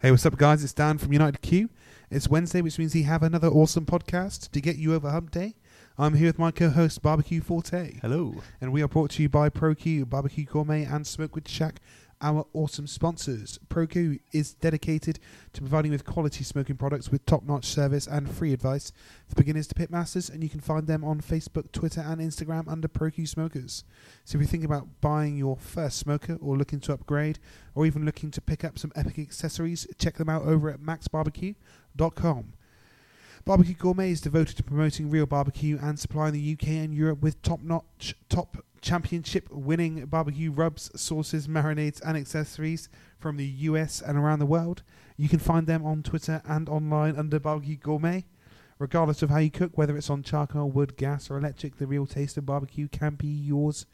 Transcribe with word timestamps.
Hey, 0.00 0.12
what's 0.12 0.24
up, 0.24 0.36
guys? 0.36 0.62
It's 0.62 0.72
Dan 0.72 0.96
from 0.98 1.12
United 1.12 1.42
Q. 1.42 1.70
It's 2.08 2.28
Wednesday, 2.28 2.60
which 2.60 2.78
means 2.78 2.94
we 2.94 3.02
have 3.02 3.22
another 3.22 3.48
awesome 3.48 3.84
podcast 3.84 4.50
to 4.52 4.60
get 4.60 4.76
you 4.76 4.94
over 4.94 5.10
Hump 5.10 5.32
Day. 5.32 5.56
I'm 5.98 6.14
here 6.14 6.28
with 6.28 6.38
my 6.38 6.52
co-host 6.52 7.02
Barbecue 7.02 7.40
Forte, 7.40 7.98
Hello. 8.00 8.36
and 8.60 8.72
we 8.72 8.80
are 8.80 8.86
brought 8.88 9.10
to 9.12 9.22
you 9.22 9.28
by 9.28 9.48
ProQ, 9.50 10.08
Barbecue 10.08 10.44
Gourmet, 10.44 10.84
and 10.84 11.04
Smokewood 11.04 11.48
Shack, 11.48 11.80
our 12.20 12.46
awesome 12.52 12.86
sponsors. 12.86 13.58
ProQ 13.68 14.20
is 14.32 14.54
dedicated 14.54 15.18
to 15.52 15.60
providing 15.60 15.90
with 15.90 16.04
quality 16.04 16.44
smoking 16.44 16.76
products 16.76 17.10
with 17.10 17.24
top-notch 17.26 17.64
service 17.64 18.06
and 18.06 18.30
free 18.30 18.52
advice 18.52 18.92
for 19.26 19.36
beginners 19.36 19.66
to 19.68 19.74
pitmasters, 19.74 20.30
and 20.32 20.42
you 20.42 20.48
can 20.48 20.60
find 20.60 20.86
them 20.86 21.04
on 21.04 21.20
Facebook, 21.20 21.70
Twitter, 21.72 22.00
and 22.00 22.20
Instagram 22.20 22.68
under 22.68 22.88
ProQ 22.88 23.28
Smokers. 23.28 23.84
So 24.24 24.36
if 24.36 24.42
you 24.42 24.48
think 24.48 24.64
about 24.64 25.00
buying 25.00 25.36
your 25.36 25.56
first 25.56 25.98
smoker 25.98 26.36
or 26.40 26.56
looking 26.56 26.80
to 26.80 26.92
upgrade 26.92 27.38
or 27.74 27.86
even 27.86 28.04
looking 28.04 28.30
to 28.32 28.40
pick 28.40 28.64
up 28.64 28.78
some 28.78 28.92
epic 28.96 29.18
accessories, 29.18 29.86
check 29.98 30.16
them 30.16 30.28
out 30.28 30.42
over 30.42 30.70
at 30.70 30.80
maxbarbecue.com. 30.80 32.52
Barbecue 33.44 33.74
Gourmet 33.74 34.10
is 34.10 34.20
devoted 34.20 34.56
to 34.56 34.62
promoting 34.62 35.08
real 35.08 35.24
barbecue 35.24 35.78
and 35.80 35.98
supplying 35.98 36.34
the 36.34 36.52
UK 36.52 36.68
and 36.68 36.92
Europe 36.92 37.22
with 37.22 37.40
top-notch, 37.40 38.14
top 38.28 38.58
championship 38.80 39.48
winning 39.50 40.06
barbecue 40.06 40.50
rubs, 40.50 40.90
sauces, 41.00 41.46
marinades 41.46 42.00
and 42.04 42.16
accessories 42.16 42.88
from 43.18 43.36
the 43.36 43.46
US 43.46 44.00
and 44.00 44.16
around 44.16 44.38
the 44.38 44.46
world. 44.46 44.82
You 45.16 45.28
can 45.28 45.38
find 45.38 45.66
them 45.66 45.84
on 45.84 46.02
Twitter 46.02 46.42
and 46.44 46.68
online 46.68 47.16
under 47.16 47.38
Barbecue 47.38 47.76
Gourmet. 47.76 48.26
Regardless 48.78 49.22
of 49.22 49.30
how 49.30 49.38
you 49.38 49.50
cook, 49.50 49.76
whether 49.76 49.96
it's 49.96 50.10
on 50.10 50.22
charcoal, 50.22 50.70
wood, 50.70 50.96
gas, 50.96 51.30
or 51.30 51.36
electric, 51.36 51.78
the 51.78 51.86
real 51.86 52.06
taste 52.06 52.36
of 52.36 52.46
barbecue 52.46 52.86
can 52.86 53.16
be 53.16 53.26
yours 53.26 53.86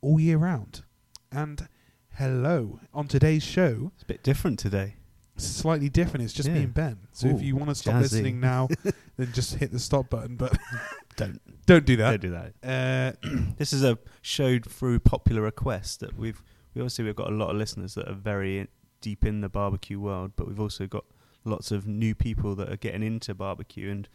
all 0.00 0.18
year 0.18 0.38
round. 0.38 0.82
And 1.30 1.68
hello, 2.16 2.80
on 2.92 3.06
today's 3.06 3.44
show, 3.44 3.92
It's 3.94 4.02
a 4.02 4.06
bit 4.06 4.24
different 4.24 4.58
today. 4.58 4.96
Slightly 5.36 5.88
different. 5.88 6.24
It's 6.24 6.32
just 6.32 6.48
Yeah. 6.48 6.54
me 6.56 6.62
and 6.64 6.74
Ben. 6.74 6.98
So 7.12 7.28
if 7.28 7.42
you 7.42 7.56
want 7.56 7.70
to 7.70 7.74
stop 7.74 7.94
jazzy. 7.94 8.00
listening 8.02 8.40
now, 8.40 8.68
then 9.16 9.32
just 9.32 9.54
hit 9.56 9.72
the 9.72 9.78
stop 9.78 10.10
button. 10.10 10.36
But 10.36 10.56
Don't 11.16 11.40
don't 11.66 11.86
do 11.86 11.96
that. 11.96 12.20
don't 12.20 12.20
do 12.20 12.30
that. 12.62 13.16
Uh, 13.24 13.28
This 13.58 13.72
is 13.72 13.84
a 13.84 13.98
showed 14.20 14.64
through 14.68 14.98
popular 15.00 15.42
request 15.42 16.00
that 16.00 16.16
we've 16.18 16.42
we 16.74 16.80
obviously 16.80 17.04
we've 17.04 17.14
got 17.16 17.28
a 17.30 17.34
lot 17.34 17.50
of 17.50 17.56
listeners 17.56 17.94
that 17.94 18.08
are 18.08 18.14
very 18.14 18.58
in, 18.58 18.68
deep 19.00 19.24
in 19.24 19.40
the 19.40 19.48
barbecue 19.48 20.00
world, 20.00 20.32
but 20.34 20.48
we've 20.48 20.58
also 20.60 20.86
got 20.88 21.04
lots 21.44 21.70
of 21.70 21.86
new 21.86 22.14
people 22.16 22.54
that 22.56 22.68
are 22.72 22.76
getting 22.76 23.02
into 23.04 23.32
barbecue 23.34 23.90
and 23.90 24.08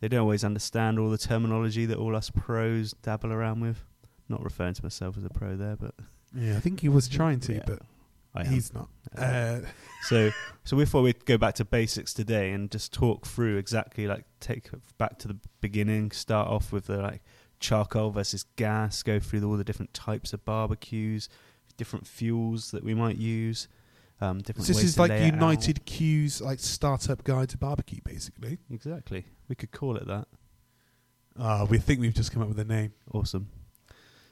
they 0.00 0.08
don't 0.08 0.20
always 0.20 0.42
understand 0.42 0.98
all 0.98 1.08
the 1.10 1.18
terminology 1.18 1.86
that 1.86 1.98
all 1.98 2.16
us 2.16 2.30
pros 2.30 2.94
dabble 3.02 3.32
around 3.32 3.60
with. 3.60 3.84
Not 4.28 4.42
referring 4.42 4.74
to 4.74 4.82
myself 4.82 5.16
as 5.16 5.24
a 5.24 5.28
pro 5.28 5.56
there, 5.56 5.76
but 5.76 5.94
yeah, 6.34 6.56
I 6.56 6.60
think 6.60 6.80
he 6.80 6.88
was 6.88 7.06
trying 7.06 7.38
to, 7.40 7.54
Yeah, 7.54 7.62
but 7.66 7.80
I 8.34 8.42
am. 8.42 8.46
he's 8.52 8.72
not. 8.72 8.88
Uh, 9.16 9.20
Uh, 9.22 9.60
So, 10.02 10.30
so 10.64 10.76
we 10.76 10.84
thought 10.86 11.02
we'd 11.02 11.24
go 11.26 11.36
back 11.36 11.54
to 11.56 11.64
basics 11.64 12.14
today 12.14 12.52
and 12.52 12.70
just 12.70 12.92
talk 12.92 13.26
through 13.26 13.56
exactly 13.58 14.06
like 14.06 14.24
take 14.40 14.70
back 14.98 15.18
to 15.18 15.28
the 15.28 15.36
beginning. 15.60 16.10
Start 16.10 16.48
off 16.48 16.72
with 16.72 16.86
the 16.86 16.98
like 16.98 17.22
charcoal 17.58 18.10
versus 18.10 18.44
gas. 18.56 19.02
Go 19.02 19.18
through 19.20 19.42
all 19.44 19.56
the 19.56 19.64
different 19.64 19.92
types 19.92 20.32
of 20.32 20.44
barbecues, 20.44 21.28
different 21.76 22.06
fuels 22.06 22.70
that 22.70 22.82
we 22.84 22.94
might 22.94 23.16
use. 23.16 23.68
Um, 24.22 24.38
different. 24.42 24.66
so 24.66 24.74
this 24.74 24.82
is 24.84 24.98
like 24.98 25.10
lay 25.10 25.16
it 25.28 25.34
out. 25.34 25.40
United 25.40 25.84
Q's 25.86 26.40
like 26.40 26.60
startup 26.60 27.24
guide 27.24 27.48
to 27.50 27.58
barbecue, 27.58 28.00
basically. 28.04 28.58
Exactly. 28.70 29.26
We 29.48 29.54
could 29.54 29.70
call 29.72 29.96
it 29.96 30.06
that. 30.06 30.28
Ah, 31.38 31.64
we 31.64 31.78
think 31.78 32.00
we've 32.00 32.14
just 32.14 32.30
come 32.32 32.42
up 32.42 32.48
with 32.48 32.58
a 32.58 32.64
name. 32.64 32.92
Awesome. 33.12 33.48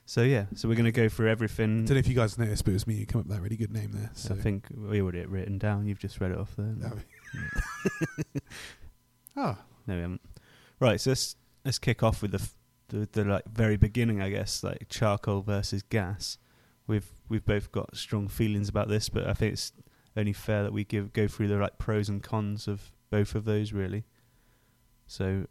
So 0.09 0.23
yeah, 0.23 0.47
so 0.55 0.71
we're 0.71 0.75
going 0.75 0.87
to 0.87 0.91
go 0.91 1.11
through 1.11 1.29
everything. 1.29 1.83
I 1.83 1.85
don't 1.85 1.91
know 1.91 1.99
if 1.99 2.09
you 2.09 2.15
guys 2.15 2.39
noticed, 2.39 2.65
but 2.65 2.71
it 2.71 2.73
was 2.73 2.87
me 2.87 2.97
who 2.99 3.05
came 3.05 3.21
up 3.21 3.27
with 3.27 3.37
that 3.37 3.43
really 3.43 3.57
good 3.59 3.71
name 3.71 3.91
there. 3.93 4.09
So 4.15 4.33
I 4.33 4.39
think 4.39 4.65
we 4.75 5.03
already 5.03 5.19
had 5.19 5.27
it 5.27 5.31
written 5.31 5.59
down. 5.59 5.85
You've 5.87 5.99
just 5.99 6.19
read 6.19 6.31
it 6.31 6.39
off 6.39 6.57
there. 6.57 6.75
Oh. 6.83 8.41
Ah, 9.37 9.59
No, 9.87 9.95
we 9.97 10.01
haven't. 10.01 10.23
Right, 10.81 10.99
so 10.99 11.11
let's 11.11 11.37
let's 11.63 11.79
kick 11.79 12.03
off 12.03 12.23
with 12.23 12.31
the 12.31 12.39
f- 12.41 12.55
the, 12.89 13.07
the 13.13 13.23
like 13.23 13.45
very 13.53 13.77
beginning, 13.77 14.23
I 14.23 14.31
guess, 14.31 14.65
like 14.65 14.87
charcoal 14.89 15.43
versus 15.43 15.83
gas. 15.83 16.39
We've 16.87 17.13
we've 17.29 17.45
both 17.45 17.71
got 17.71 17.95
strong 17.95 18.29
feelings 18.29 18.71
about 18.71 18.89
this, 18.89 19.11
but 19.11 19.27
I 19.27 19.35
think 19.35 19.53
it's 19.53 19.73
only 20.17 20.33
fair 20.33 20.63
that 20.63 20.73
we 20.73 20.85
give 20.85 21.13
go 21.13 21.29
through 21.29 21.49
the 21.49 21.59
like 21.59 21.77
pros 21.77 22.09
and 22.09 22.23
cons 22.23 22.67
of 22.67 22.93
both 23.11 23.35
of 23.35 23.45
those, 23.45 23.75
really. 23.75 24.05
So, 25.07 25.45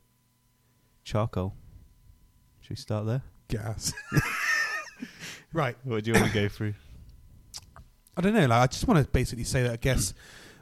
charcoal. 1.03 1.53
Should 2.61 2.71
we 2.71 2.75
start 2.77 3.05
there? 3.05 3.21
Gas. 3.47 3.93
right. 5.53 5.75
What 5.83 6.03
do 6.03 6.11
you 6.11 6.19
want 6.19 6.31
to 6.31 6.33
go 6.33 6.47
through? 6.49 6.73
I 8.15 8.21
don't 8.21 8.33
know. 8.33 8.45
Like, 8.47 8.61
I 8.61 8.67
just 8.67 8.87
want 8.87 9.03
to 9.03 9.09
basically 9.11 9.43
say 9.43 9.63
that 9.63 9.71
I 9.73 9.77
guess 9.77 10.13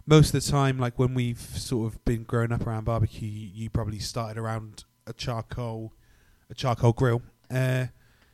most 0.06 0.34
of 0.34 0.44
the 0.44 0.52
time, 0.52 0.78
like 0.78 1.00
when 1.00 1.14
we've 1.14 1.40
sort 1.40 1.92
of 1.94 2.04
been 2.06 2.24
growing 2.24 2.52
up 2.52 2.66
around 2.68 2.86
barbecue, 2.86 3.28
you, 3.28 3.50
you 3.54 3.70
probably 3.70 4.00
started 4.00 4.38
around 4.40 4.84
a 5.08 5.14
charcoal, 5.14 5.94
a 6.50 6.54
charcoal 6.54 6.94
grill, 6.94 7.22
uh, 7.50 7.86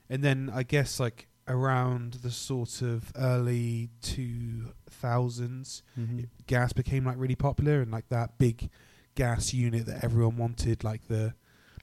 and 0.10 0.24
then 0.24 0.52
I 0.54 0.64
guess 0.64 1.00
like 1.00 1.28
around 1.48 2.14
the 2.16 2.32
sort 2.32 2.82
of 2.82 3.12
early 3.16 3.90
two 4.02 4.74
thousands, 4.90 5.84
Mhm. 6.00 6.28
gas 6.48 6.74
became 6.74 7.06
like 7.06 7.16
really 7.18 7.36
popular, 7.36 7.82
and 7.82 7.92
like 7.92 8.10
that 8.10 8.38
big 8.38 8.70
gas 9.16 9.54
unit 9.54 9.86
that 9.86 10.04
everyone 10.04 10.38
wanted, 10.38 10.84
like 10.84 11.08
the 11.08 11.34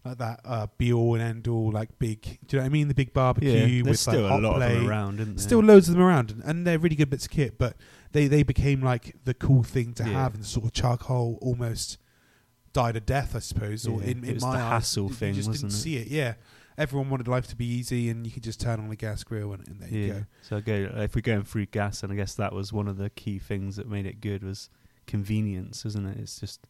like 0.04 0.18
that 0.18 0.40
uh, 0.44 0.66
be 0.78 0.92
all 0.92 1.14
and 1.14 1.22
end 1.22 1.48
all, 1.48 1.70
like 1.72 1.98
big. 1.98 2.22
Do 2.22 2.30
you 2.30 2.38
know 2.54 2.58
what 2.60 2.66
I 2.66 2.68
mean? 2.68 2.88
The 2.88 2.94
big 2.94 3.12
barbecue 3.12 3.50
Yeah, 3.50 3.64
with 3.78 3.84
there's 3.84 4.00
still 4.00 4.22
like 4.22 4.38
a 4.38 4.42
lot 4.42 4.56
plate. 4.56 4.72
of 4.76 4.80
them 4.82 4.88
around, 4.88 5.20
isn't 5.20 5.36
there? 5.36 5.42
Still 5.42 5.60
loads 5.60 5.88
of 5.88 5.94
them 5.94 6.02
around, 6.04 6.30
and, 6.30 6.42
and 6.44 6.66
they're 6.66 6.78
really 6.78 6.96
good 6.96 7.10
bits 7.10 7.24
of 7.26 7.30
kit. 7.30 7.58
But 7.58 7.76
they, 8.12 8.26
they 8.26 8.42
became 8.42 8.82
like 8.82 9.16
the 9.24 9.34
cool 9.34 9.62
thing 9.62 9.92
to 9.94 10.04
Yeah. 10.04 10.10
have, 10.10 10.34
and 10.34 10.44
sort 10.46 10.66
of 10.66 10.72
charcoal 10.72 11.38
almost 11.42 11.98
died 12.72 12.96
a 12.96 13.00
death, 13.00 13.34
I 13.34 13.40
suppose. 13.40 13.86
Or 13.86 14.00
Yeah, 14.00 14.08
in, 14.10 14.24
it 14.24 14.28
in 14.28 14.34
was 14.34 14.42
my 14.44 14.56
the 14.56 14.62
eyes, 14.62 14.70
hassle 14.70 15.04
you 15.04 15.32
just 15.32 15.48
wasn't 15.48 15.54
didn't 15.54 15.68
it? 15.70 15.82
see 15.82 15.96
it. 15.96 16.08
Yeah, 16.08 16.34
everyone 16.76 17.10
wanted 17.10 17.26
life 17.28 17.48
to 17.48 17.56
be 17.56 17.66
easy, 17.66 18.08
and 18.08 18.24
you 18.26 18.32
could 18.32 18.42
just 18.44 18.60
turn 18.60 18.78
on 18.80 18.90
a 18.90 18.96
gas 18.96 19.24
grill, 19.24 19.52
and, 19.52 19.66
and 19.68 19.80
there 19.80 19.88
you 19.90 20.12
go. 20.12 20.24
So 20.42 20.56
I 20.58 20.60
go 20.60 20.90
if 20.96 21.14
we're 21.14 21.20
going 21.22 21.42
through 21.44 21.66
gas, 21.66 22.02
and 22.02 22.12
I 22.12 22.16
guess 22.16 22.34
that 22.34 22.52
was 22.52 22.72
one 22.72 22.88
of 22.88 22.96
the 22.98 23.10
key 23.10 23.38
things 23.38 23.76
that 23.76 23.88
made 23.88 24.06
it 24.06 24.20
good 24.20 24.42
was 24.44 24.70
convenience, 25.06 25.84
isn't 25.84 26.06
it? 26.06 26.18
It's 26.18 26.38
just 26.40 26.60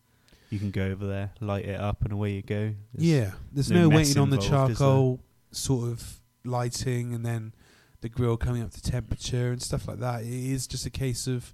you 0.51 0.59
can 0.59 0.71
go 0.71 0.85
over 0.87 1.07
there, 1.07 1.33
light 1.41 1.65
it 1.67 1.79
up, 1.81 2.03
and 2.05 2.13
away 2.13 2.33
you 2.33 2.43
go. 2.43 2.57
There's- 2.65 2.75
yeah, 2.97 3.31
there's 3.53 3.71
no 3.71 3.89
no, 3.89 3.97
waiting 3.97 4.19
on 4.19 4.31
the 4.31 4.37
involved, 4.37 4.73
is 4.73 4.79
there? 4.79 4.87
charcoal 4.87 5.21
sort 5.51 5.91
of 5.91 6.21
lighting, 6.45 7.13
and 7.15 7.25
then 7.25 7.55
the 8.01 8.09
grill 8.09 8.37
coming 8.37 8.63
up 8.63 8.71
to 8.73 8.83
temperature 8.83 9.51
and 9.53 9.61
stuff 9.63 9.89
like 9.89 9.99
that. 10.01 10.23
It 10.23 10.29
is 10.33 10.67
just 10.67 10.87
a 10.87 10.91
case 10.91 11.27
of 11.27 11.53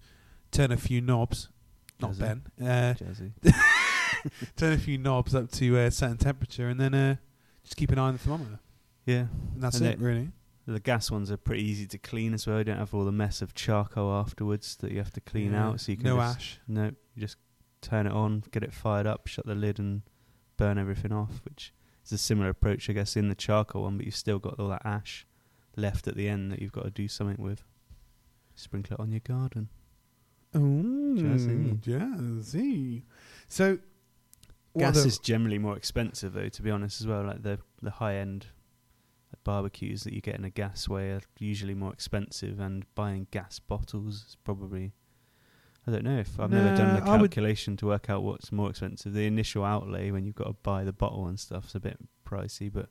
turn 0.51 0.71
a 0.73 0.77
few 0.77 1.01
knobs, 1.01 1.49
not 2.01 2.13
Jazzy. 2.13 2.19
Ben. 2.19 2.67
Uh, 2.69 2.95
turn 4.57 4.73
a 4.73 4.79
few 4.79 4.99
knobs 4.99 5.35
up 5.35 5.51
to 5.53 5.77
a 5.79 5.91
certain 5.91 6.17
temperature, 6.19 6.69
and 6.69 6.81
then 6.81 6.95
uh, 6.95 7.17
just 7.63 7.77
keep 7.77 7.91
an 7.91 7.99
eye 7.99 8.09
on 8.09 8.13
the 8.15 8.19
thermometer. 8.19 8.59
Yeah, 9.07 9.27
And 9.55 9.63
that's 9.63 9.77
And 9.79 9.87
it, 9.87 9.99
really. 9.99 10.31
the 10.67 10.81
gas 10.81 11.11
ones 11.11 11.31
are 11.31 11.37
pretty 11.37 11.63
easy 11.63 11.87
to 11.89 11.99
clean 11.99 12.33
as 12.33 12.47
well. 12.47 12.59
You 12.59 12.65
don't 12.65 12.79
have 12.79 12.95
all 12.95 13.05
the 13.05 13.13
mess 13.13 13.43
of 13.43 13.55
charcoal 13.55 14.13
afterwards 14.15 14.77
that 14.77 14.93
you 14.93 14.99
have 14.99 15.13
to 15.13 15.21
clean 15.21 15.53
Yeah. 15.53 15.69
out. 15.69 15.81
So 15.81 15.93
you 15.93 15.97
can 15.99 16.07
no 16.07 16.21
ash. 16.21 16.59
No, 16.67 16.85
you 17.15 17.21
just 17.21 17.37
turn 17.85 18.07
it 18.07 18.13
on, 18.13 18.45
get 18.51 18.63
it 18.63 18.73
fired 18.73 19.07
up, 19.07 19.27
shut 19.27 19.47
the 19.47 19.55
lid, 19.55 19.79
and 19.79 20.03
burn 20.57 20.79
everything 20.79 21.13
off. 21.13 21.41
Which 21.45 21.73
is 22.05 22.13
a 22.13 22.19
similar 22.19 22.49
approach, 22.51 22.89
I 22.89 22.93
guess, 22.93 23.17
in 23.17 23.29
the 23.29 23.35
charcoal 23.35 23.83
one, 23.83 23.97
but 23.97 24.07
you've 24.07 24.17
still 24.17 24.39
got 24.39 24.59
all 24.59 24.69
that 24.69 24.85
ash 24.85 25.27
left 25.77 26.07
at 26.07 26.17
the 26.17 26.29
end 26.29 26.51
that 26.53 26.61
you've 26.61 26.73
got 26.73 26.85
to 26.85 26.91
do 26.91 27.09
something 27.09 27.43
with. 27.43 27.65
Sprinkle 28.55 28.95
it 28.95 29.01
on 29.01 29.11
your 29.11 29.21
garden. 29.21 29.69
Oh, 30.55 30.59
Jazzy. 30.61 31.81
jazzy. 31.81 33.03
So, 33.49 33.79
Gas 34.77 35.05
is 35.05 35.19
generally 35.19 35.59
more 35.59 35.77
expensive, 35.77 36.33
though. 36.33 36.49
To 36.49 36.63
be 36.63 36.71
honest, 36.71 37.01
as 37.01 37.07
well. 37.07 37.25
Like 37.25 37.43
the 37.43 37.59
the 37.81 37.91
high 37.91 38.17
end 38.17 38.47
barbecues 39.45 40.05
that 40.05 40.13
you 40.13 40.21
get 40.21 40.37
in 40.37 40.45
a 40.45 40.51
gas 40.51 40.89
way 40.89 41.11
are 41.11 41.21
usually 41.39 41.75
more 41.75 41.93
expensive, 41.93 42.59
and 42.59 42.85
buying 42.95 43.27
gas 43.31 43.59
bottles 43.59 44.15
is 44.15 44.37
probably. 44.45 44.93
I 45.87 45.91
don't 45.91 46.05
know 46.05 46.19
if 46.19 46.39
I've 46.41 46.51
never 46.51 46.75
done 46.77 46.95
the 46.95 47.01
Nah, 47.05 47.13
I 47.13 47.21
would- 47.21 47.31
calculation 47.31 47.77
to 47.79 47.87
work 47.87 48.09
out 48.09 48.23
what's 48.23 48.51
more 48.51 48.71
expensive. 48.71 49.13
The 49.13 49.27
initial 49.27 49.65
outlay 49.65 50.11
when 50.11 50.25
you've 50.25 50.35
got 50.35 50.47
to 50.47 50.57
buy 50.63 50.83
the 50.85 50.93
bottle 50.93 51.27
and 51.27 51.39
stuff 51.39 51.67
is 51.67 51.75
a 51.75 51.81
bit 51.81 51.99
pricey, 52.27 52.73
but 52.73 52.89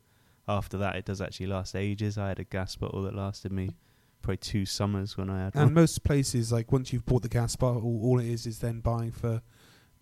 after 0.47 0.77
that 0.77 0.95
it 0.95 1.05
does 1.05 1.19
actually 1.21 1.47
last 1.47 1.75
ages. 1.75 2.17
I 2.17 2.27
had 2.29 2.39
a 2.39 2.43
gas 2.43 2.75
bottle 2.75 3.01
that 3.03 3.15
lasted 3.15 3.51
me 3.51 3.71
probably 4.21 4.37
two 4.37 4.65
summers 4.65 5.17
when 5.17 5.29
I 5.29 5.45
had 5.45 5.55
and 5.55 5.65
one. 5.65 5.73
most 5.73 6.03
places, 6.03 6.51
like 6.51 6.71
once 6.71 6.93
you've 6.93 7.05
bought 7.05 7.23
the 7.23 7.29
gas 7.29 7.55
bottle, 7.55 7.99
all 8.03 8.19
it 8.19 8.27
is 8.27 8.45
is 8.45 8.59
then 8.59 8.79
buying 8.79 9.11
for 9.11 9.41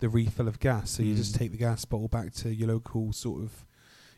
the 0.00 0.08
refill 0.08 0.46
of 0.48 0.60
gas. 0.60 0.90
So 0.90 1.02
you 1.02 1.14
just 1.14 1.34
Mm. 1.34 1.38
take 1.38 1.50
the 1.52 1.56
gas 1.58 1.84
bottle 1.84 2.08
back 2.08 2.32
to 2.34 2.52
your 2.54 2.68
local 2.68 3.12
sort 3.12 3.42
of 3.42 3.64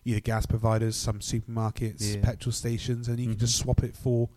either 0.05 0.21
gas 0.21 0.45
providers, 0.47 0.97
some 0.97 1.21
supermarkets, 1.21 2.17
Yeah. 2.17 2.23
petrol 2.23 2.53
stations, 2.53 3.09
and 3.09 3.19
you 3.21 3.29
can 3.29 3.39
just 3.39 3.57
Mhm. 3.59 3.63
swap 3.63 3.83
it 3.85 3.95
for 3.97 4.29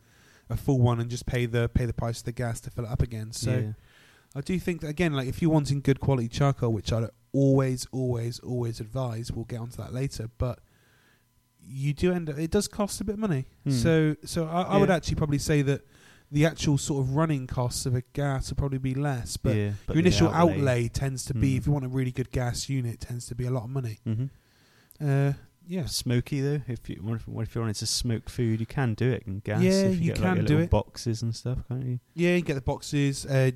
a 0.50 0.56
full 0.56 0.80
one 0.80 1.00
and 1.02 1.10
just 1.10 1.26
pay 1.26 1.46
the 1.46 1.68
pay 1.68 1.86
the 1.86 1.92
price 1.94 2.20
of 2.20 2.26
the 2.26 2.32
gas 2.32 2.62
to 2.62 2.70
fill 2.70 2.86
it 2.86 2.90
up 2.92 3.02
again. 3.02 3.32
So 3.34 3.58
yeah. 3.58 3.74
I 4.38 4.42
do 4.42 4.60
think 4.60 4.82
that 4.82 4.90
again, 4.90 5.14
like 5.14 5.28
if 5.28 5.42
you're 5.42 5.52
wanting 5.52 5.82
good 5.82 6.00
quality 6.00 6.28
charcoal, 6.28 6.72
which 6.72 6.94
I 6.94 7.08
always, 7.34 7.88
always, 7.92 8.40
always 8.40 8.80
advise, 8.80 9.32
we'll 9.32 9.46
get 9.46 9.60
onto 9.60 9.78
that 9.78 9.94
later, 9.94 10.30
but 10.38 10.60
you 11.60 11.92
do 11.94 12.14
end 12.14 12.30
up 12.30 12.38
it 12.38 12.52
does 12.52 12.68
cost 12.68 13.02
a 13.02 13.04
bit 13.04 13.14
of 13.14 13.20
money. 13.20 13.46
Hmm. 13.64 13.72
So 13.72 14.16
so 14.26 14.48
I, 14.48 14.62
I 14.62 14.78
would 14.78 14.92
actually 14.92 15.16
probably 15.16 15.40
say 15.40 15.64
that 15.64 15.82
the 16.32 16.46
actual 16.46 16.78
sort 16.78 17.04
of 17.04 17.16
running 17.16 17.48
costs 17.48 17.86
of 17.88 17.96
a 17.96 18.02
gas 18.14 18.50
will 18.50 18.58
probably 18.58 18.78
be 18.78 18.94
less, 18.94 19.38
but 19.38 19.56
yeah, 19.56 19.72
but 19.88 19.96
your 19.96 20.02
initial 20.02 20.30
outlay. 20.30 20.88
tends 20.88 21.26
to 21.26 21.34
be, 21.34 21.56
if 21.56 21.66
you 21.66 21.72
want 21.72 21.86
a 21.86 21.90
really 21.90 22.12
good 22.12 22.32
gas 22.32 22.70
unit, 22.70 23.00
tends 23.00 23.26
to 23.28 23.36
be 23.36 23.46
a 23.46 23.52
lot 23.52 23.64
of 23.64 23.70
money. 23.70 24.00
Mhm. 24.06 24.30
Uh, 25.02 25.34
yeah, 25.66 25.86
Smoky 25.86 26.42
though, 26.42 26.62
if 26.68 26.88
you 26.90 26.98
what 27.02 27.16
if, 27.16 27.28
what 27.28 27.42
if 27.42 27.56
you 27.56 27.62
wanted 27.62 27.78
to 27.78 27.88
smoke 27.88 28.30
food, 28.30 28.60
you 28.60 28.66
can 28.66 28.94
do 28.94 29.10
it 29.10 29.24
in 29.26 29.40
gas. 29.40 29.62
Yeah, 29.62 29.72
if 29.72 30.00
you 30.00 30.14
get, 30.14 30.20
like, 30.20 30.36
can 30.36 30.36
your 30.38 30.46
do 30.46 30.60
it. 30.60 30.70
Boxes 30.70 31.24
and 31.24 31.36
stuff, 31.36 31.60
can't 31.68 31.84
you? 31.86 32.00
yeah, 32.14 32.36
you 32.36 32.42
get 32.42 32.54
the 32.56 32.62
boxes. 32.62 33.26
Uh, 33.26 33.52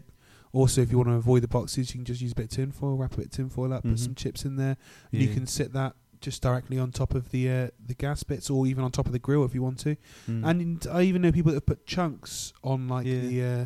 also, 0.53 0.81
if 0.81 0.91
you 0.91 0.97
want 0.97 1.09
to 1.09 1.15
avoid 1.15 1.43
the 1.43 1.47
boxes, 1.47 1.89
you 1.93 1.99
can 1.99 2.05
just 2.05 2.21
use 2.21 2.31
a 2.33 2.35
bit 2.35 2.45
of 2.45 2.49
tin 2.51 2.71
foil, 2.71 2.95
wrap 2.97 3.13
a 3.13 3.17
bit 3.17 3.25
of 3.27 3.31
tin 3.31 3.49
foil 3.49 3.71
up, 3.73 3.83
Mhm. 3.83 3.91
put 3.91 3.99
some 3.99 4.15
chips 4.15 4.43
in 4.45 4.55
there, 4.57 4.77
and 5.11 5.21
you 5.21 5.29
can 5.29 5.45
sit 5.47 5.73
that 5.73 5.95
just 6.19 6.41
directly 6.41 6.77
on 6.77 6.91
top 6.91 7.15
of 7.15 7.31
the 7.31 7.49
uh, 7.49 7.67
the 7.83 7.95
gas 7.95 8.21
bits, 8.23 8.49
or 8.49 8.67
even 8.67 8.83
on 8.83 8.91
top 8.91 9.05
of 9.07 9.11
the 9.11 9.19
grill 9.19 9.43
if 9.43 9.55
you 9.55 9.61
want 9.63 9.79
to. 9.79 9.95
Mm. 10.29 10.45
And 10.47 10.87
I 10.91 11.01
even 11.03 11.21
know 11.23 11.31
people 11.31 11.51
that 11.51 11.55
have 11.57 11.65
put 11.65 11.85
chunks 11.87 12.53
on 12.63 12.87
like 12.87 13.07
Yeah. 13.07 13.21
the 13.21 13.43
uh, 13.43 13.65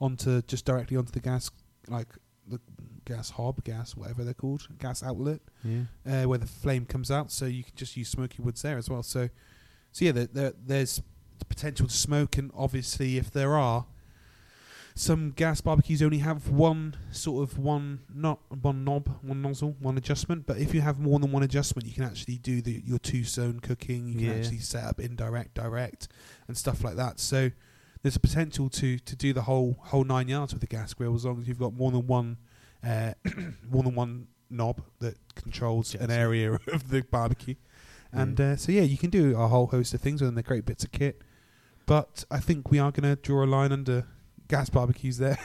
onto 0.00 0.42
just 0.42 0.64
directly 0.64 0.96
onto 0.96 1.12
the 1.12 1.20
gas, 1.20 1.50
like 1.88 2.08
the 2.48 2.60
gas 3.04 3.30
hob, 3.30 3.62
gas 3.64 3.94
whatever 3.96 4.24
they're 4.24 4.34
called, 4.34 4.66
gas 4.78 5.02
outlet, 5.02 5.40
yeah. 5.62 5.82
uh, 6.06 6.28
where 6.28 6.38
the 6.38 6.46
flame 6.46 6.84
comes 6.84 7.10
out. 7.10 7.30
So 7.30 7.46
you 7.46 7.62
can 7.62 7.74
just 7.76 7.96
use 7.96 8.08
smoky 8.08 8.42
woods 8.42 8.62
there 8.62 8.76
as 8.76 8.90
well. 8.90 9.02
So, 9.02 9.28
so 9.92 10.04
yeah, 10.04 10.12
there, 10.12 10.26
there, 10.26 10.52
there's 10.66 11.00
the 11.38 11.44
potential 11.44 11.86
to 11.86 11.94
smoke, 11.94 12.36
and 12.38 12.50
obviously 12.54 13.18
if 13.18 13.30
there 13.30 13.56
are. 13.56 13.86
Some 14.96 15.30
gas 15.32 15.60
barbecues 15.60 16.02
only 16.02 16.18
have 16.18 16.48
one 16.50 16.94
sort 17.10 17.42
of 17.48 17.58
one 17.58 18.00
not 18.14 18.38
one 18.62 18.84
knob, 18.84 19.08
one 19.22 19.42
nozzle, 19.42 19.74
one 19.80 19.96
adjustment. 19.98 20.46
But 20.46 20.58
if 20.58 20.72
you 20.72 20.82
have 20.82 21.00
more 21.00 21.18
than 21.18 21.32
one 21.32 21.42
adjustment, 21.42 21.88
you 21.88 21.94
can 21.94 22.04
actually 22.04 22.38
do 22.38 22.62
the 22.62 22.80
your 22.86 22.98
two 23.00 23.24
zone 23.24 23.58
cooking. 23.60 24.06
You 24.06 24.14
can 24.14 24.24
Yeah. 24.26 24.34
actually 24.34 24.58
set 24.60 24.84
up 24.84 25.00
indirect, 25.00 25.54
direct, 25.54 26.06
and 26.46 26.56
stuff 26.56 26.84
like 26.84 26.94
that. 26.94 27.18
So 27.18 27.50
there's 28.02 28.14
a 28.14 28.20
potential 28.20 28.68
to 28.70 28.98
to 28.98 29.16
do 29.16 29.32
the 29.32 29.42
whole 29.42 29.78
whole 29.80 30.04
nine 30.04 30.28
yards 30.28 30.52
with 30.52 30.60
the 30.60 30.68
gas 30.68 30.94
grill 30.94 31.16
as 31.16 31.24
long 31.24 31.40
as 31.40 31.48
you've 31.48 31.58
got 31.58 31.74
more 31.74 31.90
than 31.90 32.06
one 32.06 32.36
uh, 32.84 33.14
more 33.68 33.82
than 33.82 33.96
one 33.96 34.28
knob 34.48 34.80
that 35.00 35.16
controls 35.34 35.96
an 35.96 36.12
area 36.12 36.52
of 36.72 36.90
the 36.90 37.02
barbecue. 37.02 37.56
And 38.12 38.40
uh, 38.40 38.56
so 38.56 38.70
yeah, 38.70 38.82
you 38.82 38.96
can 38.96 39.10
do 39.10 39.36
a 39.36 39.48
whole 39.48 39.66
host 39.66 39.92
of 39.92 40.00
things 40.00 40.22
and 40.22 40.36
they're 40.36 40.44
great 40.44 40.64
bits 40.64 40.84
of 40.84 40.92
kit. 40.92 41.20
But 41.84 42.24
I 42.30 42.38
think 42.38 42.70
we 42.70 42.78
are 42.78 42.92
going 42.92 43.16
to 43.16 43.20
draw 43.20 43.44
a 43.44 43.46
line 43.46 43.72
under 43.72 44.06
gas 44.56 44.70
barbecues 44.70 45.18
there. 45.18 45.38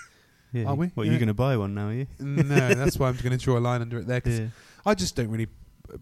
yeah. 0.52 0.64
Are 0.64 0.74
we? 0.74 0.88
What, 0.88 1.06
Yeah. 1.06 1.12
you 1.12 1.18
going 1.18 1.28
to 1.28 1.34
buy 1.34 1.56
one 1.56 1.74
now, 1.74 1.88
are 1.88 1.92
you? 1.94 2.06
no, 2.18 2.42
that's 2.74 2.98
why 2.98 3.08
I'm 3.08 3.16
going 3.16 3.36
to 3.36 3.44
draw 3.44 3.58
a 3.58 3.60
line 3.60 3.80
under 3.82 3.98
it 3.98 4.06
there 4.06 4.20
because 4.20 4.38
Yeah. 4.40 4.46
I 4.84 4.94
just 4.94 5.16
don't 5.16 5.28
really 5.30 5.48
uh, 5.92 5.98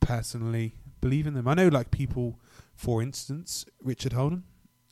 personally 0.00 0.74
believe 1.00 1.26
in 1.26 1.34
them. 1.34 1.46
I 1.48 1.54
know 1.54 1.68
like 1.68 1.90
people, 1.90 2.38
for 2.74 3.02
instance, 3.02 3.64
Richard 3.82 4.12
Holden, 4.12 4.44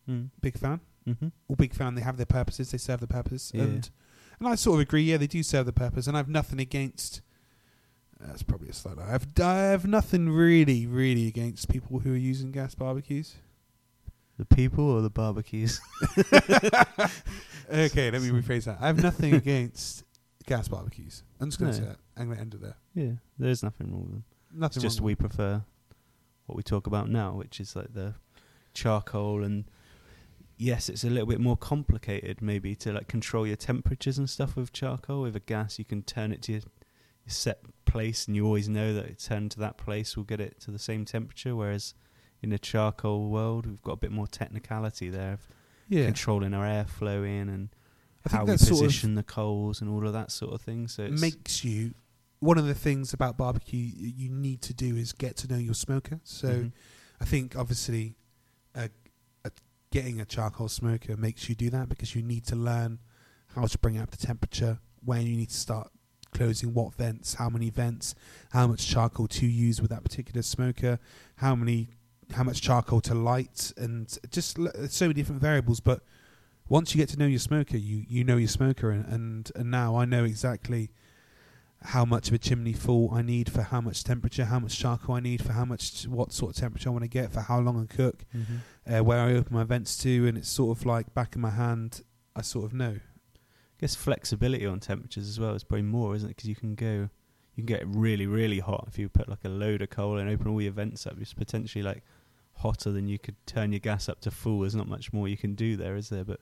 Mm. 0.08 0.30
big 0.40 0.58
fan. 0.58 0.80
Mm-hmm. 1.08 1.28
all 1.48 1.56
big 1.56 1.74
fan. 1.74 1.94
They 1.94 2.02
have 2.02 2.16
their 2.16 2.26
purposes. 2.26 2.70
They 2.70 2.78
serve 2.78 3.00
the 3.00 3.06
purpose, 3.08 3.50
Yeah. 3.54 3.62
and 3.62 3.90
and 4.38 4.48
I 4.48 4.54
sort 4.56 4.76
of 4.76 4.80
agree. 4.80 5.02
Yeah, 5.02 5.16
they 5.16 5.26
do 5.28 5.42
serve 5.42 5.66
the 5.66 5.72
purpose, 5.72 6.06
and 6.08 6.16
I 6.16 6.20
have 6.20 6.28
nothing 6.28 6.58
against. 6.60 7.22
That's 8.20 8.42
probably 8.44 8.68
a 8.68 8.72
slight. 8.72 8.98
I 8.98 9.10
have 9.10 9.26
I 9.40 9.54
have 9.72 9.84
nothing 9.86 10.28
really, 10.30 10.86
really 10.86 11.26
against 11.28 11.68
people 11.68 12.00
who 12.00 12.12
are 12.14 12.16
using 12.16 12.52
gas 12.52 12.74
barbecues. 12.76 13.34
The 14.48 14.56
people 14.56 14.90
or 14.90 15.00
the 15.02 15.10
barbecues? 15.10 15.80
okay, 17.72 18.10
let 18.10 18.22
me 18.22 18.30
rephrase 18.30 18.64
that. 18.64 18.78
I 18.80 18.86
have 18.88 19.02
nothing 19.02 19.34
against 19.42 20.04
gas 20.46 20.68
barbecues. 20.68 21.22
I'm 21.40 21.48
just 21.48 21.60
going 21.60 21.72
to 21.72 21.78
No. 21.78 21.84
say 21.84 21.90
that. 21.90 21.98
I'm 22.16 22.26
going 22.26 22.36
to 22.36 22.40
end 22.42 22.54
it 22.54 22.60
there. 22.60 22.76
yeah, 22.94 23.12
there's 23.38 23.62
nothing 23.62 23.90
wrong 23.92 24.02
with 24.02 24.10
them. 24.10 24.24
It's 24.50 24.58
Nothing. 24.60 24.82
just 24.82 24.98
wrong 24.98 25.06
we 25.06 25.12
with 25.12 25.18
prefer 25.20 25.62
what 26.46 26.56
we 26.56 26.62
talk 26.62 26.86
about 26.86 27.08
now, 27.08 27.32
which 27.34 27.60
is 27.60 27.76
like 27.76 27.94
the 27.94 28.14
charcoal 28.74 29.42
and 29.44 29.64
yes, 30.58 30.88
it's 30.88 31.04
a 31.04 31.10
little 31.10 31.26
bit 31.26 31.40
more 31.40 31.56
complicated 31.56 32.42
maybe 32.42 32.74
to 32.76 32.92
like 32.92 33.06
control 33.08 33.46
your 33.46 33.56
temperatures 33.56 34.18
and 34.18 34.28
stuff 34.28 34.56
with 34.56 34.72
charcoal. 34.72 35.22
With 35.22 35.36
a 35.36 35.40
gas, 35.40 35.78
you 35.78 35.84
can 35.84 36.02
turn 36.02 36.32
it 36.32 36.42
to 36.42 36.52
your, 36.52 36.60
your 37.24 37.28
set 37.28 37.60
place, 37.84 38.26
and 38.26 38.34
you 38.36 38.44
always 38.44 38.68
know 38.68 38.92
that 38.92 39.04
it 39.06 39.18
turned 39.20 39.52
to 39.52 39.60
that 39.60 39.78
place 39.78 40.16
will 40.16 40.24
get 40.24 40.40
it 40.40 40.60
to 40.62 40.70
the 40.70 40.78
same 40.78 41.04
temperature. 41.04 41.54
Whereas 41.56 41.94
in 42.42 42.50
the 42.50 42.58
charcoal 42.58 43.30
world, 43.30 43.66
we've 43.66 43.82
got 43.82 43.92
a 43.92 43.96
bit 43.96 44.12
more 44.12 44.26
technicality 44.26 45.08
there 45.08 45.34
of 45.34 45.40
yeah. 45.88 46.04
controlling 46.06 46.54
our 46.54 46.66
airflow 46.66 47.24
in 47.26 47.48
and 47.48 47.68
I 48.24 48.28
think 48.28 48.38
how 48.38 48.44
we 48.44 48.50
that 48.52 48.58
sort 48.60 48.80
of 48.80 48.86
position 48.86 49.14
the 49.14 49.22
coals 49.22 49.80
and 49.80 49.90
all 49.90 50.06
of 50.06 50.12
that 50.12 50.30
sort 50.30 50.52
of 50.52 50.60
thing. 50.60 50.88
So 50.88 51.02
it 51.02 51.12
makes 51.12 51.64
you. 51.64 51.94
One 52.40 52.58
of 52.58 52.66
the 52.66 52.74
things 52.74 53.12
about 53.12 53.36
barbecue 53.36 53.90
you 53.96 54.28
need 54.28 54.62
to 54.62 54.74
do 54.74 54.96
is 54.96 55.12
get 55.12 55.36
to 55.38 55.48
know 55.48 55.58
your 55.58 55.74
smoker. 55.74 56.20
So. 56.24 56.48
Mhm. 56.48 56.72
I 57.22 57.24
think 57.24 57.56
obviously 57.56 58.16
uh, 58.74 58.88
uh, 59.44 59.50
getting 59.92 60.20
a 60.20 60.24
charcoal 60.24 60.68
smoker 60.68 61.16
makes 61.16 61.48
you 61.48 61.54
do 61.54 61.70
that 61.70 61.88
because 61.88 62.16
you 62.16 62.22
need 62.22 62.44
to 62.46 62.56
learn 62.56 62.98
how 63.54 63.66
to 63.66 63.78
bring 63.78 63.96
up 63.96 64.10
the 64.10 64.16
temperature, 64.16 64.80
when 65.04 65.24
you 65.24 65.36
need 65.36 65.50
to 65.50 65.56
start 65.56 65.92
closing 66.34 66.74
what 66.74 66.94
vents, 66.94 67.34
how 67.34 67.48
many 67.48 67.70
vents, 67.70 68.16
how 68.50 68.66
much 68.66 68.88
charcoal 68.88 69.28
to 69.28 69.46
use 69.46 69.80
with 69.80 69.90
that 69.90 70.02
particular 70.02 70.42
smoker, 70.42 70.98
how 71.36 71.54
many, 71.54 71.90
how 72.34 72.44
much 72.44 72.60
charcoal 72.60 73.00
to 73.02 73.14
light, 73.14 73.72
and 73.76 74.16
just 74.30 74.58
l- 74.58 74.72
so 74.88 75.06
many 75.06 75.14
different 75.14 75.40
variables. 75.40 75.80
But 75.80 76.02
once 76.68 76.94
you 76.94 76.98
get 77.00 77.08
to 77.10 77.18
know 77.18 77.26
your 77.26 77.38
smoker, 77.40 77.76
you 77.76 78.04
you 78.08 78.24
know 78.24 78.36
your 78.36 78.48
smoker, 78.48 78.90
and 78.90 79.04
and, 79.06 79.52
and 79.56 79.70
now 79.70 79.96
I 79.96 80.04
know 80.04 80.24
exactly 80.24 80.90
how 81.86 82.04
much 82.04 82.28
of 82.28 82.34
a 82.34 82.38
chimney 82.38 82.72
full 82.72 83.10
I 83.12 83.22
need 83.22 83.50
for 83.50 83.62
how 83.62 83.80
much 83.80 84.04
temperature, 84.04 84.44
how 84.44 84.60
much 84.60 84.78
charcoal 84.78 85.16
I 85.16 85.20
need 85.20 85.42
for 85.42 85.52
how 85.52 85.64
much, 85.64 86.06
what 86.06 86.32
sort 86.32 86.54
of 86.54 86.60
temperature 86.60 86.88
I 86.88 86.92
want 86.92 87.02
to 87.02 87.08
get 87.08 87.32
for 87.32 87.40
how 87.40 87.58
long 87.58 87.82
I 87.82 87.92
cook, 87.92 88.24
Mhm. 88.32 89.00
uh, 89.00 89.02
where 89.04 89.18
I 89.18 89.32
open 89.34 89.52
my 89.52 89.64
vents 89.64 89.96
to, 89.98 90.28
and 90.28 90.38
it's 90.38 90.48
sort 90.48 90.78
of 90.78 90.86
like 90.86 91.12
back 91.12 91.34
in 91.34 91.40
my 91.40 91.50
hand. 91.50 92.02
I 92.36 92.42
sort 92.42 92.66
of 92.66 92.72
know. 92.72 92.92
I 93.00 93.78
guess 93.80 93.96
flexibility 93.96 94.64
on 94.64 94.78
temperatures 94.78 95.28
as 95.28 95.40
well 95.40 95.54
is 95.56 95.64
probably 95.64 95.82
more, 95.82 96.14
isn't 96.14 96.28
it? 96.30 96.36
Because 96.36 96.48
you 96.48 96.54
can 96.54 96.76
go, 96.76 97.10
you 97.56 97.56
can 97.56 97.66
get 97.66 97.82
really, 97.84 98.28
really 98.28 98.60
hot 98.60 98.84
if 98.86 98.96
you 98.96 99.08
put 99.08 99.28
like 99.28 99.44
a 99.44 99.48
load 99.48 99.82
of 99.82 99.90
coal 99.90 100.18
and 100.18 100.30
open 100.30 100.46
all 100.46 100.62
your 100.62 100.70
vents 100.72 101.04
up. 101.04 101.20
It's 101.20 101.34
potentially 101.34 101.82
like 101.82 102.04
hotter 102.56 102.90
than 102.92 103.08
you 103.08 103.18
could 103.18 103.36
turn 103.46 103.72
your 103.72 103.80
gas 103.80 104.08
up 104.08 104.20
to 104.22 104.30
full. 104.30 104.60
There's 104.60 104.74
not 104.74 104.88
much 104.88 105.12
more 105.12 105.28
you 105.28 105.36
can 105.36 105.54
do 105.54 105.76
there, 105.76 105.96
is 105.96 106.08
there? 106.08 106.24
But 106.24 106.40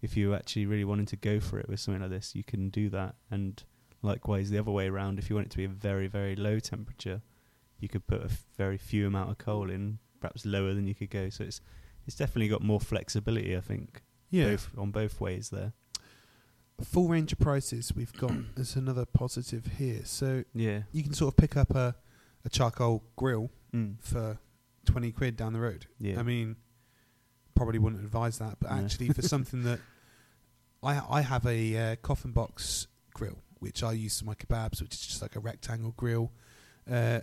if 0.00 0.16
you 0.16 0.34
actually 0.34 0.66
really 0.66 0.84
wanted 0.84 1.08
to 1.08 1.16
go 1.16 1.40
for 1.40 1.58
it 1.58 1.68
with 1.68 1.80
something 1.80 2.00
like 2.02 2.10
this, 2.10 2.34
you 2.34 2.44
can 2.44 2.70
do 2.70 2.88
that. 2.90 3.16
And 3.30 3.62
likewise, 4.02 4.50
the 4.50 4.58
other 4.58 4.70
way 4.70 4.88
around, 4.88 5.18
if 5.18 5.28
you 5.28 5.36
want 5.36 5.46
it 5.48 5.50
to 5.50 5.56
be 5.58 5.64
a 5.64 5.68
very, 5.68 6.06
very 6.06 6.36
low 6.36 6.58
temperature, 6.58 7.20
you 7.80 7.88
could 7.88 8.06
put 8.06 8.22
a 8.22 8.26
f- 8.26 8.44
very 8.56 8.78
few 8.78 9.06
amount 9.06 9.30
of 9.30 9.38
coal 9.38 9.70
in, 9.70 9.98
perhaps 10.20 10.44
lower 10.46 10.74
than 10.74 10.86
you 10.86 10.94
could 10.94 11.10
go. 11.10 11.28
So 11.30 11.44
it's 11.44 11.60
it's 12.06 12.16
definitely 12.16 12.48
got 12.48 12.62
more 12.62 12.80
flexibility, 12.80 13.54
I 13.56 13.60
think, 13.60 14.02
both 14.32 14.70
on 14.78 14.90
both 14.90 15.20
ways 15.20 15.50
there. 15.50 15.72
full 16.82 17.08
range 17.08 17.32
of 17.32 17.38
prices 17.38 17.92
we've 17.94 18.12
got 18.14 18.32
is 18.56 18.76
another 18.76 19.04
positive 19.04 19.66
here. 19.78 20.00
So 20.04 20.44
Yeah. 20.54 20.82
you 20.92 21.02
can 21.02 21.12
sort 21.12 21.34
of 21.34 21.36
pick 21.36 21.56
up 21.56 21.74
a, 21.74 21.96
a 22.44 22.48
charcoal 22.48 23.02
grill 23.16 23.50
Mm. 23.74 23.96
for 24.00 24.38
twenty 24.92 25.12
quid 25.12 25.36
down 25.36 25.52
the 25.52 25.60
road. 25.60 25.86
Yeah. 26.00 26.18
I 26.18 26.22
mean, 26.22 26.56
probably 27.54 27.78
wouldn't 27.78 28.02
advise 28.04 28.38
that, 28.38 28.58
but 28.60 28.70
No. 28.70 28.76
actually 28.84 29.08
for 29.10 29.22
something 29.34 29.62
that 29.64 29.80
I 30.82 31.00
I 31.08 31.20
have 31.22 31.44
a 31.46 31.76
uh, 31.76 31.96
coffin 31.96 32.32
box 32.32 32.86
grill 33.14 33.38
which 33.60 33.82
I 33.82 33.90
use 33.92 34.20
for 34.20 34.24
my 34.26 34.34
kebabs, 34.34 34.80
which 34.80 34.94
is 34.94 35.00
just 35.00 35.20
like 35.22 35.34
a 35.34 35.40
rectangle 35.40 35.92
grill, 35.96 36.30
uh, 36.88 37.20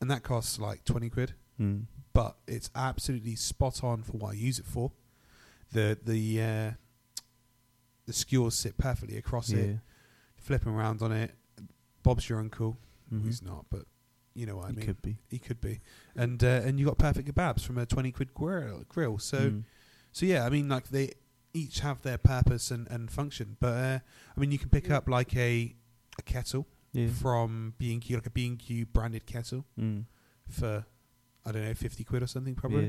and 0.00 0.10
that 0.10 0.22
costs 0.22 0.58
like 0.58 0.84
twenty 0.84 1.10
quid. 1.10 1.34
Mm. 1.60 1.86
but 2.12 2.36
it's 2.46 2.70
absolutely 2.76 3.34
spot 3.34 3.82
on 3.82 4.02
for 4.04 4.12
what 4.12 4.30
I 4.30 4.34
use 4.34 4.58
it 4.60 4.64
for. 4.66 4.92
The 5.72 5.98
the 6.02 6.42
uh, 6.42 6.70
the 8.06 8.12
skewers 8.12 8.54
sit 8.54 8.78
perfectly 8.78 9.16
across 9.18 9.50
Yeah. 9.50 9.58
it. 9.58 9.78
Flipping 10.36 10.72
around 10.72 11.02
on 11.02 11.12
it. 11.12 11.32
Bob's 12.02 12.28
your 12.28 12.38
uncle. 12.38 12.78
Mhm. 13.12 13.24
He's 13.24 13.42
not, 13.42 13.66
but 13.70 13.82
you 14.38 14.46
know 14.46 14.56
what 14.56 14.66
I 14.66 14.70
He 14.70 14.76
mean. 14.76 14.86
could 14.86 15.02
be. 15.02 15.18
He 15.28 15.38
could 15.38 15.60
be. 15.60 15.80
And 16.14 16.42
uh, 16.42 16.62
and 16.64 16.78
you 16.78 16.86
got 16.86 16.98
perfect 16.98 17.28
kebabs 17.28 17.62
from 17.64 17.78
a 17.78 17.86
twenty 17.86 18.12
quid 18.12 18.32
grill. 18.34 18.84
Grill. 18.88 19.18
So 19.18 19.38
Mm. 19.50 19.64
so 20.12 20.26
yeah, 20.26 20.44
I 20.46 20.50
mean 20.50 20.68
like 20.68 20.88
they 20.88 21.12
each 21.54 21.80
have 21.80 22.02
their 22.02 22.18
purpose 22.18 22.70
and, 22.70 22.86
and 22.88 23.10
function. 23.10 23.56
But 23.60 23.74
uh, 23.84 23.98
I 24.36 24.40
mean 24.40 24.50
you 24.52 24.58
can 24.58 24.68
pick 24.70 24.90
up 24.90 25.08
like 25.08 25.34
a 25.36 25.74
a 26.18 26.22
kettle 26.22 26.66
yeah. 26.92 27.08
from 27.08 27.74
B 27.78 27.92
and 27.92 28.00
Q, 28.02 28.16
like 28.16 28.26
a 28.26 28.30
B 28.30 28.46
and 28.46 28.58
Q 28.58 28.86
branded 28.86 29.26
kettle 29.26 29.64
Mm. 29.78 30.04
for 30.48 30.86
I 31.46 31.52
don't 31.52 31.64
know 31.64 31.74
fifty 31.74 32.04
quid 32.04 32.22
or 32.22 32.26
something 32.26 32.54
probably 32.54 32.86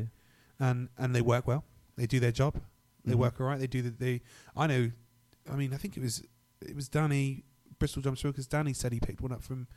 Yeah. 0.59 0.67
and 0.69 0.89
and 0.97 1.15
they 1.15 1.21
work 1.21 1.47
well. 1.47 1.63
They 1.95 2.05
do 2.07 2.19
their 2.19 2.31
job. 2.31 2.61
They 3.05 3.13
Mhm. 3.13 3.17
work 3.25 3.39
all 3.41 3.47
right. 3.47 3.59
They 3.59 3.67
do 3.67 3.81
the 3.81 3.89
they. 3.91 4.21
I 4.55 4.67
know. 4.67 4.91
I 5.51 5.55
mean, 5.55 5.73
I 5.73 5.77
think 5.77 5.97
it 5.97 6.01
was 6.03 6.21
it 6.61 6.75
was 6.75 6.89
Danny 6.89 7.43
Bristol 7.79 8.01
Drum 8.01 8.15
Smokers. 8.17 8.45
Danny 8.47 8.73
said 8.73 8.91
he 8.91 8.99
picked 8.99 9.21
one 9.21 9.31
up 9.31 9.41
from 9.41 9.67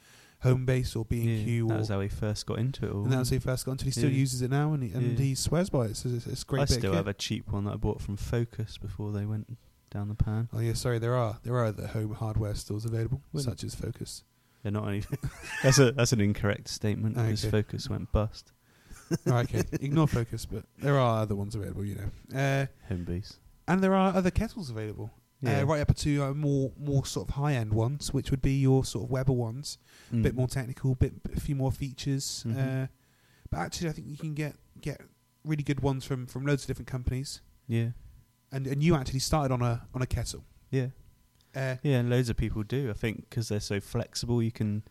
Home 0.43 0.65
Base 0.65 0.97
or 0.97 1.05
B 1.05 1.21
and 1.37 1.45
Q. 1.45 1.69
That 1.69 1.79
was 1.79 1.89
how 1.89 2.01
he 2.01 2.09
first 2.09 2.47
got 2.47 2.59
into 2.59 2.87
it. 2.87 2.93
All. 2.93 3.05
and 3.05 3.13
that 3.13 3.19
was 3.19 3.31
how 3.31 3.35
he 3.35 3.41
first 3.41 3.65
got 3.65 3.73
into. 3.73 3.85
it. 3.85 3.87
He 3.87 3.91
still 3.93 4.11
Yeah. 4.11 4.17
uses 4.19 4.43
it 4.43 4.51
now, 4.51 4.73
and 4.73 4.83
he, 4.83 4.91
and 4.93 5.19
Yeah. 5.19 5.25
he 5.25 5.35
swears 5.35 5.71
by 5.71 5.87
it. 5.87 5.97
So 5.97 6.09
it's, 6.09 6.27
it's 6.27 6.45
great. 6.45 6.63
I 6.63 6.65
still 6.67 6.93
have 6.95 7.07
a 7.07 7.15
cheap 7.15 7.51
one 7.53 7.65
that 7.65 7.73
I 7.73 7.77
bought 7.77 8.01
from 8.01 8.17
Focus 8.17 8.77
before 8.79 9.13
they 9.13 9.25
went 9.25 9.57
down 9.91 10.09
the 10.09 10.15
pan. 10.15 10.49
Oh 10.53 10.59
yeah, 10.61 10.73
sorry. 10.73 10.99
There 10.99 11.15
are 11.15 11.39
there 11.45 11.55
are 11.55 11.67
other 11.67 11.87
home 11.89 12.15
hardware 12.15 12.55
stores 12.55 12.85
available, 12.85 13.23
Well- 13.33 13.43
such 13.45 13.63
as 13.65 13.75
Focus. 13.75 14.25
They're 14.63 14.73
not 14.73 14.85
only. 14.85 15.05
that's 15.63 15.79
a 15.79 15.93
that's 15.93 16.13
an 16.13 16.21
incorrect 16.21 16.69
statement 16.69 17.17
Ah, 17.19 17.23
because. 17.25 17.45
Focus 17.45 17.89
went 17.91 18.11
bust. 18.13 18.53
oh, 19.27 19.33
okay, 19.39 19.63
ignore 19.81 20.09
Focus, 20.09 20.47
but 20.47 20.65
there 20.79 20.99
are 20.99 21.23
other 21.23 21.35
ones 21.37 21.55
available. 21.55 21.85
You 21.85 21.97
know. 21.97 22.39
Uh, 22.39 22.67
Home 22.89 23.05
base. 23.05 23.39
And 23.69 23.83
there 23.83 23.95
are 23.95 24.15
other 24.15 24.31
kettles 24.31 24.71
available, 24.71 25.11
Yeah. 25.43 25.61
uh, 25.61 25.65
right 25.65 25.81
up 25.81 25.95
to 25.97 26.23
uh, 26.23 26.35
more 26.35 26.73
more 26.79 27.05
sort 27.05 27.29
of 27.29 27.35
high 27.35 27.55
end 27.55 27.73
ones, 27.75 28.13
which 28.15 28.31
would 28.31 28.43
be 28.43 28.55
your 28.61 28.85
sort 28.85 29.05
of 29.05 29.11
Weber 29.11 29.33
ones, 29.33 29.79
a 30.13 30.15
Mm. 30.15 30.23
bit 30.23 30.35
more 30.35 30.47
technical, 30.49 30.95
bit 30.95 31.15
a 31.37 31.41
few 31.41 31.57
more 31.57 31.73
features. 31.73 32.45
Mhm. 32.47 32.85
Uh, 32.85 32.87
but 33.51 33.59
actually, 33.59 33.89
I 33.91 33.93
think 33.93 34.07
you 34.09 34.17
can 34.17 34.35
get 34.35 34.57
get 34.81 35.01
really 35.45 35.65
good 35.65 35.81
ones 35.81 36.05
from 36.05 36.27
from 36.27 36.47
loads 36.47 36.63
of 36.63 36.69
different 36.69 36.87
companies. 36.89 37.41
Yeah. 37.67 37.91
And 38.53 38.67
and 38.67 38.83
you 38.83 38.95
actually 38.95 39.19
started 39.21 39.53
on 39.53 39.63
a 39.63 39.87
on 39.95 40.01
a 40.03 40.07
kettle. 40.07 40.45
Yeah. 40.71 40.91
Uh, 41.55 41.77
Yeah, 41.83 41.99
and 42.01 42.09
loads 42.09 42.29
of 42.31 42.37
people 42.37 42.63
do. 42.63 42.89
I 42.89 42.95
think 42.95 43.29
because 43.29 43.49
they're 43.49 43.61
so 43.61 43.81
flexible, 43.81 44.43
you 44.43 44.53
can 44.53 44.85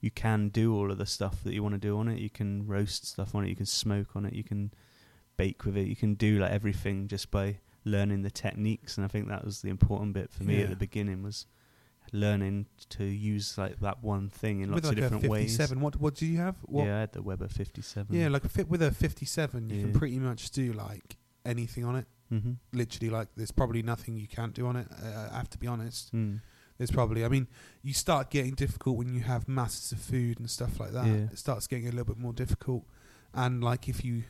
you 0.00 0.10
can 0.10 0.48
do 0.48 0.74
all 0.74 0.90
of 0.90 0.98
the 0.98 1.06
stuff 1.06 1.42
that 1.44 1.52
you 1.52 1.62
want 1.62 1.74
to 1.74 1.78
do 1.78 1.98
on 1.98 2.08
it. 2.08 2.18
You 2.18 2.30
can 2.30 2.66
roast 2.66 3.04
stuff 3.06 3.34
on 3.34 3.44
it. 3.44 3.48
You 3.50 3.56
can 3.56 3.66
smoke 3.66 4.14
on 4.16 4.24
it. 4.24 4.32
You 4.32 4.44
can 4.44 4.72
bake 5.36 5.64
with 5.64 5.76
it. 5.76 5.86
You 5.88 5.96
can 5.96 6.14
do 6.14 6.38
like 6.38 6.50
everything 6.52 7.08
just 7.08 7.30
by 7.30 7.58
learning 7.88 8.22
the 8.22 8.30
techniques. 8.30 8.96
And 8.96 9.04
I 9.04 9.08
think 9.08 9.28
that 9.28 9.44
was 9.44 9.62
the 9.62 9.70
important 9.70 10.12
bit 10.12 10.30
for 10.30 10.44
me 10.44 10.56
Yeah. 10.58 10.64
at 10.64 10.70
the 10.70 10.76
beginning 10.76 11.22
was 11.22 11.46
learning 12.12 12.66
to 12.88 13.04
use 13.04 13.58
like 13.58 13.80
that 13.80 14.02
one 14.02 14.28
thing 14.30 14.60
in 14.60 14.70
with 14.72 14.84
lots 14.84 14.88
like 14.88 14.92
of 14.98 14.98
a 14.98 15.00
different 15.16 15.30
ways. 15.30 15.56
57, 15.56 15.80
what 15.80 16.00
what 16.00 16.14
do 16.14 16.26
you 16.26 16.38
have? 16.38 16.56
What, 16.62 16.86
Yeah, 16.86 16.96
I 16.96 17.00
had 17.00 17.12
the 17.12 17.22
Weber 17.22 17.48
57. 17.48 18.14
yeah, 18.16 18.28
like 18.28 18.44
a 18.44 18.48
fit 18.48 18.68
with 18.68 18.82
a 18.82 18.90
57, 18.90 19.68
you 19.70 19.82
can 19.82 19.92
pretty 19.92 20.18
much 20.18 20.50
do 20.50 20.72
like 20.72 21.16
anything 21.44 21.84
on 21.84 21.96
it. 21.96 22.06
hmm 22.30 22.52
Literally, 22.72 23.10
like 23.10 23.28
there's 23.36 23.50
probably 23.50 23.82
nothing 23.82 24.16
you 24.16 24.26
can't 24.28 24.54
do 24.54 24.66
on 24.66 24.76
it. 24.76 24.86
Uh, 24.90 25.28
I 25.32 25.36
have 25.36 25.50
to 25.50 25.58
be 25.58 25.66
honest. 25.66 26.14
Mm. 26.14 26.40
There's 26.78 26.90
probably. 26.92 27.24
I 27.24 27.28
mean, 27.28 27.48
you 27.82 27.92
start 27.92 28.30
getting 28.30 28.54
difficult 28.54 28.96
when 28.96 29.12
you 29.12 29.20
have 29.22 29.48
masses 29.48 29.90
of 29.92 29.98
food 29.98 30.38
and 30.38 30.48
stuff 30.48 30.78
like 30.78 30.92
that. 30.92 31.06
Yeah. 31.06 31.26
It 31.32 31.38
starts 31.38 31.66
getting 31.66 31.88
a 31.88 31.90
little 31.90 32.04
bit 32.04 32.18
more 32.18 32.32
difficult. 32.32 32.84
And 33.34 33.62
like 33.64 33.88
if 33.88 34.04
you 34.04 34.22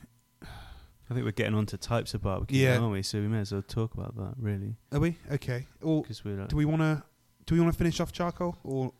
I 1.09 1.13
think 1.13 1.25
we're 1.25 1.31
getting 1.31 1.55
on 1.55 1.65
to 1.67 1.77
types 1.77 2.13
of 2.13 2.21
barbecue, 2.21 2.63
Yeah. 2.63 2.77
aren't 2.77 2.91
we? 2.91 3.01
So 3.01 3.19
we 3.19 3.27
may 3.27 3.39
as 3.39 3.51
well 3.51 3.61
talk 3.63 3.93
about 3.95 4.15
that, 4.17 4.35
really. 4.37 4.75
are 4.91 4.99
we 4.99 5.17
okay? 5.31 5.65
Or 5.81 6.01
Because 6.03 6.23
we're 6.23 6.37
like, 6.37 6.49
do 6.49 6.55
we 6.55 6.65
want 6.65 6.81
to 6.81 7.03
do 7.45 7.55
we 7.55 7.61
want 7.61 7.73
to 7.73 7.77
finish 7.77 7.99
off 7.99 8.11
charcoal 8.11 8.55
or 8.63 8.93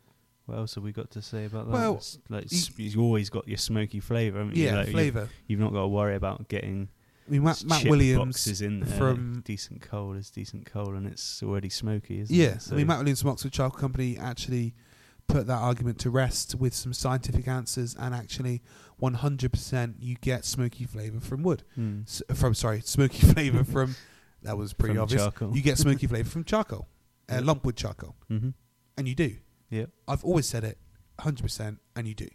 what 0.46 0.58
else 0.58 0.74
have 0.74 0.82
we 0.82 0.90
got 0.90 1.10
to 1.12 1.22
say 1.22 1.44
about 1.44 1.66
that? 1.66 1.72
Well, 1.72 1.94
It's 1.96 2.18
like 2.28 2.50
you- 2.50 2.58
s- 2.58 2.72
you've 2.76 2.98
always 2.98 3.30
got 3.30 3.46
your 3.46 3.58
smoky 3.58 4.00
flavour, 4.00 4.38
haven't 4.38 4.56
you? 4.56 4.64
yeah 4.64 4.74
Like, 4.78 4.86
you- 4.88 4.92
flavor? 4.92 5.28
You've 5.46 5.60
not 5.60 5.72
got 5.72 5.82
to 5.82 5.88
worry 5.88 6.16
about 6.16 6.48
getting 6.48 6.88
I 7.28 7.30
mean, 7.30 7.44
Matt, 7.44 7.62
Matt 7.64 7.82
chip 7.82 7.90
Williams 7.90 8.34
boxes 8.38 8.60
in 8.60 8.80
there. 8.80 8.98
from 8.98 9.42
decent 9.44 9.82
coal 9.82 10.14
is 10.14 10.30
decent 10.30 10.66
coal, 10.66 10.96
and 10.96 11.06
it's 11.06 11.44
already 11.44 11.68
smoky, 11.68 12.18
isn't 12.18 12.34
yeah. 12.34 12.54
it? 12.56 12.68
I 12.72 12.74
mean, 12.74 12.88
Matt 12.88 12.98
Williams 12.98 13.20
from 13.22 13.30
Oxford 13.30 13.52
Charcoal 13.52 13.78
Company 13.78 14.18
actually 14.18 14.74
put 15.28 15.46
that 15.46 15.58
argument 15.58 16.00
to 16.00 16.10
rest 16.10 16.56
with 16.56 16.74
some 16.74 16.92
scientific 16.92 17.46
answers, 17.46 17.94
and 17.94 18.12
actually, 18.12 18.62
100% 19.00 19.94
you 19.98 20.16
get 20.20 20.44
smoky 20.44 20.84
flavor 20.84 21.20
from 21.20 21.42
wood. 21.42 21.62
Mm. 21.78 22.04
S- 22.04 22.22
from 22.34 22.54
sorry, 22.54 22.80
smoky 22.84 23.18
flavor 23.26 23.64
from 23.64 23.96
that 24.42 24.56
was 24.56 24.72
pretty 24.72 24.94
From 24.94 25.02
obvious. 25.02 25.22
charcoal. 25.22 25.56
You 25.56 25.62
get 25.62 25.78
smoky 25.84 26.06
flavor 26.06 26.28
from 26.28 26.44
charcoal, 26.44 26.88
uh, 27.28 27.38
lumpwood 27.38 27.76
charcoal, 27.76 28.16
hmm 28.28 28.50
and 28.96 29.08
you 29.08 29.14
do. 29.14 29.36
Yeah. 29.70 29.86
I've 30.08 30.24
always 30.24 30.46
said 30.46 30.64
it, 30.64 30.78
hundred 31.20 31.42
percent, 31.42 31.78
and 31.96 32.06
you 32.06 32.14
do, 32.14 32.28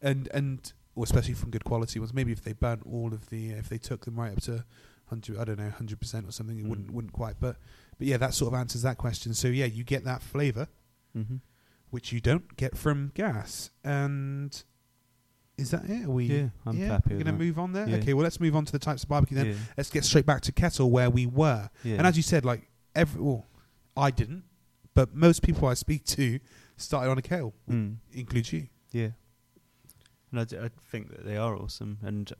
and 0.00 0.28
and 0.34 0.72
or 0.94 1.04
especially 1.04 1.34
from 1.34 1.50
good 1.50 1.64
quality 1.64 1.98
ones. 1.98 2.12
Maybe 2.12 2.32
if 2.32 2.42
they 2.42 2.52
burnt 2.52 2.82
all 2.84 3.14
of 3.14 3.30
the, 3.30 3.50
if 3.50 3.68
they 3.68 3.78
took 3.78 4.04
them 4.04 4.16
right 4.16 4.32
up 4.32 4.42
to 4.42 4.64
hundred, 5.06 5.38
I 5.38 5.44
don't 5.44 5.58
know, 5.58 5.70
hundred 5.70 6.00
percent 6.00 6.26
or 6.28 6.32
something, 6.32 6.58
it 6.58 6.64
Mm. 6.64 6.68
wouldn't 6.68 6.90
wouldn't 6.90 7.12
quite. 7.12 7.36
But 7.40 7.56
but 7.98 8.06
yeah, 8.06 8.16
that 8.18 8.34
sort 8.34 8.52
of 8.52 8.58
answers 8.60 8.82
that 8.82 8.98
question. 8.98 9.32
So 9.34 9.48
yeah, 9.48 9.66
you 9.66 9.84
get 9.84 10.04
that 10.04 10.22
flavor, 10.22 10.68
hmm 11.14 11.36
which 11.90 12.10
you 12.10 12.20
don't 12.22 12.56
get 12.56 12.74
from 12.76 13.12
gas. 13.14 13.70
And 13.84 14.62
is 15.62 15.70
that 15.70 15.84
it? 15.88 16.04
Are 16.06 16.10
we? 16.10 16.24
Yeah, 16.26 16.48
I'm 16.66 16.76
yeah, 16.76 16.86
happy 16.88 17.14
We're 17.14 17.18
gonna 17.24 17.32
that. 17.32 17.38
move 17.44 17.58
on 17.58 17.72
there. 17.72 17.88
Yeah. 17.88 17.96
Okay, 17.96 18.12
well 18.14 18.22
let's 18.24 18.38
move 18.40 18.54
on 18.54 18.64
to 18.66 18.72
the 18.72 18.78
types 18.78 19.02
of 19.02 19.08
barbecue 19.08 19.36
then. 19.36 19.46
Yeah. 19.46 19.54
Let's 19.76 19.90
get 19.90 20.04
straight 20.04 20.26
back 20.26 20.42
to 20.42 20.52
kettle 20.52 20.90
where 20.90 21.08
we 21.10 21.26
were. 21.26 21.70
And 21.84 22.06
as 22.06 22.16
you 22.16 22.22
said, 22.22 22.44
like 22.44 22.68
every, 22.94 23.20
well, 23.22 23.46
I 23.96 24.10
didn't, 24.10 24.44
but 24.94 25.14
most 25.14 25.42
people 25.42 25.66
I 25.68 25.74
speak 25.74 26.04
to 26.04 26.38
started 26.76 27.10
on 27.10 27.18
a 27.18 27.22
kettle, 27.22 27.54
Mm. 27.70 27.96
includes 28.12 28.52
you. 28.52 28.68
Yeah. 28.90 29.10
And 30.30 30.40
I, 30.40 30.44
d- 30.44 30.58
I 30.58 30.70
think 30.90 31.10
that 31.10 31.24
they 31.24 31.36
are 31.36 31.54
awesome. 31.56 31.98
And 32.02 32.32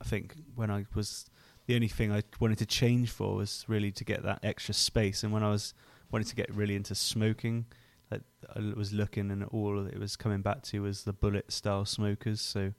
I 0.00 0.04
think 0.04 0.34
when 0.54 0.70
I 0.70 0.86
was, 0.94 1.26
the 1.66 1.74
only 1.74 1.88
thing 1.88 2.12
I 2.12 2.22
wanted 2.40 2.58
to 2.58 2.66
change 2.66 3.10
for 3.10 3.36
was 3.36 3.64
really 3.68 3.92
to 3.92 4.04
get 4.04 4.22
that 4.24 4.40
extra 4.42 4.74
space. 4.74 5.22
And 5.22 5.32
when 5.32 5.42
I 5.42 5.50
was 5.50 5.72
wanting 6.10 6.28
to 6.28 6.34
get 6.36 6.52
really 6.54 6.74
into 6.76 6.94
smoking, 6.94 7.66
like 8.10 8.22
I 8.54 8.60
was 8.76 8.92
looking 8.92 9.30
and 9.30 9.44
all 9.44 9.86
it 9.86 9.98
was 9.98 10.16
coming 10.16 10.42
back 10.42 10.62
to 10.64 10.82
was 10.82 11.04
the 11.04 11.12
bullet 11.12 11.52
style 11.52 11.84
smokers. 11.84 12.40
So 12.40 12.72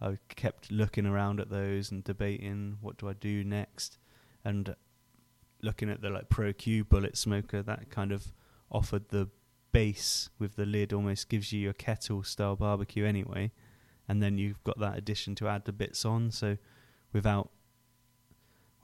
I 0.00 0.18
kept 0.28 0.70
looking 0.70 1.06
around 1.06 1.40
at 1.40 1.50
those 1.50 1.90
and 1.90 2.02
debating 2.02 2.78
what 2.80 2.98
do 2.98 3.08
I 3.08 3.12
do 3.12 3.44
next. 3.44 3.98
And 4.44 4.74
looking 5.62 5.90
at 5.90 6.02
the 6.02 6.10
like 6.10 6.28
Pro 6.28 6.52
Q 6.52 6.84
bullet 6.84 7.16
smoker, 7.16 7.62
that 7.62 7.90
kind 7.90 8.12
of 8.12 8.32
offered 8.70 9.08
the 9.08 9.28
base 9.74 10.30
with 10.38 10.54
the 10.54 10.64
lid 10.64 10.92
almost 10.92 11.28
gives 11.28 11.52
you 11.52 11.68
a 11.68 11.74
kettle 11.74 12.22
style 12.22 12.54
barbecue 12.54 13.04
anyway 13.04 13.50
and 14.08 14.22
then 14.22 14.38
you've 14.38 14.62
got 14.62 14.78
that 14.78 14.96
addition 14.96 15.34
to 15.34 15.48
add 15.48 15.64
the 15.64 15.72
bits 15.72 16.04
on 16.04 16.30
so 16.30 16.56
without 17.12 17.50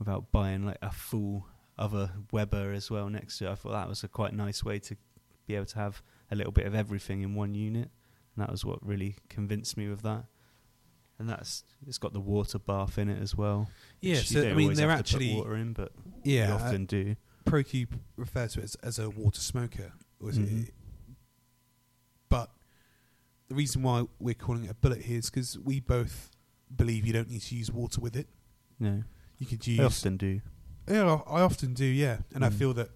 without 0.00 0.32
buying 0.32 0.66
like 0.66 0.78
a 0.82 0.90
full 0.90 1.46
other 1.78 2.10
Weber 2.32 2.72
as 2.72 2.90
well 2.90 3.08
next 3.08 3.38
to 3.38 3.46
it 3.46 3.52
I 3.52 3.54
thought 3.54 3.72
that 3.72 3.88
was 3.88 4.02
a 4.02 4.08
quite 4.08 4.34
nice 4.34 4.64
way 4.64 4.80
to 4.80 4.96
be 5.50 5.56
able 5.56 5.66
to 5.66 5.78
have 5.78 6.02
a 6.30 6.36
little 6.36 6.52
bit 6.52 6.66
of 6.66 6.74
everything 6.74 7.22
in 7.22 7.34
one 7.34 7.54
unit 7.54 7.90
and 8.34 8.42
that 8.42 8.50
was 8.50 8.64
what 8.64 8.78
really 8.86 9.16
convinced 9.28 9.76
me 9.76 9.88
with 9.88 10.02
that 10.02 10.24
and 11.18 11.28
that's 11.28 11.64
it's 11.86 11.98
got 11.98 12.12
the 12.12 12.20
water 12.20 12.58
bath 12.58 12.98
in 12.98 13.08
it 13.10 13.20
as 13.20 13.34
well 13.36 13.68
Yeah, 14.00 14.16
so 14.22 14.40
I 14.48 14.54
mean 14.54 14.74
they're 14.74 14.88
have 14.90 15.04
to 15.04 15.12
put 15.12 15.22
actually 15.22 15.34
water 15.36 15.56
in 15.56 15.72
but 15.72 15.92
yeah. 16.24 16.52
uh, 16.52 16.56
often 16.56 16.86
do 16.86 17.16
ProQ 17.46 17.88
refers 18.16 18.52
to 18.54 18.60
it 18.60 18.64
as, 18.64 18.74
as 18.76 18.98
a 18.98 19.08
water 19.10 19.40
smoker, 19.40 19.92
was 20.20 20.36
it? 20.38 20.48
Mhm. 20.48 20.70
But 22.28 22.50
the 23.48 23.54
reason 23.54 23.82
why 23.82 24.04
we're 24.20 24.34
calling 24.34 24.64
it 24.64 24.70
a 24.70 24.74
bullet 24.74 25.02
here 25.02 25.18
is 25.18 25.30
because 25.30 25.58
we 25.58 25.80
both 25.80 26.30
believe 26.74 27.06
you 27.06 27.12
don't 27.12 27.28
need 27.30 27.42
to 27.42 27.54
use 27.56 27.70
water 27.72 28.00
with 28.00 28.14
it. 28.14 28.28
no 28.78 29.02
You 29.38 29.46
could 29.46 29.66
use. 29.66 29.80
I 29.80 29.84
often 29.84 30.16
do 30.16 30.40
Yeah, 30.88 31.18
I 31.26 31.40
often 31.40 31.74
do. 31.74 31.84
Yeah, 31.84 32.18
and 32.34 32.44
I 32.44 32.48
Mm. 32.50 32.54
feel 32.54 32.74
that 32.74 32.90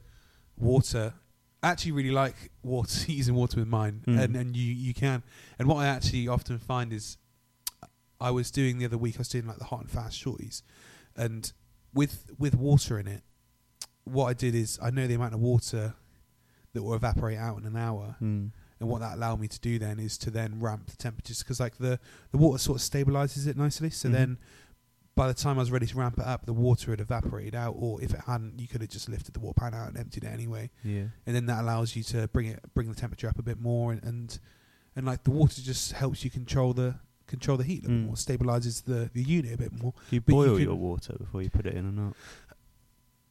water. 0.57 1.15
Actually 1.65 1.93
really 1.93 2.11
like 2.11 2.37
water 2.63 3.11
using 3.13 3.35
water 3.35 3.59
with 3.61 3.69
mine, 3.69 4.03
Mm. 4.07 4.21
and 4.23 4.37
and 4.37 4.57
you 4.57 4.73
you 4.73 4.95
can. 4.95 5.23
And 5.59 5.67
what 5.69 5.79
I 5.79 5.87
actually 5.87 6.29
often 6.29 6.59
find 6.59 6.93
is, 6.93 7.17
I 8.21 8.31
was 8.31 8.51
doing 8.51 8.79
the 8.79 8.85
other 8.85 8.99
week. 8.99 9.17
I 9.17 9.19
was 9.19 9.29
doing 9.29 9.47
like 9.47 9.59
the 9.59 9.65
hot 9.65 9.81
and 9.81 9.91
fast 9.91 10.23
shorties, 10.23 10.63
and 11.17 11.53
with 11.93 12.31
with 12.39 12.55
water 12.55 12.99
in 12.99 13.07
it, 13.07 13.23
what 14.05 14.27
I 14.27 14.35
did 14.35 14.55
is 14.55 14.79
I 14.83 14.91
know 14.91 15.07
the 15.07 15.15
amount 15.15 15.35
of 15.35 15.41
water 15.41 15.95
that 16.73 16.83
will 16.83 16.95
evaporate 16.95 17.39
out 17.39 17.59
in 17.59 17.65
an 17.67 17.77
hour, 17.77 18.17
mm. 18.21 18.51
and 18.81 18.89
what 18.89 19.01
that 19.01 19.15
allowed 19.17 19.41
me 19.41 19.49
to 19.49 19.61
do 19.61 19.79
then 19.79 19.99
is 19.99 20.19
to 20.19 20.31
then 20.31 20.61
ramp 20.61 20.87
the 20.91 20.97
temperatures 20.97 21.39
because 21.43 21.61
like 21.61 21.79
the 21.79 21.99
the 22.31 22.39
water 22.39 22.59
sort 22.59 22.77
of 22.79 22.83
stabilizes 22.83 23.47
it 23.47 23.57
nicely. 23.57 23.91
So 23.91 24.09
Mhm. 24.09 24.13
then 24.13 24.39
by 25.17 25.29
the 25.29 25.35
time 25.35 25.57
I 25.59 25.61
was 25.61 25.71
ready 25.71 25.87
to 25.87 25.97
ramp 25.97 26.19
it 26.19 26.25
up, 26.25 26.45
the 26.45 26.53
water 26.53 26.91
had 26.91 27.01
evaporated 27.01 27.55
out, 27.55 27.75
or 27.79 28.03
if 28.03 28.13
it 28.13 28.21
hadn't, 28.27 28.59
you 28.59 28.67
could 28.67 28.81
have 28.81 28.91
just 28.91 29.09
lifted 29.09 29.33
the 29.35 29.41
water 29.41 29.55
pan 29.61 29.75
out 29.75 29.89
and 29.89 29.97
emptied 29.97 30.25
it 30.25 30.29
anyway. 30.33 30.71
yeah 30.83 31.05
And 31.27 31.37
then 31.37 31.47
that 31.47 31.61
allows 31.63 31.95
you 31.95 32.03
to 32.05 32.27
bring 32.29 32.47
it 32.47 32.61
bring 32.75 32.89
the 32.89 32.95
temperature 32.97 33.29
up 33.29 33.39
a 33.39 33.43
bit 33.43 33.61
more, 33.61 33.93
and 33.93 34.03
and, 34.05 34.39
and 34.97 35.07
like 35.07 35.23
the 35.25 35.31
water 35.31 35.61
just 35.63 35.93
helps 35.93 36.25
you 36.25 36.31
control 36.31 36.73
the 36.73 36.97
control 37.27 37.57
the 37.57 37.65
heat 37.65 37.85
a 37.85 37.89
little 37.89 37.97
Mm. 37.97 38.01
bit 38.03 38.07
more, 38.07 38.17
stabilizes 38.17 38.85
the 38.85 39.11
the 39.15 39.23
unit 39.23 39.55
a 39.55 39.59
bit 39.59 39.73
more. 39.81 39.93
Do 40.11 40.17
you 40.17 40.21
But 40.21 40.33
boil 40.33 40.55
can- 40.57 40.63
your 40.65 40.75
water 40.75 41.15
before 41.19 41.43
you 41.43 41.51
put 41.51 41.67
it 41.67 41.75
in 41.75 41.87
or 41.87 41.93
not? 41.93 42.17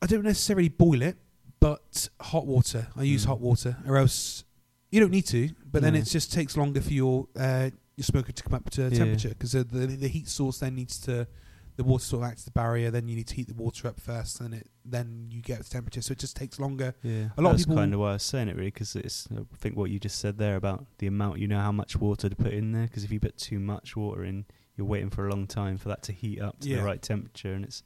I 0.02 0.06
don't 0.08 0.24
necessarily 0.24 0.70
boil 0.70 1.02
it, 1.02 1.18
but 1.60 2.10
hot 2.20 2.46
water. 2.46 2.88
I 2.96 3.04
use 3.04 3.24
Mm. 3.24 3.28
hot 3.28 3.40
water, 3.42 3.78
or 3.88 3.98
else 3.98 4.44
you 4.92 5.00
don't 5.00 5.12
need 5.12 5.26
to. 5.28 5.50
But 5.72 5.82
then 5.82 5.96
it 5.96 6.04
just 6.06 6.32
takes 6.32 6.56
longer 6.58 6.82
for 6.82 6.94
your 6.94 7.28
uh, 7.36 7.70
your 7.96 8.04
smoker 8.06 8.32
to 8.32 8.44
come 8.44 8.54
up 8.54 8.70
to 8.72 8.84
Yeah. 8.84 8.90
temperature 8.90 9.30
because 9.30 9.52
the 9.52 9.64
the 9.64 10.08
heat 10.08 10.28
source 10.28 10.60
then 10.60 10.76
needs 10.76 10.98
to 11.00 11.28
the 11.76 11.84
water 11.84 12.04
sort 12.04 12.24
of 12.24 12.30
acts 12.30 12.44
as 12.44 12.48
a 12.48 12.52
barrier. 12.52 12.92
Then 12.92 13.08
you 13.08 13.16
need 13.16 13.28
to 13.28 13.36
heat 13.36 13.48
the 13.48 13.54
water 13.56 13.88
up 13.88 14.00
first, 14.00 14.40
and 14.42 14.54
it 14.54 14.70
then 14.86 15.28
you 15.32 15.42
get 15.42 15.64
to 15.64 15.70
temperature. 15.70 16.02
So 16.02 16.12
it 16.12 16.20
just 16.20 16.36
takes 16.36 16.60
longer. 16.60 16.94
Yeah, 17.02 17.30
A 17.38 17.42
lot 17.42 17.52
of 17.52 17.58
that's 17.58 17.64
people- 17.66 17.78
kind 17.78 17.94
of 17.94 18.00
why 18.00 18.10
I 18.12 18.14
was 18.14 18.24
saying 18.24 18.48
it 18.50 18.56
really 18.56 18.68
because 18.72 18.96
it's. 18.96 19.28
I 19.32 19.42
think 19.58 19.76
what 19.76 19.90
you 19.90 20.00
just 20.00 20.20
said 20.20 20.38
there 20.38 20.56
about 20.56 20.86
the 21.00 21.08
amount 21.08 21.40
you 21.40 21.48
know 21.48 21.60
how 21.60 21.72
much 21.72 21.96
water 21.96 22.30
to 22.30 22.36
put 22.36 22.54
in 22.54 22.72
there 22.72 22.84
because 22.88 23.04
if 23.04 23.12
you 23.12 23.20
put 23.20 23.38
too 23.38 23.60
much 23.60 23.96
water 23.96 24.24
in, 24.24 24.46
you're 24.76 24.88
waiting 24.88 25.10
for 25.10 25.28
a 25.28 25.30
long 25.32 25.48
time 25.48 25.78
for 25.78 25.90
that 25.90 26.04
to 26.04 26.12
heat 26.12 26.42
up 26.42 26.60
to 26.62 26.70
Yeah. 26.70 26.78
the 26.78 26.84
right 26.84 27.02
temperature, 27.02 27.54
and 27.54 27.64
it's 27.66 27.84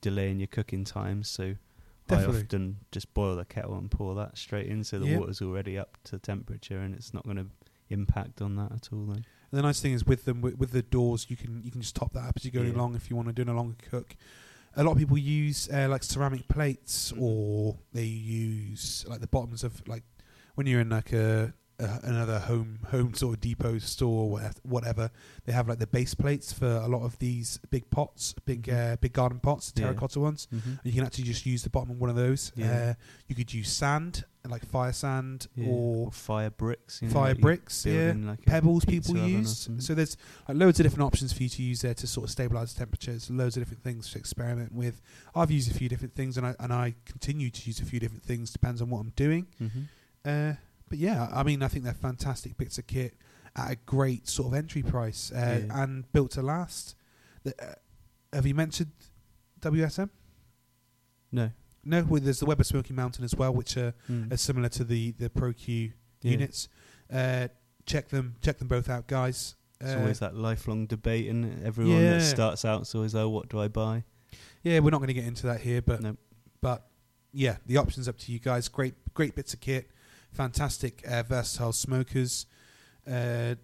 delaying 0.00 0.38
your 0.38 0.46
cooking 0.48 0.84
time. 0.84 1.22
So 1.24 1.54
Definitely. 2.06 2.36
I 2.36 2.40
often 2.44 2.76
just 2.92 3.12
boil 3.14 3.36
the 3.36 3.44
kettle 3.44 3.76
and 3.76 3.90
pour 3.90 4.14
that 4.14 4.38
straight 4.38 4.66
in, 4.66 4.82
so 4.84 4.98
the 4.98 5.08
Yeah. 5.08 5.18
water's 5.18 5.42
already 5.42 5.76
up 5.76 5.98
to 6.04 6.18
temperature, 6.18 6.78
and 6.78 6.94
it's 6.94 7.12
not 7.12 7.24
going 7.24 7.36
to 7.36 7.46
impact 7.90 8.40
on 8.40 8.56
that 8.56 8.72
at 8.72 8.92
all. 8.92 9.06
Then. 9.06 9.24
And 9.50 9.58
the 9.58 9.62
nice 9.62 9.80
thing 9.80 9.92
is 9.92 10.04
with 10.04 10.24
them 10.24 10.40
with, 10.42 10.58
with 10.58 10.72
the 10.72 10.82
doors, 10.82 11.26
you 11.28 11.36
can 11.36 11.62
you 11.64 11.70
can 11.70 11.80
just 11.80 11.96
top 11.96 12.12
that 12.12 12.24
up 12.24 12.34
as 12.36 12.44
you 12.44 12.50
go 12.50 12.62
Yeah. 12.62 12.72
along 12.72 12.94
if 12.96 13.08
you 13.10 13.16
want 13.16 13.28
to 13.28 13.32
do 13.44 13.50
a 13.50 13.54
longer 13.54 13.76
cook. 13.90 14.14
A 14.76 14.84
lot 14.84 14.92
of 14.92 14.98
people 14.98 15.18
use 15.18 15.68
uh, 15.72 15.88
like 15.88 16.02
ceramic 16.04 16.46
plates, 16.48 17.12
or 17.18 17.78
they 17.92 18.04
use 18.04 19.04
like 19.08 19.20
the 19.20 19.26
bottoms 19.26 19.64
of 19.64 19.86
like 19.88 20.04
when 20.54 20.66
you're 20.66 20.80
in 20.80 20.90
like 20.90 21.12
a 21.12 21.54
uh, 21.80 21.98
another 22.02 22.40
home 22.40 22.80
home 22.90 23.14
sort 23.14 23.34
of 23.36 23.40
depot 23.40 23.78
store 23.78 24.38
or 24.40 24.50
whatever. 24.64 25.10
They 25.46 25.52
have 25.52 25.68
like 25.68 25.78
the 25.78 25.86
base 25.86 26.12
plates 26.14 26.52
for 26.52 26.66
a 26.66 26.88
lot 26.88 27.02
of 27.02 27.18
these 27.20 27.60
big 27.70 27.88
pots, 27.90 28.34
big 28.44 28.64
Mhm. 28.64 28.92
uh, 28.92 28.96
big 28.96 29.12
garden 29.12 29.38
pots, 29.40 29.70
the 29.72 29.80
Yeah. 29.82 29.86
terracotta 29.88 30.20
ones. 30.20 30.48
Mm-hmm. 30.52 30.72
You 30.82 30.92
can 30.92 31.04
actually 31.04 31.24
just 31.24 31.46
use 31.46 31.62
the 31.62 31.70
bottom 31.70 31.90
of 31.92 31.98
one 32.00 32.10
of 32.10 32.16
those. 32.16 32.52
Yeah. 32.56 32.90
Uh, 32.90 32.94
you 33.28 33.34
could 33.36 33.54
use 33.54 33.70
sand, 33.72 34.24
like 34.48 34.64
fire 34.66 34.92
sand, 34.92 35.46
Yeah. 35.54 35.68
or 35.68 36.10
fire 36.12 36.50
bricks. 36.50 37.00
You 37.02 37.08
know, 37.08 37.14
fire 37.14 37.34
bricks. 37.34 37.84
Yeah, 37.86 38.14
like 38.16 38.44
pebbles 38.44 38.84
people 38.84 39.16
use. 39.16 39.68
So 39.78 39.94
there's 39.94 40.16
loads 40.48 40.80
of 40.80 40.84
different 40.84 41.02
options 41.04 41.32
for 41.32 41.42
you 41.42 41.48
to 41.48 41.62
use 41.62 41.82
there 41.82 41.94
to 41.94 42.06
sort 42.06 42.24
of 42.24 42.30
stabilize 42.30 42.74
temperatures. 42.74 43.30
Loads 43.30 43.56
of 43.56 43.62
different 43.62 43.82
things 43.82 44.10
to 44.12 44.18
experiment 44.18 44.72
with. 44.72 45.00
I've 45.34 45.50
used 45.50 45.70
a 45.70 45.74
few 45.74 45.88
different 45.88 46.14
things, 46.14 46.36
and 46.36 46.46
I 46.46 46.54
and 46.58 46.72
I 46.72 46.94
continue 47.04 47.50
to 47.50 47.66
use 47.66 47.80
a 47.80 47.84
few 47.84 48.00
different 48.00 48.22
things. 48.24 48.50
Depends 48.50 48.80
on 48.82 48.90
what 48.90 49.00
I'm 49.00 49.12
doing. 49.16 49.46
Mhm. 49.60 49.88
Uh, 50.24 50.56
but 50.88 50.98
yeah, 50.98 51.28
I 51.32 51.42
mean, 51.42 51.62
I 51.62 51.68
think 51.68 51.84
they're 51.84 51.94
fantastic 51.94 52.56
bits 52.56 52.78
of 52.78 52.86
kit 52.86 53.14
at 53.56 53.70
a 53.72 53.76
great 53.86 54.28
sort 54.28 54.48
of 54.48 54.54
entry 54.54 54.82
price 54.82 55.30
uh, 55.32 55.62
Yeah. 55.66 55.82
and 55.82 56.10
built 56.12 56.30
to 56.32 56.42
last. 56.42 56.94
The, 57.44 57.54
uh, 57.62 57.74
have 58.32 58.46
you 58.46 58.54
mentioned 58.54 58.92
WSM? 59.60 60.10
No. 61.32 61.50
No, 61.88 62.02
well, 62.04 62.20
there's 62.20 62.40
the 62.40 62.46
Weber 62.46 62.64
Smoky 62.64 62.92
Mountain 62.92 63.24
as 63.24 63.34
well, 63.34 63.52
which 63.52 63.76
are, 63.76 63.94
Mm. 64.10 64.32
are 64.32 64.36
similar 64.36 64.68
to 64.70 64.84
the 64.84 65.12
the 65.12 65.30
Pro 65.30 65.52
Q 65.52 65.92
Yeah. 66.22 66.30
units. 66.32 66.68
Uh, 67.10 67.48
check 67.86 68.08
them, 68.08 68.36
check 68.42 68.58
them 68.58 68.68
both 68.68 68.88
out, 68.88 69.06
guys. 69.06 69.54
It's 69.80 69.94
Uh, 69.94 69.98
always 70.00 70.18
that 70.18 70.34
lifelong 70.34 70.86
debate, 70.86 71.28
and 71.30 71.64
everyone 71.64 71.94
Yeah. 72.02 72.18
that 72.18 72.22
starts 72.22 72.64
out 72.64 72.82
is 72.82 72.94
always, 72.94 73.14
"Oh, 73.14 73.28
what 73.30 73.48
do 73.48 73.58
I 73.60 73.68
buy?" 73.68 74.04
yeah, 74.62 74.80
we're 74.80 74.90
not 74.90 74.98
going 74.98 75.08
to 75.08 75.14
get 75.14 75.24
into 75.24 75.46
that 75.46 75.60
here, 75.62 75.80
but 75.80 76.02
Nope. 76.02 76.18
but 76.60 76.90
yeah, 77.32 77.56
the 77.64 77.76
options 77.78 78.08
up 78.08 78.18
to 78.18 78.32
you 78.32 78.38
guys. 78.38 78.68
Great, 78.68 78.94
great 79.14 79.34
bits 79.34 79.54
of 79.54 79.60
kit, 79.60 79.90
fantastic, 80.32 81.02
uh, 81.08 81.22
versatile 81.22 81.72
smokers. 81.72 82.44
Uh, 83.06 83.54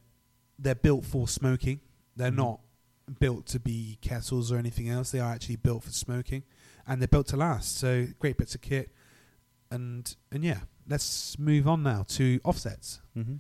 they're 0.59 0.75
built 0.75 1.05
for 1.05 1.27
smoking. 1.29 1.81
They're 2.17 2.31
Mhm. 2.31 2.37
not 2.37 2.61
built 3.19 3.47
to 3.47 3.61
be 3.61 3.99
kettles 4.01 4.51
or 4.51 4.57
anything 4.57 4.89
else. 4.89 5.11
They 5.11 5.21
are 5.21 5.33
actually 5.33 5.57
built 5.57 5.85
for 5.85 5.91
smoking, 5.91 6.45
and 6.87 7.01
they're 7.01 7.09
built 7.09 7.29
to 7.29 7.37
last. 7.37 7.77
So 7.79 8.07
great 8.19 8.37
bits 8.37 8.55
of 8.55 8.61
kit, 8.61 8.91
and 9.71 10.15
and 10.31 10.45
yeah, 10.45 10.61
let's 10.89 11.39
move 11.39 11.69
on 11.69 11.83
now 11.83 12.05
to 12.09 12.41
offsets. 12.45 13.01
Mm-hmm. 13.17 13.37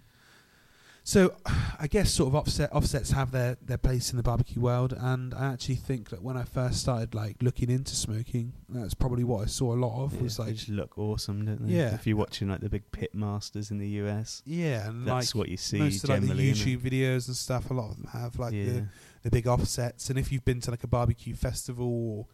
So, 1.06 1.34
I 1.78 1.86
guess 1.86 2.10
sort 2.12 2.28
of 2.28 2.34
offset 2.34 2.72
offsets 2.72 3.10
have 3.10 3.30
their, 3.30 3.58
their 3.60 3.76
place 3.76 4.10
in 4.10 4.16
the 4.16 4.22
barbecue 4.22 4.60
world, 4.60 4.94
and 4.98 5.34
I 5.34 5.52
actually 5.52 5.74
think 5.74 6.08
that 6.10 6.22
when 6.22 6.36
I 6.36 6.44
first 6.44 6.80
started 6.80 7.14
like 7.14 7.36
looking 7.42 7.70
into 7.70 7.94
smoking, 7.94 8.54
that's 8.70 8.94
probably 8.94 9.22
what 9.22 9.42
I 9.42 9.46
saw 9.46 9.74
a 9.74 9.76
lot 9.76 10.02
of. 10.02 10.20
Was 10.22 10.38
they 10.38 10.44
like, 10.44 10.54
just 10.54 10.70
look 10.70 10.96
awesome, 10.98 11.44
don't 11.44 11.66
they? 11.66 11.74
Yeah. 11.74 11.94
If 11.94 12.06
you're 12.06 12.16
watching 12.16 12.48
like 12.48 12.60
the 12.60 12.70
big 12.70 12.90
pit 12.90 13.14
masters 13.14 13.70
in 13.70 13.78
the 13.78 13.88
US, 14.02 14.42
yeah, 14.46 14.88
and 14.88 15.06
that's 15.06 15.34
like 15.34 15.38
what 15.38 15.48
you 15.50 15.58
see 15.58 15.78
most 15.78 16.04
of 16.04 16.10
like 16.10 16.22
the 16.22 16.28
YouTube 16.28 16.78
videos 16.80 17.26
and 17.28 17.36
stuff, 17.36 17.70
a 17.70 17.74
lot 17.74 17.90
of 17.90 17.96
them 17.96 18.08
have 18.12 18.38
like 18.38 18.54
yeah. 18.54 18.64
the, 18.64 18.86
the 19.24 19.30
big 19.30 19.46
offsets. 19.46 20.08
And 20.08 20.18
if 20.18 20.32
you've 20.32 20.44
been 20.46 20.60
to 20.62 20.70
like 20.70 20.84
a 20.84 20.88
barbecue 20.88 21.34
festival 21.34 21.86
or 21.86 22.26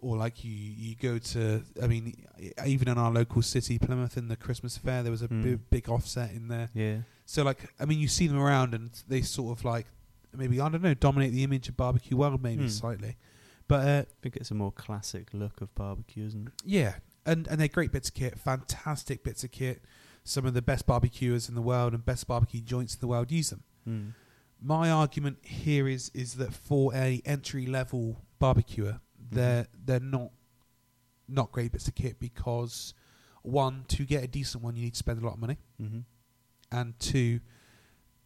or 0.00 0.16
like 0.16 0.44
you 0.44 0.52
you 0.52 0.94
go 0.94 1.18
to, 1.18 1.62
I 1.82 1.86
mean, 1.88 2.24
even 2.64 2.88
in 2.88 2.96
our 2.96 3.10
local 3.10 3.42
city, 3.42 3.78
Plymouth, 3.78 4.16
in 4.16 4.28
the 4.28 4.36
Christmas 4.36 4.78
fair, 4.78 5.02
there 5.02 5.10
was 5.12 5.22
a 5.22 5.28
Mm. 5.28 5.42
big, 5.42 5.70
big 5.70 5.88
offset 5.90 6.30
in 6.32 6.48
there. 6.48 6.70
yeah. 6.72 6.98
So 7.30 7.42
like, 7.42 7.58
I 7.78 7.84
mean, 7.84 7.98
you 7.98 8.08
see 8.08 8.26
them 8.26 8.38
around, 8.38 8.72
and 8.74 8.90
they 9.06 9.20
sort 9.20 9.58
of 9.58 9.62
like 9.62 9.84
maybe 10.34 10.60
I 10.62 10.68
don't 10.70 10.82
know, 10.82 10.94
dominate 10.94 11.32
the 11.32 11.44
image 11.44 11.68
of 11.68 11.76
barbecue 11.76 12.16
world 12.16 12.42
maybe 12.42 12.62
Hmm. 12.62 12.68
slightly, 12.68 13.16
but 13.68 13.86
uh, 13.86 14.02
I 14.08 14.14
think 14.22 14.36
it's 14.36 14.50
a 14.50 14.54
more 14.54 14.72
classic 14.72 15.28
look 15.34 15.60
of 15.60 15.74
barbecue, 15.74 16.24
isn't 16.26 16.46
it? 16.48 16.52
yeah, 16.64 16.94
and 17.26 17.46
and 17.48 17.60
they're 17.60 17.68
great 17.68 17.92
bits 17.92 18.08
of 18.08 18.14
kit, 18.14 18.38
fantastic 18.38 19.22
bits 19.22 19.44
of 19.44 19.50
kit. 19.50 19.82
Some 20.24 20.46
of 20.46 20.54
the 20.54 20.62
best 20.62 20.86
barbecuers 20.86 21.48
in 21.50 21.54
the 21.54 21.60
world 21.62 21.92
and 21.92 22.02
best 22.04 22.26
barbecue 22.26 22.60
joints 22.62 22.94
in 22.94 23.00
the 23.00 23.06
world 23.08 23.30
use 23.30 23.50
them. 23.50 23.62
Mm. 23.86 24.12
My 24.62 24.90
argument 24.90 25.38
here 25.42 25.86
is 25.86 26.10
is 26.14 26.34
that 26.36 26.54
for 26.54 26.94
a 26.94 27.20
entry 27.26 27.66
level 27.66 28.22
barbecuer, 28.38 29.00
they're 29.30 29.66
they're 29.84 30.00
not 30.00 30.30
not 31.28 31.52
great 31.52 31.72
bits 31.72 31.88
of 31.88 31.94
kit 31.94 32.18
because 32.18 32.94
one 33.42 33.84
to 33.88 34.04
get 34.06 34.24
a 34.24 34.26
decent 34.26 34.64
one 34.64 34.76
you 34.76 34.82
need 34.84 34.94
to 34.94 34.98
spend 34.98 35.20
a 35.20 35.24
lot 35.26 35.34
of 35.34 35.40
money, 35.40 35.58
Mm-hmm. 35.80 36.00
And 36.70 36.98
two, 36.98 37.40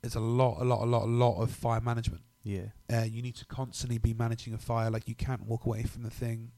there's 0.01 0.15
a 0.15 0.21
lot 0.21 0.61
a 0.61 0.65
lot 0.65 0.83
a 0.83 0.87
lot 0.87 1.05
a 1.05 1.07
lot 1.07 1.41
of 1.43 1.50
fire 1.50 1.81
management. 1.81 2.23
Yeah. 2.43 2.67
Uh, 2.93 3.02
you 3.05 3.23
need 3.23 3.37
to 3.37 3.45
constantly 3.47 3.99
be 3.99 4.15
managing 4.15 4.52
a 4.55 4.59
fire. 4.59 4.91
Like 4.91 5.09
you 5.09 5.15
can't 5.15 5.43
walk 5.47 5.65
away 5.65 5.85
from 5.85 6.02
the 6.02 6.11
thing. 6.11 6.50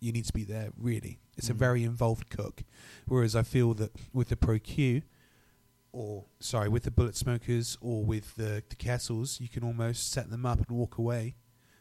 You 0.00 0.12
need 0.12 0.24
to 0.26 0.32
be 0.32 0.44
there. 0.44 0.70
Really, 0.76 1.20
it's 1.36 1.48
a 1.50 1.54
Mm. 1.54 1.58
very 1.58 1.84
involved 1.84 2.30
cook. 2.30 2.62
Whereas 3.06 3.34
I 3.36 3.42
feel 3.42 3.74
that 3.74 3.92
with 4.12 4.28
the 4.28 4.36
Pro 4.36 4.58
Q, 4.58 5.02
or 5.92 6.24
sorry, 6.40 6.68
with 6.68 6.84
the 6.84 6.90
bullet 6.90 7.16
smokers 7.16 7.76
or 7.80 8.04
with 8.04 8.34
the, 8.36 8.62
the 8.68 8.76
kettles, 8.76 9.40
you 9.40 9.48
can 9.48 9.62
almost 9.62 10.10
set 10.10 10.30
them 10.30 10.46
up 10.46 10.58
and 10.66 10.76
walk 10.76 10.96
away, 10.98 11.36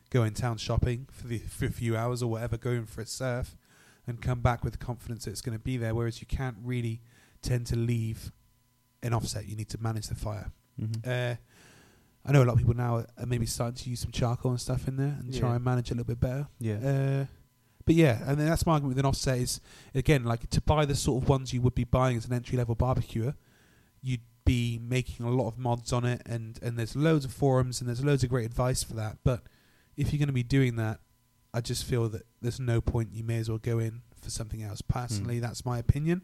go 0.10 0.24
in 0.24 0.34
town 0.34 0.58
shopping 0.58 1.08
for 1.12 1.28
the 1.28 1.38
for 1.40 1.66
a 1.66 1.72
few 1.72 1.96
hours 1.96 2.22
or 2.22 2.30
whatever, 2.32 2.58
going 2.58 2.86
for 2.86 3.02
a 3.02 3.06
surf, 3.06 3.56
and 4.08 4.22
come 4.22 4.42
back 4.42 4.64
with 4.64 4.80
confidence 4.80 5.26
that 5.26 5.32
it's 5.32 5.42
going 5.42 5.58
to 5.58 5.64
be 5.64 5.78
there. 5.78 5.96
Whereas 5.96 6.20
you 6.20 6.28
can't 6.28 6.58
really 6.64 7.02
tend 7.42 7.66
to 7.68 7.76
leave 7.76 8.32
an 9.04 9.14
offset. 9.14 9.48
You 9.48 9.56
need 9.56 9.70
to 9.70 9.82
manage 9.82 10.08
the 10.08 10.16
fire. 10.16 10.52
Mm-hmm. 10.80 11.10
Uh, 11.10 11.36
I 12.24 12.32
know 12.32 12.44
a 12.44 12.46
lot 12.46 12.54
of 12.54 12.60
people 12.60 12.76
now 12.76 12.98
are 13.18 13.26
maybe 13.26 13.46
starting 13.48 13.76
to 13.76 13.90
use 13.90 14.00
some 14.00 14.12
charcoal 14.12 14.52
and 14.52 14.62
stuff 14.62 14.88
in 14.88 14.96
there 14.98 15.18
and 15.20 15.34
try 15.38 15.56
and 15.56 15.64
manage 15.64 15.90
it 15.90 15.94
a 15.94 15.98
little 15.98 16.14
bit 16.16 16.20
better. 16.20 16.48
yeah. 16.60 16.76
Uh, 16.76 17.26
but 17.84 17.96
yeah, 17.96 18.20
and 18.28 18.40
then 18.40 18.46
that's 18.48 18.64
my 18.68 18.74
argument 18.74 18.96
with 18.96 19.04
an 19.04 19.10
offset 19.10 19.40
is 19.40 19.60
again 19.96 20.24
like 20.24 20.48
to 20.52 20.62
buy 20.62 20.86
the 20.86 20.94
sort 20.96 21.24
of 21.24 21.28
ones 21.28 21.52
you 21.52 21.62
would 21.62 21.74
be 21.74 21.84
buying 21.84 22.16
as 22.16 22.26
an 22.28 22.34
entry 22.34 22.56
level 22.56 22.76
barbecuer, 22.76 23.34
you'd 24.04 24.22
be 24.46 24.80
making 24.80 25.26
a 25.26 25.32
lot 25.32 25.48
of 25.48 25.58
mods 25.58 25.92
on 25.92 26.06
it, 26.06 26.22
and 26.28 26.60
and 26.62 26.78
there's 26.78 26.96
loads 26.96 27.26
of 27.26 27.34
forums 27.34 27.82
and 27.82 27.88
there's 27.90 28.06
loads 28.06 28.24
of 28.24 28.30
great 28.30 28.46
advice 28.46 28.84
for 28.84 28.94
that. 28.94 29.18
But 29.24 29.42
if 29.98 30.14
you're 30.14 30.20
going 30.20 30.28
to 30.28 30.32
be 30.34 30.44
doing 30.44 30.76
that, 30.76 31.00
I 31.56 31.62
just 31.62 31.84
feel 31.84 32.08
that 32.10 32.22
there's 32.40 32.60
no 32.60 32.82
point. 32.82 33.10
You 33.14 33.24
may 33.24 33.38
as 33.40 33.50
well 33.50 33.58
go 33.58 33.80
in 33.80 34.04
for 34.22 34.30
something 34.30 34.62
else. 34.62 34.84
Personally, 34.84 35.38
Hmm. 35.38 35.42
that's 35.42 35.66
my 35.66 35.80
opinion, 35.80 36.22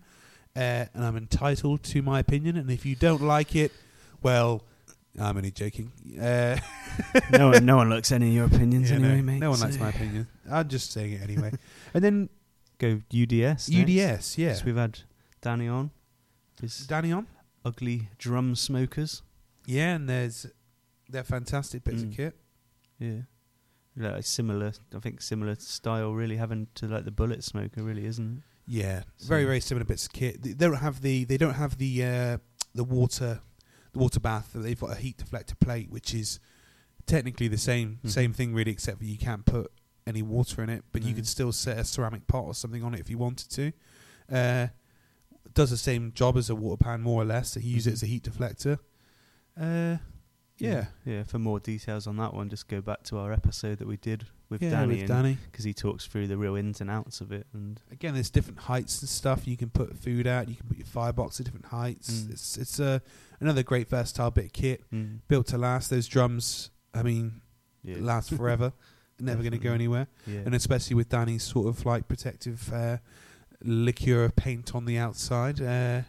uh, 0.55 0.85
and 0.93 1.03
I'm 1.05 1.17
entitled 1.17 1.83
to 1.83 2.01
my 2.01 2.19
opinion. 2.19 2.57
And 2.57 2.69
if 2.71 2.85
you 2.85 2.95
don't 2.95 3.21
like 3.21 3.55
it, 3.55 3.71
well, 4.21 4.63
I'm 5.19 5.37
only 5.37 5.51
joking. 5.51 5.91
Uh, 6.19 6.57
no 7.31 7.49
one, 7.49 7.65
no 7.65 7.75
one 7.77 7.89
looks 7.89 8.11
any 8.11 8.29
of 8.29 8.33
your 8.33 8.45
opinions 8.45 8.89
yeah, 8.89 8.97
anyway, 8.97 9.15
no, 9.17 9.21
mate. 9.23 9.39
no 9.39 9.49
one 9.49 9.59
so- 9.59 9.65
likes 9.65 9.79
my 9.79 9.89
opinion. 9.95 10.27
I'm 10.49 10.67
just 10.67 10.91
saying 10.91 11.13
it 11.13 11.21
anyway. 11.21 11.51
and 11.93 12.03
then 12.03 12.29
Go 12.79 13.01
UDS. 13.11 13.71
UDS, 13.73 14.37
yeah. 14.37 14.55
We've 14.63 14.75
had 14.75 14.99
Danny 15.41 15.67
on. 15.67 15.89
Danny 16.87 17.11
on? 17.11 17.27
ugly 17.65 18.09
drum 18.17 18.55
smokers. 18.55 19.23
Yeah, 19.65 19.95
and 19.95 20.07
there's 20.07 20.45
they're 21.09 21.23
fantastic 21.23 21.83
bits 21.83 22.03
of 22.03 22.09
Mm. 22.09 22.15
kit. 22.15 22.35
Yeah. 22.99 23.21
Like 23.97 24.23
similar, 24.25 24.73
I 24.95 24.99
think 24.99 25.21
similar 25.21 25.55
style, 25.55 26.13
really 26.13 26.37
having 26.37 26.67
to 26.75 26.87
like 26.87 27.03
the 27.05 27.11
bullet 27.11 27.43
smoker, 27.43 27.81
really, 27.81 28.05
isn't 28.05 28.37
it? 28.37 28.43
Yeah, 28.67 29.03
So- 29.17 29.27
very 29.29 29.45
very 29.45 29.61
similar 29.61 29.85
bits 29.85 30.05
of 30.05 30.13
kit. 30.13 30.41
They 30.43 30.53
don't 30.53 30.75
have 30.75 31.01
the 31.01 31.23
they 31.23 31.37
don't 31.37 31.53
have 31.53 31.77
the 31.77 32.03
uh, 32.03 32.37
the 32.75 32.83
water 32.83 33.39
the 33.93 33.99
water 33.99 34.19
bath. 34.19 34.49
They've 34.53 34.79
got 34.79 34.91
a 34.91 34.95
heat 34.95 35.17
deflector 35.17 35.57
plate, 35.59 35.89
which 35.89 36.13
is 36.13 36.39
technically 37.05 37.47
the 37.47 37.57
same 37.57 37.99
Mhm. 38.03 38.09
same 38.09 38.33
thing 38.33 38.53
really, 38.53 38.71
except 38.71 38.97
for 38.99 39.05
you 39.05 39.17
can't 39.17 39.45
put 39.45 39.71
any 40.05 40.21
water 40.21 40.61
in 40.63 40.69
it, 40.69 40.83
but 40.91 41.01
you 41.03 41.09
No. 41.11 41.15
could 41.15 41.27
still 41.27 41.51
set 41.51 41.77
a 41.77 41.83
ceramic 41.85 42.27
pot 42.27 42.43
or 42.43 42.53
something 42.53 42.83
on 42.83 42.93
it 42.93 42.99
if 42.99 43.09
you 43.09 43.17
wanted 43.17 43.49
to. 43.51 43.71
Uh, 44.29 44.67
does 45.53 45.69
the 45.69 45.77
same 45.77 46.11
job 46.13 46.37
as 46.37 46.49
a 46.49 46.55
water 46.55 46.77
pan 46.83 47.01
more 47.01 47.21
or 47.21 47.25
less. 47.25 47.51
So 47.51 47.59
you 47.61 47.73
use 47.75 47.87
it 47.87 47.91
Mhm. 47.91 47.93
as 47.93 48.03
a 48.03 48.05
heat 48.07 48.23
deflector. 48.23 48.77
Uh, 49.59 49.97
yeah, 50.57 50.85
Yeah. 51.05 51.23
For 51.23 51.39
more 51.39 51.59
details 51.59 52.07
on 52.07 52.17
that 52.17 52.33
one, 52.33 52.49
just 52.49 52.67
go 52.67 52.81
back 52.81 53.03
to 53.03 53.17
our 53.17 53.31
episode 53.31 53.79
that 53.79 53.87
we 53.87 53.97
did 53.97 54.25
with 54.49 54.61
yeah, 54.61 54.69
Danny, 54.71 54.99
with 54.99 55.07
Danny. 55.07 55.37
because 55.51 55.65
he 55.65 55.73
talks 55.73 56.05
through 56.05 56.27
the 56.27 56.37
real 56.37 56.55
ins 56.55 56.81
and 56.81 56.89
outs 56.89 57.21
of 57.21 57.31
it. 57.31 57.47
And 57.53 57.81
again, 57.91 58.13
there's 58.13 58.29
different 58.29 58.59
heights 58.59 59.01
and 59.01 59.09
stuff. 59.09 59.47
You 59.47 59.57
can 59.57 59.69
put 59.69 59.97
food 59.97 60.25
out. 60.27 60.47
You 60.47 60.55
can 60.55 60.67
put 60.67 60.77
your 60.77 60.87
firebox 60.87 61.39
at 61.39 61.45
different 61.45 61.67
heights. 61.67 62.11
Mm. 62.11 62.31
It's 62.31 62.57
it's 62.57 62.79
a 62.79 63.01
another 63.39 63.63
great 63.63 63.89
versatile 63.89 64.31
bit 64.31 64.45
of 64.45 64.53
kit 64.53 64.83
mm, 64.93 65.19
built 65.27 65.47
to 65.47 65.57
last. 65.57 65.89
Those 65.89 66.07
drums, 66.07 66.71
I 66.93 67.03
mean, 67.03 67.41
yeah, 67.83 67.97
last 67.99 68.33
forever. 68.37 68.73
Never 69.19 69.41
going 69.41 69.51
to 69.51 69.57
go 69.57 69.73
anywhere. 69.73 70.07
yeah. 70.27 70.41
And 70.45 70.53
especially 70.53 70.95
with 70.95 71.09
Danny's 71.09 71.41
sort 71.41 71.67
of 71.67 71.83
like 71.87 72.07
protective 72.07 72.71
uh, 72.71 72.97
liqueur 73.63 74.29
paint 74.29 74.75
on 74.75 74.85
the 74.85 74.99
outside, 74.99 75.59
uh, 75.59 76.01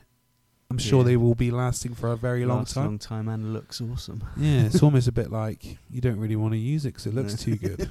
I'm 0.71 0.77
sure 0.79 0.99
Yeah. 1.01 1.05
they 1.07 1.17
will 1.17 1.35
be 1.35 1.51
lasting 1.51 1.95
for 1.95 2.13
a 2.13 2.17
very 2.17 2.45
long 2.45 2.59
Lasts 2.59 2.73
a 2.73 2.75
time. 2.75 2.85
long 2.85 2.99
time 2.99 3.29
and 3.29 3.55
looks 3.55 3.81
awesome. 3.81 4.23
Yeah, 4.37 4.65
it's 4.65 4.83
almost 4.83 5.09
a 5.09 5.13
bit 5.21 5.31
like 5.31 5.79
you 5.89 6.03
don't 6.03 6.19
really 6.19 6.37
want 6.37 6.53
to 6.53 6.59
use 6.59 6.85
it 6.85 6.89
because 6.91 7.07
it 7.07 7.15
looks 7.15 7.37
too 7.43 7.57
good. 7.57 7.89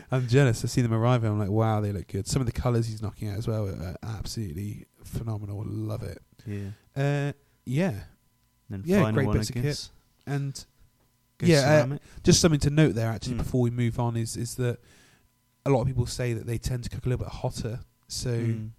I'm 0.10 0.26
jealous. 0.26 0.64
I 0.64 0.68
see 0.68 0.80
them 0.80 0.94
arriving. 0.94 1.30
I'm 1.30 1.38
like, 1.38 1.50
wow, 1.50 1.82
they 1.82 1.92
look 1.92 2.06
good. 2.08 2.26
Some 2.26 2.40
of 2.40 2.46
the 2.46 2.52
colours 2.52 2.86
he's 2.86 3.02
knocking 3.02 3.28
out 3.28 3.36
as 3.36 3.46
well 3.46 3.68
are 3.68 3.94
absolutely 4.02 4.86
phenomenal. 5.04 5.62
Love 5.66 6.02
it. 6.02 6.18
Yeah. 6.46 6.68
Uh, 6.96 7.32
yeah, 7.66 7.88
And 7.90 8.02
then 8.70 8.82
Yeah, 8.86 9.00
final 9.00 9.12
great 9.12 9.26
one, 9.26 9.36
bits 9.36 9.50
of 9.50 9.56
kit. 9.56 9.88
and 10.26 10.64
Go 11.38 11.46
Yeah, 11.46 11.86
uh, 11.92 11.98
just 12.22 12.40
something 12.40 12.60
to 12.60 12.70
note 12.70 12.94
there 12.94 13.10
actually 13.10 13.34
Mm. 13.34 13.38
before 13.38 13.60
we 13.60 13.68
move 13.70 14.00
on 14.00 14.16
is 14.16 14.34
is 14.38 14.54
that 14.54 14.78
a 15.66 15.70
lot 15.70 15.82
of 15.82 15.86
people 15.86 16.06
say 16.06 16.32
that 16.32 16.46
they 16.46 16.56
tend 16.56 16.84
to 16.84 16.88
cook 16.88 17.04
a 17.04 17.08
little 17.10 17.22
bit 17.26 17.32
hotter. 17.34 17.80
So 18.08 18.30
Mm. 18.30 18.70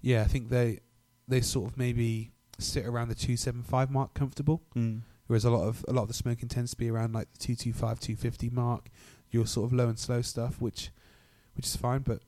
yeah, 0.00 0.20
I 0.22 0.26
think 0.28 0.48
they 0.50 0.78
they 1.32 1.40
sort 1.40 1.70
of 1.70 1.76
maybe 1.76 2.30
sit 2.58 2.86
around 2.86 3.08
the 3.08 3.14
two 3.14 3.36
seven 3.36 3.62
five 3.62 3.90
mark 3.90 4.14
comfortable. 4.14 4.62
Mm. 4.76 5.00
Whereas 5.26 5.44
a 5.44 5.50
lot 5.50 5.66
of 5.66 5.84
a 5.88 5.92
lot 5.92 6.02
of 6.02 6.08
the 6.08 6.14
smoking 6.14 6.48
tends 6.48 6.72
to 6.72 6.76
be 6.76 6.90
around 6.90 7.14
like 7.14 7.32
the 7.32 7.38
two 7.38 7.54
two 7.56 7.72
five, 7.72 7.98
two 8.00 8.16
fifty 8.16 8.50
mark. 8.50 8.88
Your 9.30 9.46
sort 9.46 9.66
of 9.66 9.72
low 9.72 9.88
and 9.88 9.98
slow 9.98 10.20
stuff, 10.20 10.60
which 10.60 10.90
which 11.54 11.66
is 11.66 11.76
fine. 11.76 12.00
But 12.00 12.20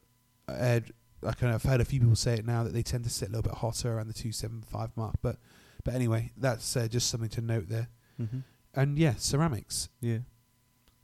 uh, 0.48 0.80
I 1.26 1.32
kind 1.32 1.54
of 1.54 1.64
I've 1.64 1.70
heard 1.70 1.80
a 1.80 1.84
few 1.84 2.00
people 2.00 2.16
say 2.16 2.34
it 2.34 2.46
now 2.46 2.64
that 2.64 2.72
they 2.72 2.82
tend 2.82 3.04
to 3.04 3.10
sit 3.10 3.28
a 3.28 3.30
little 3.30 3.42
bit 3.42 3.58
hotter 3.58 3.92
around 3.94 4.08
the 4.08 4.14
two 4.14 4.32
seven 4.32 4.62
five 4.62 4.90
mark. 4.96 5.16
But 5.22 5.36
but 5.84 5.94
anyway, 5.94 6.32
that's 6.36 6.76
uh, 6.76 6.88
just 6.88 7.10
something 7.10 7.28
to 7.30 7.40
note 7.42 7.68
there. 7.68 7.88
hmm 8.16 8.38
And 8.74 8.98
yeah, 8.98 9.14
ceramics. 9.18 9.90
Yeah. 10.00 10.18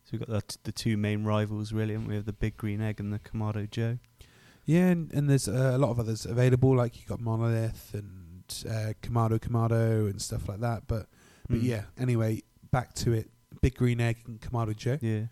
So 0.04 0.12
we've 0.12 0.20
got 0.20 0.28
the, 0.30 0.40
t- 0.42 0.56
the 0.64 0.72
two 0.72 0.96
main 0.96 1.24
rivals, 1.24 1.72
really, 1.72 1.92
haven't 1.92 2.08
we? 2.08 2.14
have 2.16 2.24
the 2.24 2.32
Big 2.32 2.56
Green 2.56 2.80
Egg 2.80 2.98
and 2.98 3.12
the 3.12 3.18
Kamado 3.20 3.70
Joe. 3.70 3.98
Yeah, 4.66 4.88
and, 4.88 5.12
and 5.12 5.28
there's 5.28 5.48
uh, 5.48 5.72
a 5.74 5.78
lot 5.78 5.90
of 5.90 5.98
others 6.00 6.26
available. 6.26 6.76
Like 6.76 7.00
you 7.00 7.06
got 7.06 7.20
Monolith 7.20 7.92
and 7.94 8.44
uh, 8.68 8.92
Kamado 9.02 9.38
Kamado 9.40 10.08
and 10.10 10.20
stuff 10.22 10.48
like 10.48 10.60
that. 10.60 10.82
But 10.86 11.06
but 11.48 11.58
Mm. 11.58 11.64
yeah, 11.64 11.82
anyway, 11.98 12.42
back 12.70 12.94
to 12.94 13.12
it. 13.12 13.30
Big 13.60 13.74
Green 13.74 14.00
Egg 14.00 14.18
and 14.26 14.40
Kamado 14.40 14.76
Joe, 14.76 14.98
Yeah. 15.00 15.24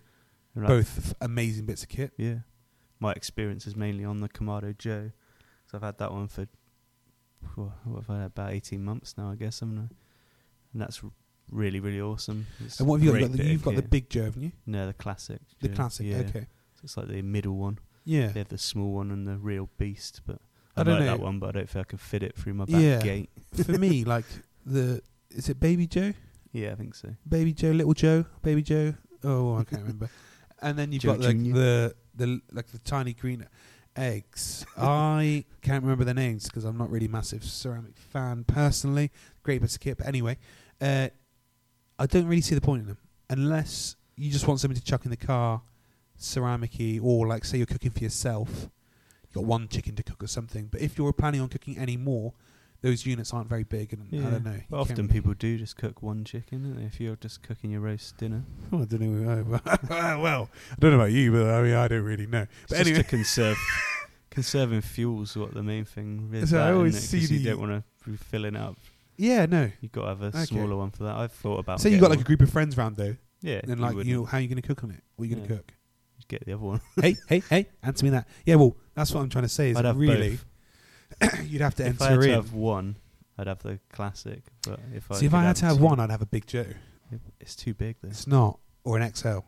Like- 0.57 0.67
both 0.67 0.99
f- 0.99 1.15
amazing 1.21 1.67
bits 1.67 1.85
of 1.85 1.89
kit. 1.89 2.13
Yeah. 2.17 2.39
My 2.99 3.13
experience 3.13 3.67
is 3.69 3.77
mainly 3.77 4.05
on 4.05 4.21
the 4.21 4.29
Kamado 4.29 4.77
Joe. 4.77 5.13
So 5.67 5.77
I've 5.79 5.83
had 5.85 5.99
that 5.99 6.11
one 6.13 6.27
for, 6.27 6.49
what 7.55 7.73
have 7.95 8.11
I 8.11 8.17
had, 8.23 8.27
about 8.27 8.53
18 8.53 8.83
months 8.85 9.17
now, 9.17 9.31
I 9.31 9.37
guess, 9.37 9.61
haven't 9.61 9.79
I? 9.79 9.89
And 10.73 10.83
that's 10.83 11.03
r- 11.05 11.11
really, 11.51 11.79
really 11.79 12.01
awesome. 12.01 12.47
It's 12.65 12.81
And 12.81 12.89
what 12.89 13.01
have 13.01 13.05
you 13.05 13.13
got? 13.13 13.31
great 13.31 13.31
You've 13.31 13.37
got 13.39 13.45
the, 13.45 13.51
you've 13.53 13.63
got 13.65 13.77
the 13.77 13.83
big 13.83 14.11
Joe, 14.11 14.25
haven't 14.25 14.43
you? 14.43 14.53
No, 14.67 14.87
the 14.89 14.95
classic. 14.95 15.41
The 15.61 15.69
Joe. 15.69 15.75
classic. 15.77 16.07
Yeah. 16.07 16.17
Okay. 16.19 16.47
So 16.75 16.81
it's 16.85 16.97
like 16.97 17.07
the 17.09 17.23
middle 17.23 17.57
one. 17.57 17.79
Yeah. 18.09 18.29
They 18.29 18.41
have 18.41 18.49
the 18.49 18.57
small 18.59 18.93
one 18.95 19.11
and 19.11 19.27
the 19.29 19.37
real 19.37 19.69
beast, 19.77 20.23
but 20.27 20.39
I 20.77 20.81
I, 20.81 20.85
don't 20.85 20.95
like 20.95 21.05
know. 21.05 21.17
that 21.17 21.21
one, 21.21 21.39
but 21.39 21.49
I 21.51 21.53
don't 21.53 21.69
think 21.69 21.87
I 21.87 21.89
can 21.91 21.99
fit 21.99 22.23
it 22.23 22.35
through 22.37 22.55
my 22.55 22.65
back 22.65 22.81
Yeah. 22.81 23.01
gate. 23.01 23.31
For 23.65 23.73
me, 23.73 24.05
like 24.15 24.25
the 24.65 25.03
is 25.31 25.49
it 25.51 25.61
Baby 25.61 25.87
Joe, 25.87 26.15
Yeah, 26.53 26.73
I 26.73 26.75
think 26.77 26.95
so. 26.95 27.15
Baby 27.29 27.53
Joe, 27.53 27.71
Little 27.73 27.93
Joe, 27.95 28.25
Baby 28.43 28.63
Joe? 28.63 28.95
Oh, 29.25 29.57
I 29.59 29.65
can't 29.65 29.83
remember. 29.83 30.09
And 30.61 30.77
then 30.77 30.91
you've 30.91 31.03
Joe 31.03 31.13
got 31.13 31.21
like 31.21 31.37
Junior. 31.37 31.53
the 31.55 31.95
the 32.17 32.41
like 32.51 32.67
the 32.69 32.79
tiny 32.81 33.13
green 33.13 33.47
eggs. 33.95 34.67
I 34.77 35.45
can't 35.63 35.83
remember 35.85 36.05
their 36.05 36.15
names 36.15 36.47
because 36.49 36.65
I'm 36.65 36.77
not 36.77 36.91
really 36.91 37.07
massive 37.09 37.45
ceramic 37.45 37.97
fan 37.97 38.43
personally. 38.45 39.13
Great 39.45 39.61
bits 39.61 39.75
of 39.77 39.81
kit, 39.81 39.99
but 39.99 40.07
anyway, 40.09 40.37
uh, 40.81 41.09
I 41.99 42.07
don't 42.07 42.27
really 42.27 42.41
see 42.41 42.55
the 42.57 42.61
point 42.61 42.83
in 42.83 42.89
them 42.89 42.99
unless 43.31 43.95
you 44.17 44.31
just 44.33 44.49
want 44.49 44.59
something 44.61 44.77
to 44.77 44.85
chuck 44.85 45.05
in 45.05 45.11
the 45.13 45.17
car, 45.17 45.63
ceramicy, 46.19 47.01
or 47.03 47.27
like 47.27 47.45
say 47.45 47.59
you're 47.59 47.67
cooking 47.67 47.91
for 47.91 48.01
yourself. 48.03 48.69
you've 49.25 49.35
got 49.35 49.45
one 49.45 49.69
chicken 49.69 49.95
to 49.97 50.03
cook 50.03 50.23
or 50.23 50.27
something. 50.27 50.69
But 50.71 50.81
if 50.81 50.97
you're 50.99 51.13
planning 51.13 51.41
on 51.41 51.49
cooking 51.49 51.77
any 51.79 51.97
more, 51.97 52.33
those 52.81 53.05
units 53.05 53.35
aren't 53.35 53.49
very 53.49 53.65
big, 53.65 53.93
and 53.93 54.07
Yeah. 54.11 54.29
I 54.29 54.31
don't 54.31 54.45
know. 54.45 54.61
But 54.71 54.79
often 54.81 54.97
really- 54.97 55.09
people 55.09 55.35
do 55.35 55.59
just 55.59 55.77
cook 55.77 56.01
one 56.03 56.25
chicken, 56.25 56.77
they? 56.77 56.85
If 56.85 57.01
you're 57.01 57.17
just 57.17 57.43
cooking 57.43 57.71
your 57.73 57.81
roast 57.81 58.17
dinner. 58.17 58.45
Oh, 58.73 58.83
I 58.83 58.85
don't 58.85 59.01
know. 59.01 59.61
well, 59.91 60.49
I 60.71 60.75
don't 60.79 60.91
know 60.93 60.97
about 61.01 61.11
you, 61.13 61.33
but 61.33 61.47
I 61.51 61.63
mean, 61.63 61.75
I 61.75 61.89
don't 61.89 62.05
really 62.05 62.27
know. 62.27 62.43
It's 62.43 62.51
But 62.69 62.77
just 62.79 62.81
anyway, 62.89 63.03
to 63.03 63.09
conserve 63.09 63.57
conserving 64.31 64.83
fuel's 64.83 65.37
what 65.37 65.55
the 65.55 65.63
main 65.63 65.85
thing 65.85 66.31
is. 66.33 66.51
So 66.51 66.61
I 66.61 66.73
always 66.73 66.99
see 67.09 67.19
you 67.19 67.45
don't 67.45 67.59
want 67.61 67.73
to 68.05 68.11
be 68.11 68.17
filling 68.17 68.57
up. 68.57 68.77
yeah, 69.17 69.47
no. 69.47 69.71
You've 69.81 69.93
got 69.93 70.03
to 70.03 70.09
have 70.09 70.23
a 70.23 70.27
Okay. 70.27 70.45
smaller 70.45 70.77
one 70.77 70.91
for 70.93 71.03
that. 71.05 71.17
I've 71.17 71.33
thought 71.33 71.59
about. 71.59 71.81
Say 71.81 71.91
you 71.91 71.99
got 71.99 72.11
like 72.11 72.21
a 72.21 72.25
group 72.25 72.41
of 72.43 72.51
friends 72.51 72.77
round 72.77 72.97
though, 72.97 73.17
yeah, 73.43 73.61
and 73.65 73.81
like 73.81 73.97
you, 74.05 74.15
know, 74.19 74.25
how 74.25 74.39
are 74.39 74.41
you 74.41 74.49
going 74.49 74.61
to 74.63 74.67
cook 74.67 74.85
on 74.85 74.91
it? 74.93 75.03
What 75.17 75.25
are 75.25 75.27
you 75.29 75.35
going 75.37 75.49
to 75.49 75.55
cook? 75.57 75.73
You'd 76.19 76.29
get 76.29 76.45
the 76.45 76.53
other 76.53 76.65
one. 76.65 76.81
hey, 77.01 77.17
hey, 77.29 77.43
hey, 77.49 77.67
answer 77.83 78.05
me 78.05 78.11
that. 78.11 78.29
Yeah, 78.45 78.57
well, 78.57 78.77
that's 78.95 79.13
what 79.13 79.21
I'm 79.23 79.29
trying 79.31 79.45
to 79.45 79.49
say. 79.49 79.71
Is 79.71 79.77
I'd 79.77 79.85
have 79.85 79.97
really 79.97 80.39
you'd 81.45 81.61
have 81.63 81.75
to 81.77 81.87
If 81.87 82.03
I 82.03 82.13
enter 82.13 82.15
had 82.15 82.23
to 82.29 82.33
have 82.35 82.53
one, 82.53 82.97
I'd 83.39 83.47
have 83.47 83.61
the 83.63 83.79
classic. 83.93 84.43
But 84.67 84.81
if 84.95 85.11
I 85.11 85.15
See, 85.17 85.27
if 85.27 85.35
I 85.35 85.43
had 85.45 85.57
to 85.57 85.67
have 85.67 85.81
one, 85.81 86.01
I'd 86.01 86.11
have 86.11 86.23
a 86.23 86.27
big 86.27 86.47
Joe. 86.47 86.67
it's 87.41 87.57
too 87.57 87.73
big 87.75 87.97
though. 88.03 88.09
It's 88.09 88.27
not, 88.27 88.59
or 88.85 88.99
an 88.99 89.15
XL. 89.15 89.39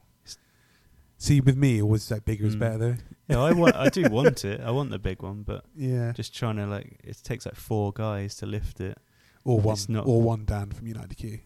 See, 1.18 1.40
with 1.42 1.56
me, 1.56 1.78
it 1.78 1.82
always 1.82 2.10
like 2.10 2.24
bigger 2.24 2.46
is 2.46 2.56
Mm. 2.56 2.60
better 2.60 2.78
though. 2.78 2.96
Yeah, 3.28 3.40
I 3.42 3.52
want. 3.52 3.76
I 3.76 3.88
do 3.90 4.02
want 4.10 4.44
it. 4.44 4.60
I 4.62 4.70
want 4.70 4.90
the 4.90 4.98
big 4.98 5.22
one, 5.22 5.42
but 5.42 5.64
Yeah, 5.76 6.12
just 6.12 6.34
trying 6.34 6.56
to 6.56 6.66
like, 6.66 6.98
it 7.04 7.18
takes 7.22 7.44
like 7.44 7.56
four 7.56 7.92
guys 7.92 8.36
to 8.36 8.46
lift 8.46 8.80
it. 8.80 8.96
or 9.44 9.60
one, 9.60 9.74
it's 9.74 9.88
not- 9.88 10.06
or 10.06 10.22
one 10.22 10.44
Dan 10.46 10.70
from 10.70 10.86
United 10.86 11.14
Q. 11.16 11.40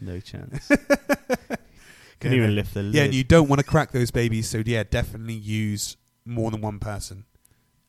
no 0.00 0.20
chance. 0.20 0.70
Yeah, 2.22 2.30
Can 2.30 2.32
even 2.34 2.54
lift 2.54 2.74
the 2.74 2.82
lid. 2.82 2.94
Yeah, 2.94 3.02
and 3.04 3.14
you 3.14 3.24
don't 3.24 3.48
want 3.48 3.60
to 3.60 3.64
crack 3.64 3.92
those 3.92 4.10
babies, 4.10 4.48
so 4.48 4.62
yeah, 4.64 4.82
definitely 4.84 5.34
use 5.34 5.96
more 6.24 6.50
than 6.50 6.60
one 6.60 6.78
person. 6.78 7.24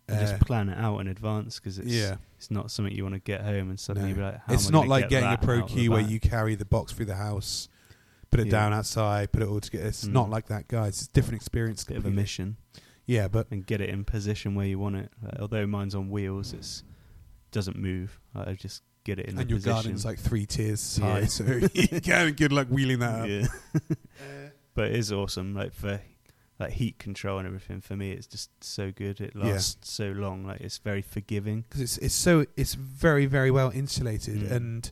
And 0.09 0.17
Uh, 0.17 0.21
just 0.21 0.39
plan 0.41 0.69
it 0.69 0.77
out 0.77 0.99
in 0.99 1.07
advance 1.07 1.59
because 1.59 1.79
it's 1.79 1.87
yeah, 1.91 2.15
it's 2.37 2.49
not 2.51 2.71
something 2.71 2.93
you 2.93 3.03
want 3.03 3.15
to 3.15 3.19
get 3.19 3.41
home 3.41 3.69
and 3.69 3.79
suddenly 3.79 4.09
No. 4.11 4.15
be 4.15 4.21
like, 4.21 4.39
How 4.45 4.53
it's 4.53 4.69
not 4.69 4.87
like 4.87 5.05
get 5.09 5.21
getting 5.21 5.31
a 5.33 5.37
Pro 5.37 5.63
Q 5.65 5.91
where 5.91 6.01
you 6.01 6.19
carry 6.19 6.55
the 6.55 6.65
box 6.65 6.91
through 6.93 7.05
the 7.07 7.15
house, 7.15 7.67
put 8.31 8.39
it 8.39 8.47
Yeah. 8.47 8.51
down 8.51 8.73
outside, 8.73 9.31
put 9.31 9.41
it 9.43 9.47
all 9.49 9.59
together. 9.59 9.85
It's 9.87 10.05
Mm. 10.05 10.11
not 10.13 10.29
like 10.29 10.47
that, 10.47 10.67
guys. 10.67 10.99
It's 11.01 11.07
a 11.09 11.13
different 11.13 11.35
experience. 11.37 11.83
bit 11.83 11.97
of 11.97 12.05
a 12.05 12.09
mission 12.11 12.57
Yeah, 13.05 13.29
but 13.29 13.47
and 13.51 13.65
get 13.65 13.79
it 13.79 13.89
in 13.89 14.03
position 14.03 14.53
where 14.55 14.65
you 14.65 14.77
want 14.79 14.97
it. 14.97 15.09
Like, 15.23 15.39
although 15.39 15.65
mine's 15.65 15.95
on 15.95 16.09
wheels, 16.09 16.51
it's 16.53 16.83
doesn't 17.51 17.77
move. 17.77 18.19
Like, 18.33 18.47
I 18.49 18.53
just 18.53 18.83
get 19.03 19.19
it 19.19 19.27
in 19.27 19.35
the 19.35 19.41
city. 19.41 19.41
and 19.41 19.49
the 19.49 19.53
your 19.53 19.57
position. 19.59 19.73
garden's 19.73 20.05
like 20.05 20.19
three 20.19 20.45
tiers 20.45 20.99
Yeah. 21.01 21.11
high, 21.11 21.25
so 21.25 21.43
you 21.73 22.01
can't 22.01 22.35
good 22.35 22.51
luck 22.51 22.67
wheeling 22.69 22.99
that 22.99 23.21
up. 23.21 23.27
yeah. 23.29 23.47
but 24.73 24.85
it 24.91 24.95
is 24.95 25.11
awesome. 25.11 25.53
Like 25.53 25.73
for 25.73 26.01
like 26.59 26.71
heat 26.73 26.97
control 26.99 27.37
and 27.37 27.47
everything. 27.47 27.81
For 27.81 27.95
me, 27.95 28.11
it's 28.11 28.27
just 28.27 28.49
so 28.63 28.91
good. 28.91 29.21
It 29.21 29.33
Yeah. 29.35 29.45
lasts 29.45 29.91
so 29.91 30.09
long. 30.11 30.45
Like 30.45 30.61
it's 30.61 30.77
very 30.79 31.01
forgiving. 31.01 31.61
because 31.61 31.81
it's 31.81 31.97
it's 31.99 32.15
so 32.15 32.45
it's 32.55 32.73
very 32.73 33.25
very 33.27 33.51
well 33.51 33.71
insulated 33.71 34.41
Mm. 34.41 34.51
and 34.51 34.91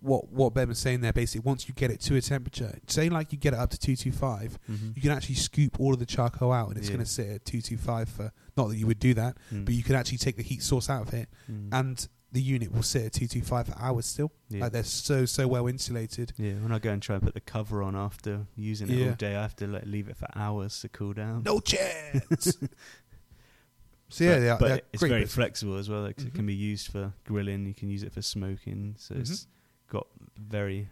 what 0.00 0.30
what 0.32 0.54
Ben 0.54 0.68
was 0.68 0.78
saying 0.78 1.00
there 1.02 1.12
basically 1.12 1.40
once 1.46 1.68
you 1.68 1.74
get 1.74 1.90
it 1.90 2.00
to 2.00 2.16
a 2.16 2.20
temperature 2.20 2.78
say 2.86 3.08
like 3.10 3.32
you 3.32 3.38
get 3.38 3.52
it 3.52 3.58
up 3.60 3.68
to 3.70 3.78
225 3.78 4.58
Mm-hmm. 4.70 4.90
you 4.96 5.02
can 5.02 5.10
actually 5.10 5.34
scoop 5.34 5.78
all 5.78 5.92
of 5.92 5.98
the 5.98 6.06
charcoal 6.06 6.52
out 6.52 6.68
and 6.68 6.78
it's 6.78 6.88
Yeah. 6.88 6.94
going 6.94 7.04
to 7.04 7.10
sit 7.10 7.28
at 7.28 7.44
225 7.44 8.08
for 8.08 8.32
not 8.56 8.68
that 8.68 8.76
you 8.76 8.86
would 8.86 8.98
do 8.98 9.12
that 9.14 9.36
Mm. 9.52 9.64
but 9.66 9.74
you 9.74 9.82
can 9.82 9.94
actually 9.94 10.18
take 10.18 10.36
the 10.36 10.42
heat 10.42 10.62
source 10.62 10.88
out 10.88 11.06
of 11.08 11.12
it 11.14 11.28
and 11.72 12.08
the 12.32 12.40
unit 12.40 12.72
will 12.72 12.82
sit 12.84 13.04
at 13.06 13.12
225 13.12 13.66
for 13.66 13.78
hours 13.78 14.06
still 14.06 14.30
yeah. 14.48 14.60
like 14.62 14.72
they're 14.72 14.84
so 14.84 15.26
so 15.26 15.46
well 15.48 15.66
insulated 15.66 16.32
Yeah, 16.38 16.52
when 16.54 16.72
I 16.72 16.78
go 16.78 16.90
and 16.92 17.02
try 17.02 17.16
and 17.16 17.22
put 17.24 17.34
the 17.34 17.40
cover 17.40 17.82
on 17.82 17.94
after 17.96 18.46
using 18.56 18.88
it 18.88 18.94
Yeah. 18.98 19.08
all 19.08 19.14
day, 19.14 19.34
I 19.36 19.42
have 19.42 19.56
to 19.56 19.66
like 19.66 19.84
leave 19.84 20.08
it 20.08 20.16
for 20.16 20.28
hours 20.36 20.80
to 20.82 20.88
cool 20.88 21.12
down. 21.12 21.42
no 21.44 21.58
chance 21.60 22.56
so 24.08 24.24
yeah 24.24 24.30
but, 24.34 24.40
they 24.40 24.48
are, 24.50 24.58
but 24.58 24.84
it's 24.92 25.02
very 25.02 25.20
bits. 25.20 25.34
flexible 25.34 25.76
as 25.76 25.88
well. 25.88 26.02
Like, 26.02 26.16
'cause 26.16 26.26
It 26.26 26.34
can 26.34 26.46
be 26.46 26.54
used 26.54 26.88
for 26.88 27.12
grilling. 27.24 27.66
You 27.66 27.74
can 27.74 27.88
use 27.90 28.02
it 28.02 28.12
for 28.12 28.22
smoking. 28.22 28.94
So 28.98 29.14
Mhm. 29.14 29.20
it's 29.20 29.46
got 29.90 30.06
very, 30.38 30.88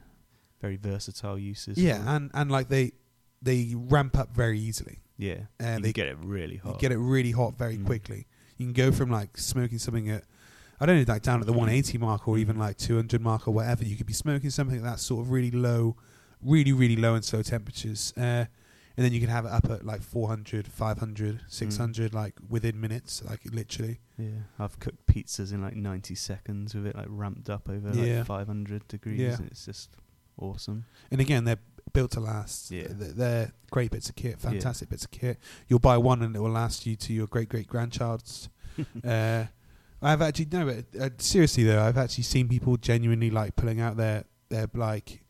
very 0.61 0.77
versatile 0.77 1.39
uses. 1.39 1.79
yeah 1.79 2.03
and 2.15 2.31
and 2.35 2.51
like 2.51 2.69
they 2.69 2.93
they 3.41 3.73
ramp 3.75 4.19
up 4.19 4.35
very 4.35 4.59
easily 4.61 4.99
yeah. 5.17 5.43
and 5.59 5.79
you 5.79 5.83
they 5.85 5.93
get 5.93 6.09
it 6.09 6.19
really 6.21 6.57
hot. 6.57 6.75
You 6.75 6.81
get 6.81 6.93
it 6.93 6.99
really 6.99 7.31
hot 7.33 7.57
very 7.57 7.77
Mm. 7.79 7.87
quickly. 7.87 8.27
You 8.59 8.67
can 8.67 8.73
go 8.73 8.91
from 8.93 9.11
like 9.11 9.39
smoking 9.39 9.79
something 9.79 10.11
at 10.11 10.25
I 10.81 10.87
don't 10.87 10.97
know, 10.97 11.13
like 11.13 11.23
down 11.23 11.41
at 11.41 11.47
the 11.47 11.53
180 11.53 11.99
mark 11.99 12.29
or 12.29 12.39
even 12.39 12.57
Mm. 12.57 12.61
like 12.61 12.77
200 12.77 13.21
mark 13.21 13.49
or 13.49 13.53
whatever. 13.55 13.85
You 13.85 13.97
could 13.97 14.07
be 14.07 14.13
smoking 14.13 14.51
something 14.51 14.77
at 14.79 14.85
that 14.85 15.01
sort 15.01 15.21
of 15.25 15.31
really 15.31 15.51
low, 15.51 15.97
really 16.43 16.73
really 16.73 16.97
low 16.97 17.15
and 17.15 17.25
slow 17.25 17.43
temperatures, 17.43 18.13
uh, 18.17 18.45
and 18.99 19.05
then 19.05 19.13
you 19.13 19.21
can 19.21 19.31
have 19.31 19.45
it 19.47 19.53
up 19.53 19.71
at 19.71 19.87
like 19.87 20.03
400, 20.03 20.67
500, 20.67 21.41
600, 21.47 22.13
like 22.13 22.35
within 22.51 22.81
minutes, 22.81 23.23
like 23.25 23.41
literally. 23.51 24.01
Yeah, 24.19 24.31
I've 24.59 24.79
cooked 24.81 25.07
pizzas 25.07 25.53
in 25.53 25.63
like 25.63 25.77
90 25.77 26.17
seconds 26.17 26.75
with 26.75 26.85
it 26.85 26.97
like 26.97 27.07
ramped 27.09 27.49
up 27.49 27.69
over 27.71 27.91
Yeah. 27.95 28.19
like 28.19 28.27
500 28.27 28.89
degrees. 28.89 29.21
Yeah. 29.21 29.37
and 29.37 29.47
It's 29.47 29.65
just 29.65 29.91
awesome. 30.37 30.85
And 31.13 31.21
again, 31.21 31.45
they're 31.45 31.61
built 31.93 32.11
to 32.13 32.21
last. 32.21 32.73
Yeah. 32.73 32.89
They're, 32.91 33.13
they're 33.13 33.53
great 33.71 33.93
bits 33.93 34.09
of 34.09 34.17
kit, 34.17 34.41
fantastic 34.41 34.89
bits 34.89 35.05
of 35.05 35.13
kit. 35.13 35.39
You'll 35.69 35.79
buy 35.79 35.97
one 35.97 36.21
and 36.23 36.35
it 36.35 36.41
will 36.41 36.51
last 36.51 36.85
you 36.85 36.97
to 36.97 37.13
your 37.13 37.29
great 37.29 37.49
great 37.49 37.69
grandchild's 37.69 38.49
uh, 39.05 39.45
I've 40.03 40.23
actually 40.23 40.49
no, 40.53 40.69
uh, 41.01 41.09
seriously 41.19 41.63
though, 41.65 41.83
I've 41.83 41.99
actually 41.99 42.25
seen 42.25 42.49
people 42.49 42.77
genuinely 42.77 43.31
like 43.31 43.55
pulling 43.57 43.81
out 43.81 43.97
their 43.97 44.25
their 44.49 44.69
like 44.75 45.21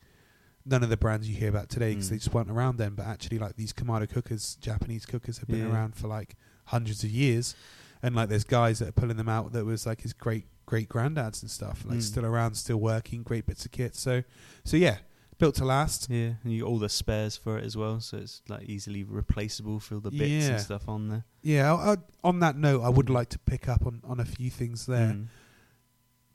none 0.69 0.83
of 0.83 0.89
the 0.89 0.97
brands 0.97 1.27
you 1.29 1.35
hear 1.35 1.49
about 1.49 1.69
today 1.69 1.89
because 1.93 2.07
Mm. 2.07 2.09
they 2.11 2.17
just 2.17 2.33
weren't 2.33 2.49
around 2.51 2.77
then. 2.77 2.93
But 2.95 3.07
actually, 3.07 3.39
like 3.39 3.55
these 3.55 3.73
Kamado 3.73 4.07
cookers, 4.09 4.55
Japanese 4.61 5.05
cookers, 5.05 5.39
have 5.39 5.47
been 5.47 5.59
Yeah. 5.67 5.73
around 5.73 5.95
for 5.95 6.07
like 6.07 6.35
hundreds 6.65 7.03
of 7.03 7.09
years, 7.09 7.55
and 8.03 8.15
like 8.15 8.29
there's 8.29 8.43
guys 8.43 8.79
that 8.79 8.89
are 8.89 8.91
pulling 8.93 9.17
them 9.17 9.29
out 9.29 9.51
that 9.53 9.65
was 9.65 9.85
like 9.85 10.01
his 10.01 10.13
great 10.13 10.45
great 10.65 10.87
granddads 10.87 11.41
and 11.41 11.49
stuff, 11.49 11.83
like 11.85 11.97
Mm. 11.97 12.03
still 12.03 12.25
around, 12.25 12.53
still 12.53 12.77
working, 12.79 13.23
great 13.23 13.47
bits 13.47 13.65
of 13.65 13.71
kit. 13.71 13.95
So 13.95 14.23
so 14.63 14.77
yeah, 14.77 14.99
built 15.39 15.55
to 15.55 15.65
last. 15.65 16.07
Yeah, 16.11 16.33
and 16.43 16.53
you 16.53 16.61
got 16.61 16.67
all 16.69 16.77
the 16.77 16.89
spares 16.89 17.35
for 17.35 17.57
it 17.57 17.63
as 17.65 17.75
well, 17.75 17.99
so 18.01 18.17
it's 18.17 18.43
like 18.47 18.69
easily 18.69 19.03
replaceable 19.03 19.79
for 19.79 19.95
all 19.95 20.01
the 20.01 20.11
bits 20.11 20.45
Yeah. 20.45 20.51
and 20.51 20.61
stuff 20.61 20.87
on 20.87 21.07
there. 21.07 21.25
Yeah. 21.41 21.73
I, 21.73 21.93
I, 21.93 21.97
on 22.23 22.39
that 22.41 22.55
note, 22.55 22.83
I 22.83 22.89
would 22.89 23.09
like 23.09 23.29
to 23.29 23.39
pick 23.39 23.67
up 23.67 23.85
on 23.87 24.01
on 24.03 24.19
a 24.19 24.25
few 24.25 24.51
things 24.51 24.85
there. 24.85 25.13
Mm. 25.13 25.27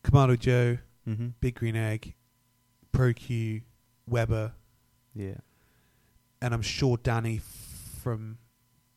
Kamado 0.03 0.37
Joe, 0.39 0.79
hmm 1.05 1.29
Big 1.41 1.55
Green 1.55 1.77
Egg, 1.77 2.15
ProQ, 2.93 3.63
Weber. 4.07 4.53
Yeah, 5.15 5.39
and 6.43 6.55
I'm 6.55 6.63
sure 6.63 6.97
Danny 6.97 7.41
from 8.03 8.39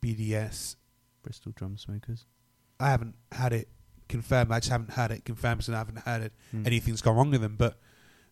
BDS. 0.01 0.75
Bristol 1.23 1.51
drum 1.55 1.77
smokers. 1.77 2.25
I 2.79 2.89
haven't 2.89 3.15
had 3.31 3.53
it 3.53 3.69
confirmed. 4.07 4.51
I 4.51 4.59
just 4.59 4.71
haven't 4.71 4.91
had 4.91 5.11
it 5.11 5.25
confirmed, 5.25 5.67
and 5.67 5.75
I 5.75 5.79
haven't 5.79 5.99
heard 5.99 6.21
it. 6.21 6.33
Mm. 6.55 6.65
Anything's 6.65 7.01
gone 7.01 7.15
wrong 7.15 7.31
with 7.31 7.41
them. 7.41 7.55
But 7.57 7.79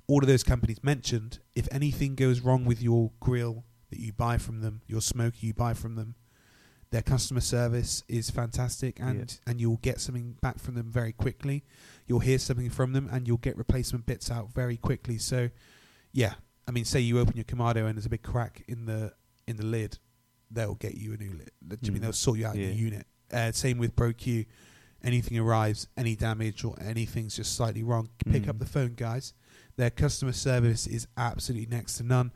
all 0.07 0.19
of 0.21 0.27
those 0.27 0.43
companies 0.43 0.83
mentioned, 0.83 1.39
if 1.55 1.67
anything 1.71 2.15
goes 2.15 2.41
wrong 2.41 2.65
with 2.65 2.81
your 2.81 3.11
grill 3.19 3.65
that 3.89 3.99
you 3.99 4.13
buy 4.13 4.37
from 4.37 4.61
them, 4.61 4.81
your 4.87 5.01
smoker 5.01 5.37
you 5.39 5.53
buy 5.53 5.73
from 5.73 5.95
them, 5.95 6.15
their 6.91 7.01
customer 7.01 7.41
service 7.41 8.03
is 8.07 8.29
fantastic, 8.29 8.99
and 8.99 9.39
and 9.47 9.59
you'll 9.59 9.77
get 9.77 9.99
something 9.99 10.37
back 10.41 10.59
from 10.59 10.75
them 10.75 10.91
very 10.91 11.11
quickly. 11.11 11.63
You'll 12.07 12.19
hear 12.19 12.37
something 12.37 12.69
from 12.69 12.93
them, 12.93 13.09
and 13.11 13.27
you'll 13.27 13.37
get 13.37 13.57
replacement 13.57 14.05
bits 14.05 14.29
out 14.31 14.53
very 14.53 14.77
quickly. 14.77 15.17
So, 15.17 15.49
yeah, 16.13 16.35
I 16.67 16.71
mean, 16.71 16.85
say 16.85 16.99
you 16.99 17.19
open 17.19 17.35
your 17.35 17.43
Kamado 17.45 17.85
and 17.85 17.95
there's 17.95 18.05
a 18.05 18.09
big 18.09 18.23
crack 18.23 18.63
in 18.67 18.85
the 18.85 19.13
in 19.47 19.57
the 19.57 19.65
lid, 19.65 19.99
they'll 20.49 20.75
get 20.75 20.95
you 20.95 21.13
a 21.13 21.17
new 21.17 21.31
lid. 21.31 21.51
Do 21.67 21.77
you 21.83 21.91
mean 21.91 21.99
Mm. 21.99 22.03
they'll 22.05 22.13
sort 22.13 22.39
you 22.39 22.47
out 22.47 22.55
Yeah. 22.55 22.65
your 22.67 22.73
unit? 22.73 23.07
Uh, 23.31 23.51
same 23.51 23.77
with 23.77 23.95
ProQ. 23.95 24.45
Anything 25.03 25.37
arrives, 25.37 25.87
any 25.95 26.15
damage 26.15 26.63
or 26.63 26.75
anything's 26.81 27.35
just 27.35 27.53
slightly 27.55 27.83
wrong, 27.83 28.09
pick 28.25 28.43
Mm. 28.43 28.49
up 28.49 28.59
the 28.59 28.65
phone, 28.65 28.95
guys. 28.95 29.33
Their 29.75 29.91
customer 29.91 30.31
service 30.31 30.87
is 30.87 31.07
absolutely 31.15 31.67
next 31.67 31.97
to 31.97 32.03
none. 32.03 32.31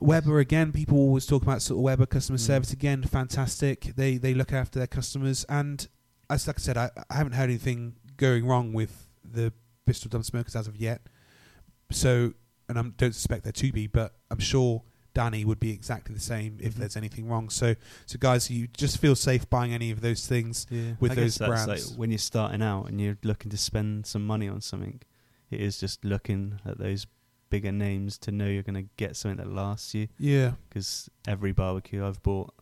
Weber 0.00 0.38
again, 0.38 0.70
people 0.72 0.98
always 0.98 1.24
talk 1.24 1.42
about 1.42 1.62
sort 1.62 1.78
of 1.78 1.82
Weber 1.82 2.06
customer 2.06 2.36
Mm. 2.38 2.42
service 2.46 2.72
again, 2.72 3.02
fantastic. 3.04 3.92
They 3.96 4.18
they 4.18 4.34
look 4.34 4.52
after 4.52 4.78
their 4.78 4.86
customers, 4.86 5.44
and 5.48 5.88
as 6.28 6.46
like 6.46 6.58
I 6.58 6.62
said, 6.62 6.76
I, 6.76 6.90
I 7.08 7.14
haven't 7.16 7.32
heard 7.32 7.44
anything 7.48 7.94
going 8.18 8.44
wrong 8.44 8.74
with 8.74 9.08
the 9.24 9.52
Bristol 9.86 10.10
Drum 10.10 10.22
Smokers 10.22 10.54
as 10.54 10.68
of 10.68 10.76
yet. 10.76 11.06
So, 11.90 12.34
and 12.68 12.78
I 12.78 12.82
don't 12.96 13.14
suspect 13.14 13.44
there 13.44 13.52
to 13.52 13.72
be, 13.72 13.86
but 13.86 14.14
I'm 14.30 14.38
sure 14.38 14.82
Danny 15.14 15.44
would 15.44 15.58
be 15.58 15.70
exactly 15.72 16.14
the 16.14 16.20
same 16.20 16.58
if 16.60 16.74
Mhm. 16.74 16.78
there's 16.78 16.96
anything 16.96 17.26
wrong. 17.28 17.48
So, 17.50 17.74
so 18.06 18.18
guys, 18.18 18.50
you 18.50 18.68
just 18.68 18.98
feel 18.98 19.16
safe 19.16 19.48
buying 19.50 19.72
any 19.72 19.90
of 19.90 20.00
those 20.00 20.26
things. 20.26 20.66
yeah. 20.70 20.94
with 21.00 21.12
I 21.12 21.14
those 21.16 21.38
brands. 21.38 21.66
Like 21.90 21.98
when 21.98 22.10
you're 22.10 22.18
starting 22.18 22.62
out 22.62 22.84
and 22.88 23.00
you're 23.00 23.18
looking 23.22 23.50
to 23.50 23.56
spend 23.56 24.06
some 24.06 24.24
money 24.26 24.48
on 24.48 24.60
something, 24.60 25.00
it 25.50 25.60
is 25.60 25.78
just 25.78 26.04
looking 26.04 26.60
at 26.64 26.78
those 26.78 27.06
bigger 27.50 27.72
names 27.72 28.18
to 28.18 28.30
know 28.30 28.46
you're 28.46 28.62
going 28.62 28.74
to 28.84 28.90
get 28.98 29.16
something 29.16 29.38
that 29.38 29.50
lasts 29.52 29.94
you. 29.94 30.06
Yeah, 30.18 30.52
Because 30.68 31.08
every 31.26 31.52
barbecue 31.52 32.04
I've 32.06 32.22
bought 32.22 32.54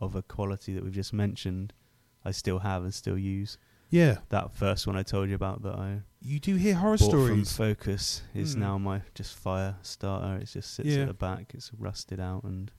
of 0.00 0.16
a 0.16 0.22
quality 0.22 0.74
that 0.74 0.82
we've 0.82 0.92
just 0.92 1.12
mentioned, 1.12 1.72
I 2.24 2.32
still 2.32 2.58
have 2.58 2.82
and 2.82 2.92
still 2.92 3.16
use. 3.16 3.56
Yeah. 3.92 4.16
That 4.30 4.52
first 4.56 4.86
one 4.88 4.96
I 4.96 5.02
told 5.04 5.28
you 5.28 5.36
about 5.36 5.62
that 5.62 5.74
I 5.76 6.00
You 6.20 6.40
do 6.40 6.56
hear 6.56 6.74
horror 6.74 6.96
bought 6.96 7.08
stories. 7.10 7.28
from 7.28 7.66
Focus 7.66 8.22
is 8.34 8.56
Mm. 8.56 8.58
now 8.60 8.78
my 8.78 9.02
just 9.14 9.36
fire 9.36 9.76
starter. 9.82 10.38
It 10.42 10.46
just 10.46 10.74
sits 10.74 10.88
Yeah. 10.88 11.02
at 11.02 11.08
the 11.08 11.14
back. 11.14 11.52
It's 11.54 11.70
rusted 11.78 12.18
out 12.18 12.42
and 12.44 12.72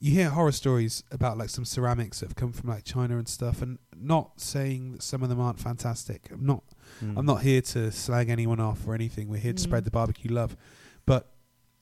you 0.00 0.12
hear 0.12 0.30
horror 0.30 0.52
stories 0.52 1.02
about 1.10 1.38
like 1.38 1.48
some 1.50 1.64
ceramics 1.64 2.20
that 2.20 2.26
have 2.26 2.36
come 2.36 2.52
from 2.52 2.68
like 2.70 2.84
China 2.84 3.16
and 3.18 3.26
stuff, 3.28 3.60
and 3.62 3.78
not 3.96 4.40
saying 4.40 4.92
that 4.92 5.02
some 5.02 5.22
of 5.24 5.28
them 5.28 5.40
aren't 5.40 5.58
fantastic. 5.60 6.28
I'm 6.30 6.44
not. 6.46 6.62
mm. 7.02 7.16
I'm 7.18 7.26
not 7.26 7.42
here 7.42 7.60
to 7.62 7.90
slag 7.90 8.28
anyone 8.28 8.60
off 8.60 8.86
or 8.86 8.94
anything. 8.94 9.28
We're 9.28 9.38
here 9.40 9.54
to 9.54 9.60
spread 9.62 9.82
Mm. 9.82 9.86
the 9.86 9.90
barbecue 9.90 10.30
love. 10.32 10.56
But 11.04 11.32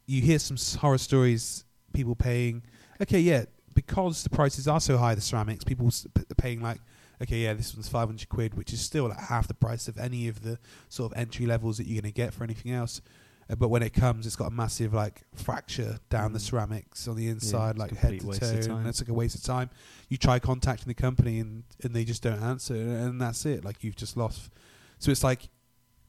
you 0.06 0.22
hear 0.22 0.38
some 0.38 0.56
horror 0.80 0.98
stories. 0.98 1.64
People 1.92 2.14
paying. 2.14 2.62
Okay, 3.02 3.20
yeah, 3.20 3.44
because 3.74 4.22
the 4.22 4.30
prices 4.30 4.66
are 4.66 4.80
so 4.80 4.96
high, 4.98 5.14
the 5.14 5.20
ceramics. 5.20 5.64
People 5.64 5.88
are 5.88 6.34
paying 6.36 6.60
like. 6.62 6.80
Okay, 7.22 7.38
yeah, 7.38 7.54
this 7.54 7.74
one's 7.74 7.88
500 7.88 8.28
quid, 8.28 8.54
which 8.54 8.72
is 8.72 8.80
still 8.80 9.08
like 9.08 9.18
half 9.18 9.48
the 9.48 9.54
price 9.54 9.88
of 9.88 9.96
any 9.98 10.28
of 10.28 10.42
the 10.42 10.58
sort 10.88 11.12
of 11.12 11.18
entry 11.18 11.46
levels 11.46 11.78
that 11.78 11.86
you're 11.86 12.00
going 12.00 12.12
to 12.12 12.14
get 12.14 12.34
for 12.34 12.44
anything 12.44 12.72
else. 12.72 13.00
Uh, 13.48 13.54
but 13.54 13.68
when 13.68 13.82
it 13.82 13.92
comes, 13.94 14.26
it's 14.26 14.36
got 14.36 14.46
a 14.48 14.50
massive 14.50 14.92
like 14.92 15.22
fracture 15.34 15.98
down 16.10 16.32
the 16.32 16.38
Mm. 16.38 16.42
ceramics 16.42 17.06
on 17.08 17.16
the 17.16 17.28
inside, 17.28 17.70
it's 17.70 17.78
like 17.78 17.96
head 17.96 18.10
to 18.20 18.26
toe, 18.40 18.74
and 18.76 18.86
it's 18.88 19.00
like 19.00 19.08
a 19.08 19.14
waste 19.14 19.34
of 19.36 19.42
time. 19.44 19.70
You 20.08 20.16
try 20.16 20.38
contacting 20.40 20.88
the 20.88 20.94
company 20.94 21.38
and 21.38 21.62
and 21.82 21.94
they 21.94 22.04
just 22.04 22.22
don't 22.22 22.42
answer, 22.42 22.74
and 22.74 23.20
that's 23.20 23.46
it. 23.46 23.64
Like 23.64 23.82
you've 23.84 23.96
just 23.96 24.16
lost. 24.16 24.50
So 24.98 25.10
it's 25.10 25.22
like 25.24 25.48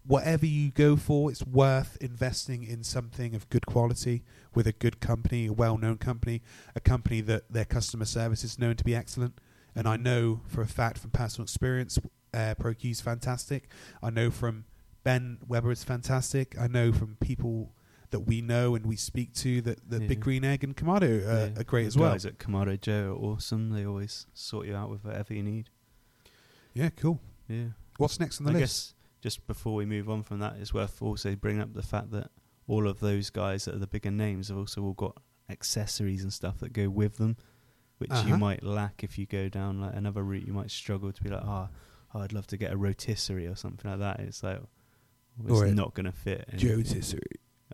whatever 0.06 0.46
you 0.46 0.72
go 0.72 0.96
for, 0.96 1.30
it's 1.30 1.46
worth 1.46 1.98
investing 2.02 2.64
in 2.64 2.82
something 2.84 3.36
of 3.36 3.48
good 3.50 3.66
quality 3.66 4.24
with 4.56 4.66
a 4.66 4.72
good 4.72 5.00
company, 5.02 5.48
a 5.48 5.54
well-known 5.54 5.98
company, 5.98 6.42
a 6.76 6.80
company 6.80 7.20
that 7.20 7.52
their 7.52 7.66
customer 7.66 8.06
service 8.06 8.44
is 8.46 8.58
known 8.58 8.76
to 8.78 8.86
be 8.86 8.96
excellent. 8.96 9.38
And 9.78 9.88
I 9.88 9.96
know 9.96 10.42
for 10.48 10.62
a 10.62 10.68
fact 10.68 10.98
from 10.98 11.12
personal 11.12 11.44
experience, 11.44 12.00
uh, 12.34 12.56
ProQ 12.60 12.92
is 12.92 13.00
fantastic. 13.02 13.70
I 14.02 14.10
know 14.10 14.32
from 14.32 14.66
Ben 15.04 15.38
Weber 15.48 15.72
is 15.72 15.84
fantastic. 15.84 16.56
I 16.60 16.68
know 16.68 16.92
from 16.92 17.16
people 17.22 17.74
that 18.10 18.22
we 18.22 18.42
know 18.42 18.74
and 18.76 18.86
we 18.86 18.96
speak 18.96 19.34
to 19.36 19.62
that 19.62 19.90
the 19.90 20.02
Yeah. 20.02 20.08
Big 20.08 20.20
Green 20.22 20.44
Egg 20.44 20.64
and 20.64 20.76
Kamado 20.76 21.04
uh, 21.04 21.52
Yeah. 21.54 21.60
are 21.60 21.64
great 21.64 21.84
The 21.84 21.88
as 21.88 21.98
well. 21.98 22.12
Guys 22.12 22.26
at 22.26 22.38
Kamado 22.40 22.80
Joe 22.80 23.12
are 23.14 23.26
awesome. 23.26 23.70
They 23.70 23.86
always 23.86 24.26
sort 24.34 24.66
you 24.68 24.76
out 24.76 24.90
with 24.90 25.04
whatever 25.04 25.34
you 25.34 25.44
need. 25.44 25.70
Yeah, 26.74 26.90
cool. 26.90 27.20
Yeah. 27.48 27.68
What's 27.98 28.20
next 28.20 28.40
on 28.40 28.46
the 28.46 28.52
I 28.52 28.54
list? 28.56 28.62
guess 28.62 28.94
just 29.22 29.46
before 29.48 29.76
we 29.76 29.86
move 29.86 30.10
on 30.10 30.24
from 30.24 30.40
that, 30.40 30.56
it's 30.60 30.74
worth 30.74 31.02
also 31.02 31.36
bringing 31.36 31.62
up 31.62 31.74
the 31.74 31.82
fact 31.84 32.12
that 32.12 32.32
all 32.68 32.88
of 32.88 33.00
those 33.00 33.30
guys 33.30 33.66
that 33.66 33.76
are 33.76 33.80
the 33.80 33.88
bigger 33.88 34.12
names 34.12 34.48
have 34.50 34.58
also 34.58 34.82
all 34.84 34.94
got 34.94 35.22
accessories 35.50 36.24
and 36.24 36.32
stuff 36.34 36.60
that 36.60 36.74
go 36.74 36.90
with 36.90 37.18
them, 37.18 37.38
which 37.98 38.12
Uh-huh. 38.12 38.28
you 38.30 38.38
might 38.38 38.64
lack 38.64 39.04
if 39.04 39.18
you 39.18 39.26
go 39.26 39.50
down 39.50 39.82
like 39.82 39.96
another 39.96 40.24
route. 40.24 40.46
You 40.46 40.54
might 40.54 40.72
struggle 40.72 41.12
to 41.12 41.24
be 41.24 41.30
like, 41.30 41.44
oh, 41.44 41.70
oh 42.14 42.20
I'd 42.22 42.34
love 42.34 42.48
to 42.48 42.58
get 42.58 42.72
a 42.72 42.78
rotisserie 42.78 43.48
or 43.48 43.56
something 43.56 43.90
like 43.90 44.00
that. 44.00 44.20
It's 44.20 44.44
like 44.44 44.60
well, 45.40 45.62
it's 45.62 45.74
not 45.76 45.94
going 45.94 46.06
to 46.06 46.12
fit. 46.12 46.48
in- 46.52 46.68
Rotisserie. 46.78 47.22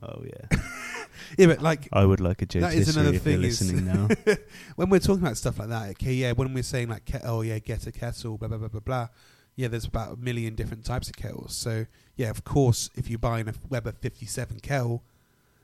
Oh 0.02 0.24
yeah, 0.26 0.60
Yeah, 1.38 1.46
but 1.48 1.62
like 1.62 1.88
I 1.94 2.04
would 2.04 2.20
like 2.20 2.42
a 2.42 2.46
Joe 2.48 2.62
that 2.62 2.74
is 2.74 2.98
another 2.98 3.18
thing. 3.18 3.42
Is 3.44 3.62
listening 3.62 3.86
now. 3.86 4.10
when 4.76 4.90
we're 4.90 5.00
talking 5.00 5.22
about 5.24 5.38
stuff 5.38 5.60
like 5.60 5.70
that, 5.70 5.90
okay, 5.92 6.14
yeah, 6.14 6.32
when 6.34 6.54
we're 6.54 6.64
saying 6.64 6.90
like, 6.90 7.06
ke- 7.06 7.22
oh 7.24 7.42
yeah, 7.42 7.60
get 7.60 7.86
a 7.88 7.92
kettle, 7.92 8.38
blah 8.38 8.48
blah 8.50 8.58
blah 8.58 8.68
blah 8.70 8.80
blah. 8.82 9.08
Yeah, 9.56 9.68
there's 9.68 9.86
about 9.86 10.14
a 10.14 10.18
million 10.18 10.56
different 10.56 10.84
types 10.84 11.08
of 11.10 11.16
kettles. 11.16 11.56
So 11.56 11.86
yeah, 12.16 12.32
of 12.32 12.44
course, 12.44 12.90
if 12.96 13.08
you're 13.08 13.20
buying 13.20 13.48
a 13.48 13.54
Weber 13.70 13.92
57 13.92 14.60
kettle, 14.62 15.04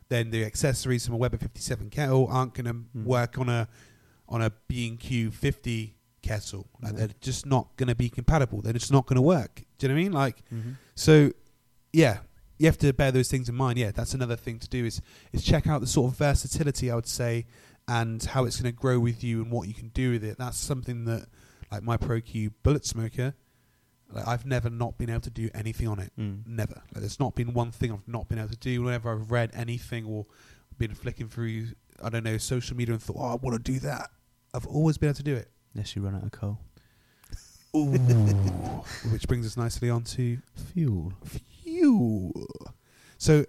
then 0.10 0.30
the 0.30 0.46
accessories 0.46 1.06
from 1.08 1.16
a 1.16 1.18
Weber 1.18 1.38
57 1.38 1.90
kettle 1.90 2.28
aren't 2.30 2.54
going 2.54 2.66
to 2.68 2.74
Mm. 2.98 3.04
work 3.06 3.38
on 3.40 3.50
a 3.50 3.68
on 4.30 4.42
a 4.42 4.52
B&Q 4.68 5.32
50 5.32 5.96
kettle. 6.22 6.68
Like 6.82 6.94
No. 6.94 7.00
they're 7.00 7.10
just 7.20 7.46
not 7.46 7.76
going 7.78 7.88
to 7.88 7.96
be 7.96 8.10
compatible. 8.10 8.62
They're 8.62 8.74
just 8.74 8.92
not 8.92 9.06
going 9.06 9.16
to 9.16 9.22
work. 9.22 9.64
Do 9.78 9.88
you 9.88 9.90
know 9.90 9.96
what 9.96 10.00
I 10.00 10.04
mean? 10.04 10.12
Like 10.14 10.50
mm-hmm. 10.54 10.72
so, 10.96 11.32
yeah, 11.92 12.20
you 12.58 12.68
have 12.68 12.78
to 12.80 12.94
bear 12.94 13.12
those 13.12 13.30
things 13.30 13.50
in 13.50 13.56
mind. 13.56 13.80
Yeah, 13.80 13.92
that's 13.92 14.14
another 14.14 14.36
thing 14.36 14.60
to 14.60 14.70
do 14.70 14.86
is 14.86 15.02
is 15.34 15.44
check 15.44 15.68
out 15.68 15.82
the 15.82 15.88
sort 15.88 16.12
of 16.12 16.18
versatility 16.18 16.92
I 16.92 16.96
would 16.96 17.08
say, 17.08 17.46
and 17.88 18.24
how 18.24 18.46
it's 18.46 18.62
going 18.62 18.72
to 18.72 18.78
grow 18.78 19.00
with 19.00 19.24
you 19.24 19.42
and 19.42 19.52
what 19.52 19.68
you 19.68 19.74
can 19.74 19.90
do 19.90 20.12
with 20.12 20.24
it. 20.24 20.38
That's 20.38 20.58
something 20.58 21.06
that, 21.06 21.28
like 21.72 21.84
my 21.84 21.98
ProQ 21.98 22.52
bullet 22.62 22.86
smoker, 22.86 23.34
like 24.12 24.28
I've 24.28 24.46
never 24.46 24.70
not 24.70 24.98
been 24.98 25.10
able 25.10 25.22
to 25.22 25.30
do 25.30 25.50
anything 25.54 25.88
on 25.88 26.00
it. 26.00 26.12
Mm. 26.20 26.46
Never. 26.46 26.82
Like, 26.94 27.02
there's 27.02 27.20
not 27.20 27.34
been 27.36 27.54
one 27.54 27.72
thing 27.72 27.92
I've 27.92 28.08
not 28.08 28.28
been 28.28 28.40
able 28.40 28.50
to 28.50 28.58
do. 28.58 28.84
Whenever 28.84 29.12
I've 29.12 29.32
read 29.32 29.52
anything 29.54 30.06
or 30.06 30.26
been 30.78 30.94
flicking 30.96 31.30
through, 31.30 31.68
I 32.04 32.10
don't 32.10 32.24
know, 32.24 32.38
social 32.38 32.76
media 32.76 32.94
and 32.94 33.02
thought, 33.02 33.18
oh, 33.20 33.34
I 33.34 33.36
want 33.36 33.64
to 33.64 33.72
do 33.72 33.80
that. 33.80 34.12
I've 34.54 34.68
always 34.68 34.98
been 34.98 35.10
able 35.10 35.18
to 35.18 35.24
do 35.24 35.36
it. 35.36 35.50
Unless 35.74 35.96
you 35.96 36.02
run 36.02 36.16
out 36.16 36.24
of 36.24 36.32
coal. 36.32 36.60
Ooh. 37.76 37.88
Which 39.12 39.28
brings 39.28 39.46
us 39.46 39.56
nicely 39.56 39.90
on 39.90 40.04
to 40.04 40.40
Fuel. 40.74 41.14
fuel. 41.24 42.48
So, 43.18 43.46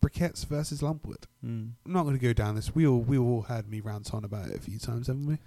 briquettes 0.00 0.46
versus 0.46 0.80
lumpwood. 0.80 1.24
Mm. 1.44 1.72
I'm 1.84 1.92
not 1.92 2.04
going 2.04 2.16
to 2.16 2.24
go 2.24 2.32
down 2.32 2.54
this. 2.54 2.74
We 2.74 2.86
all 2.86 3.00
we 3.00 3.18
all 3.18 3.42
had 3.42 3.68
me 3.68 3.80
rant 3.80 4.14
on 4.14 4.24
about 4.24 4.48
it 4.50 4.56
a 4.56 4.60
few 4.60 4.78
times, 4.78 5.08
haven't 5.08 5.26
we? 5.26 5.38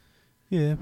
Yeah, 0.49 0.75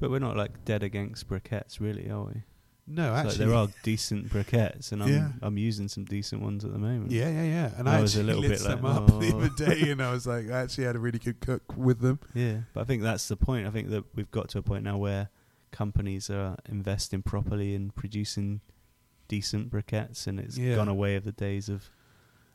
but 0.00 0.10
we're 0.10 0.20
not 0.20 0.36
like 0.36 0.64
dead 0.64 0.82
against 0.82 1.28
briquettes, 1.28 1.80
really, 1.80 2.08
are 2.10 2.22
we? 2.24 2.42
No, 2.86 3.14
It's 3.14 3.16
like 3.16 3.26
actually, 3.26 3.44
there 3.46 3.54
are 3.54 3.68
decent 3.84 4.28
briquettes, 4.28 4.90
and 4.92 5.02
I'm 5.02 5.08
Yeah. 5.08 5.28
I'm 5.40 5.56
using 5.56 5.86
some 5.88 6.04
decent 6.04 6.42
ones 6.42 6.64
at 6.64 6.72
the 6.72 6.78
moment. 6.78 7.12
Yeah, 7.12 7.28
yeah, 7.30 7.44
yeah. 7.44 7.70
And 7.76 7.88
I 7.88 7.98
I, 7.98 8.00
was 8.00 8.16
a 8.16 8.20
actually 8.20 8.34
little 8.34 8.42
lit 8.42 8.50
bit 8.58 8.82
like, 8.82 8.84
up 8.84 9.06
the 9.20 9.30
"Oh." 9.32 9.38
other 9.38 9.48
day, 9.50 9.90
and 9.92 10.02
I 10.02 10.10
was 10.12 10.26
like, 10.26 10.50
I 10.50 10.60
actually 10.62 10.84
had 10.84 10.96
a 10.96 10.98
really 10.98 11.20
good 11.20 11.40
cook 11.40 11.62
with 11.76 12.00
them. 12.00 12.18
Yeah, 12.34 12.62
but 12.74 12.80
I 12.80 12.84
think 12.84 13.02
that's 13.02 13.28
the 13.28 13.36
point. 13.36 13.66
I 13.66 13.70
think 13.70 13.88
that 13.90 14.04
we've 14.16 14.30
got 14.32 14.48
to 14.50 14.58
a 14.58 14.62
point 14.62 14.82
now 14.84 14.96
where 14.98 15.28
companies 15.70 16.28
are 16.28 16.56
investing 16.68 17.22
properly 17.22 17.74
in 17.74 17.90
producing 17.90 18.60
decent 19.28 19.70
briquettes, 19.70 20.26
and 20.26 20.40
it's 20.40 20.58
Yeah. 20.58 20.74
gone 20.74 20.88
away 20.88 21.14
of 21.16 21.24
the 21.24 21.32
days 21.32 21.68
of. 21.68 21.88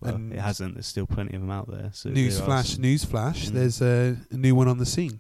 Well, 0.02 0.14
And 0.14 0.32
it 0.34 0.40
hasn't. 0.40 0.76
There's 0.76 0.86
still 0.86 1.08
plenty 1.08 1.34
of 1.36 1.42
them 1.42 1.50
out 1.50 1.72
there. 1.72 1.90
So 1.94 2.12
Newsflash, 2.12 2.78
newsflash. 2.78 3.48
Mm. 3.48 3.52
There's 3.54 3.82
a, 3.82 4.16
a 4.30 4.38
new 4.38 4.54
one 4.54 4.68
on 4.68 4.78
the 4.78 4.86
scene. 4.86 5.20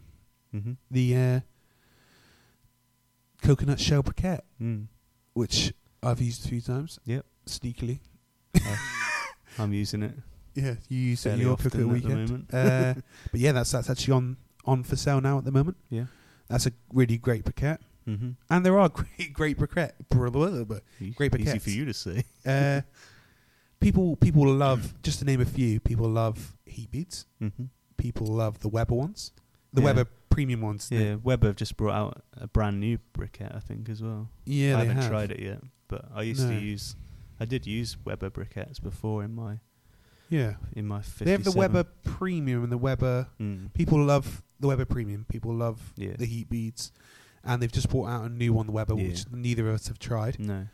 Mhm. 0.53 0.77
The 0.91 1.15
uh, 1.15 1.39
coconut 3.41 3.79
shell 3.79 4.03
briquette, 4.03 4.41
Mm. 4.61 4.87
Which 5.37 5.73
I've 6.01 6.19
used 6.21 6.45
a 6.45 6.49
few 6.49 6.61
times. 6.61 6.99
Yep. 7.05 7.25
Sneakily. 7.45 7.99
I'm 9.59 9.73
using 9.73 10.03
it 10.03 10.13
Yeah, 10.55 10.73
you 10.89 10.97
use 11.11 11.25
it 11.27 11.37
your 11.37 11.55
cook 11.55 11.67
at 11.67 11.71
the 11.73 11.77
the 11.79 11.87
weekend. 11.87 12.29
moment. 12.29 12.53
uh, 12.53 12.93
but 13.31 13.39
yeah, 13.39 13.51
that's 13.51 13.71
that's 13.71 13.89
actually 13.91 14.13
on 14.13 14.37
on 14.65 14.83
for 14.83 14.95
sale 14.95 15.21
now 15.21 15.37
at 15.37 15.45
the 15.45 15.51
moment. 15.51 15.77
Yeah. 15.91 16.05
That's 16.49 16.65
a 16.65 16.71
really 16.91 17.17
great 17.17 17.43
briquette, 17.45 17.77
mm-hmm. 18.07 18.31
and 18.49 18.65
there 18.65 18.79
are 18.79 18.89
great 18.99 19.33
great 19.33 19.57
briquette. 19.59 19.91
blah, 20.09 20.29
blah, 20.31 20.49
blah, 20.49 20.63
blah. 20.63 20.79
Great 21.15 21.35
Easy 21.39 21.59
for 21.59 21.69
you 21.69 21.85
to 21.85 21.93
say. 21.93 22.23
Uh, 22.45 22.81
people 23.79 24.15
people 24.15 24.47
love 24.51 24.99
just 25.03 25.19
to 25.19 25.25
name 25.25 25.41
a 25.41 25.45
few. 25.45 25.79
People 25.79 26.09
love 26.09 26.55
heat 26.65 26.89
beads. 26.89 27.27
Mm-hmm. 27.39 27.65
People 27.97 28.27
love 28.27 28.59
the 28.61 28.69
Weber 28.69 28.95
ones. 28.95 29.31
The 29.73 29.81
Yeah. 29.81 29.85
Weber 29.85 30.07
premium 30.37 30.61
ones. 30.61 30.87
Yeah? 30.91 31.15
Weber 31.15 31.47
have 31.47 31.55
just 31.55 31.75
brought 31.77 31.95
out 31.95 32.21
a 32.39 32.45
brand 32.47 32.79
new 32.79 32.99
briquette, 33.17 33.55
I 33.55 33.59
think, 33.59 33.89
as 33.89 34.03
well. 34.03 34.29
yeah, 34.45 34.75
I 34.75 34.79
haven't 34.81 34.97
have. 34.97 35.09
tried 35.09 35.31
it 35.31 35.39
yet, 35.39 35.61
but 35.87 36.05
I 36.13 36.21
used 36.21 36.43
No. 36.47 36.51
to 36.51 36.63
use. 36.63 36.95
I 37.39 37.45
did 37.45 37.65
use 37.65 37.97
Weber 38.05 38.29
briquettes 38.29 38.79
before 38.81 39.23
in 39.23 39.33
my 39.33 39.59
Yeah, 40.29 40.55
in 40.73 40.87
my. 40.87 41.01
57. 41.01 41.25
they 41.25 41.31
have 41.31 41.43
the 41.43 41.57
Weber 41.57 41.85
Premium 42.03 42.61
and 42.63 42.71
the 42.71 42.77
Weber. 42.77 43.29
Mm. 43.39 43.73
People 43.73 44.03
love 44.03 44.43
the 44.59 44.67
Weber 44.67 44.85
Premium. 44.85 45.25
People 45.27 45.55
love 45.55 45.91
Yeah. 45.95 46.15
the 46.17 46.25
heat 46.27 46.49
beads, 46.51 46.91
and 47.43 47.59
they've 47.61 47.71
just 47.71 47.89
brought 47.89 48.07
out 48.09 48.25
a 48.25 48.29
new 48.29 48.53
one, 48.53 48.67
the 48.67 48.73
Weber, 48.73 48.93
Yeah. 48.95 49.07
which 49.07 49.31
neither 49.31 49.67
of 49.69 49.73
us 49.75 49.87
have 49.87 49.97
tried. 49.97 50.37
No. 50.39 50.67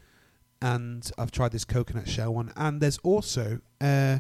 And 0.62 1.10
I've 1.18 1.32
tried 1.32 1.52
this 1.54 1.64
coconut 1.66 2.10
shell 2.10 2.34
one, 2.34 2.52
and 2.58 2.82
there's 2.82 2.98
also 3.00 3.62
uh, 3.80 4.20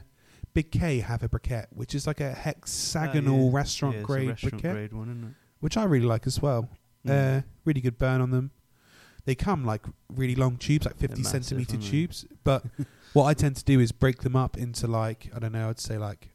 Big 0.54 0.72
K 0.72 1.00
have 1.00 1.24
a 1.24 1.30
briquette, 1.30 1.68
which 1.72 1.96
is 1.96 2.06
like 2.08 2.20
a 2.20 2.32
hexagonal 2.32 3.46
Oh, 3.46 3.50
yeah. 3.50 3.56
restaurant 3.58 3.96
yeah, 3.98 4.02
grade 4.04 4.30
restaurant 4.30 4.56
briquette, 4.63 4.72
grade 4.74 4.94
one, 4.94 5.36
which 5.60 5.78
I 5.78 5.84
really 5.86 6.06
like 6.06 6.28
as 6.28 6.42
well. 6.42 6.70
it? 7.04 7.10
Mm. 7.10 7.39
Uh, 7.39 7.42
really 7.66 7.82
good 7.82 7.98
burn 7.98 8.22
on 8.22 8.32
them. 8.32 8.52
They 9.26 9.36
come 9.36 9.66
like 9.66 9.82
really 10.10 10.36
long 10.36 10.58
tubes, 10.58 10.86
like 10.86 10.98
50 10.98 11.22
massive, 11.22 11.46
centimeter 11.46 11.78
tubes. 11.78 12.26
But 12.44 12.66
what 13.13 13.26
I 13.26 13.34
tend 13.34 13.56
to 13.56 13.63
do 13.63 13.80
is 13.80 13.92
break 13.92 14.22
them 14.22 14.36
up 14.36 14.58
into 14.58 14.86
like, 14.86 15.30
I 15.36 15.39
don't 15.39 15.54
know, 15.54 15.70
I'd 15.70 15.80
say 15.80 15.98
like 15.98 16.30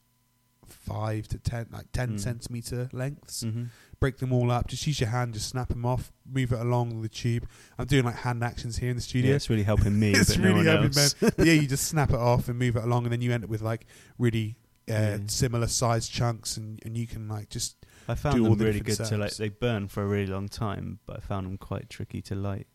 five 0.88 1.28
to 1.28 1.38
10, 1.38 1.66
like 1.70 1.86
10 1.92 2.14
Mm. 2.14 2.20
centimeter 2.20 2.88
lengths. 2.92 3.42
hmm 3.42 3.64
Break 4.00 4.18
them 4.18 4.32
all 4.32 4.50
up. 4.52 4.68
Just 4.68 4.86
use 4.86 5.00
your 5.00 5.08
hand, 5.08 5.34
just 5.34 5.48
snap 5.48 5.68
them 5.70 5.84
off, 5.84 6.12
move 6.24 6.52
it 6.52 6.60
along 6.60 7.02
the 7.02 7.08
tube. 7.08 7.48
I'm 7.78 7.86
doing 7.86 8.04
like 8.04 8.14
hand 8.14 8.44
actions 8.44 8.76
here 8.78 8.90
in 8.90 8.96
the 8.96 9.02
Yeah, 9.02 9.06
studio. 9.08 9.34
it's 9.34 9.50
really 9.50 9.64
helping 9.64 9.98
me, 9.98 10.12
It's 10.14 10.36
but 10.36 10.44
really 10.44 10.62
no 10.62 10.70
helping 10.80 10.96
else. 10.98 11.14
yeah, 11.38 11.52
you 11.52 11.66
just 11.66 11.88
snap 11.88 12.10
it 12.10 12.16
off 12.16 12.48
and 12.48 12.58
move 12.58 12.76
it 12.76 12.84
along, 12.84 13.04
and 13.04 13.12
then 13.12 13.20
you 13.22 13.32
end 13.32 13.42
up 13.44 13.50
with 13.50 13.60
like 13.62 13.86
really 14.16 14.56
uh, 14.88 14.92
Yeah. 14.92 15.18
similar 15.26 15.66
sized 15.66 16.12
chunks, 16.12 16.56
and, 16.56 16.80
and 16.84 16.96
you 16.96 17.06
can 17.08 17.26
like 17.28 17.48
just 17.50 17.76
I 18.06 18.14
found 18.14 18.36
do 18.36 18.44
all 18.44 18.50
them 18.50 18.58
the 18.60 18.64
really 18.66 18.78
good 18.80 18.98
different 18.98 19.10
to 19.10 19.18
like. 19.18 19.36
They 19.36 19.48
burn 19.48 19.88
for 19.88 20.02
a 20.04 20.06
really 20.06 20.26
long 20.30 20.48
time, 20.48 21.00
but 21.04 21.16
I 21.16 21.20
found 21.20 21.46
them 21.46 21.58
quite 21.58 21.90
tricky 21.90 22.22
to 22.22 22.34
light. 22.36 22.66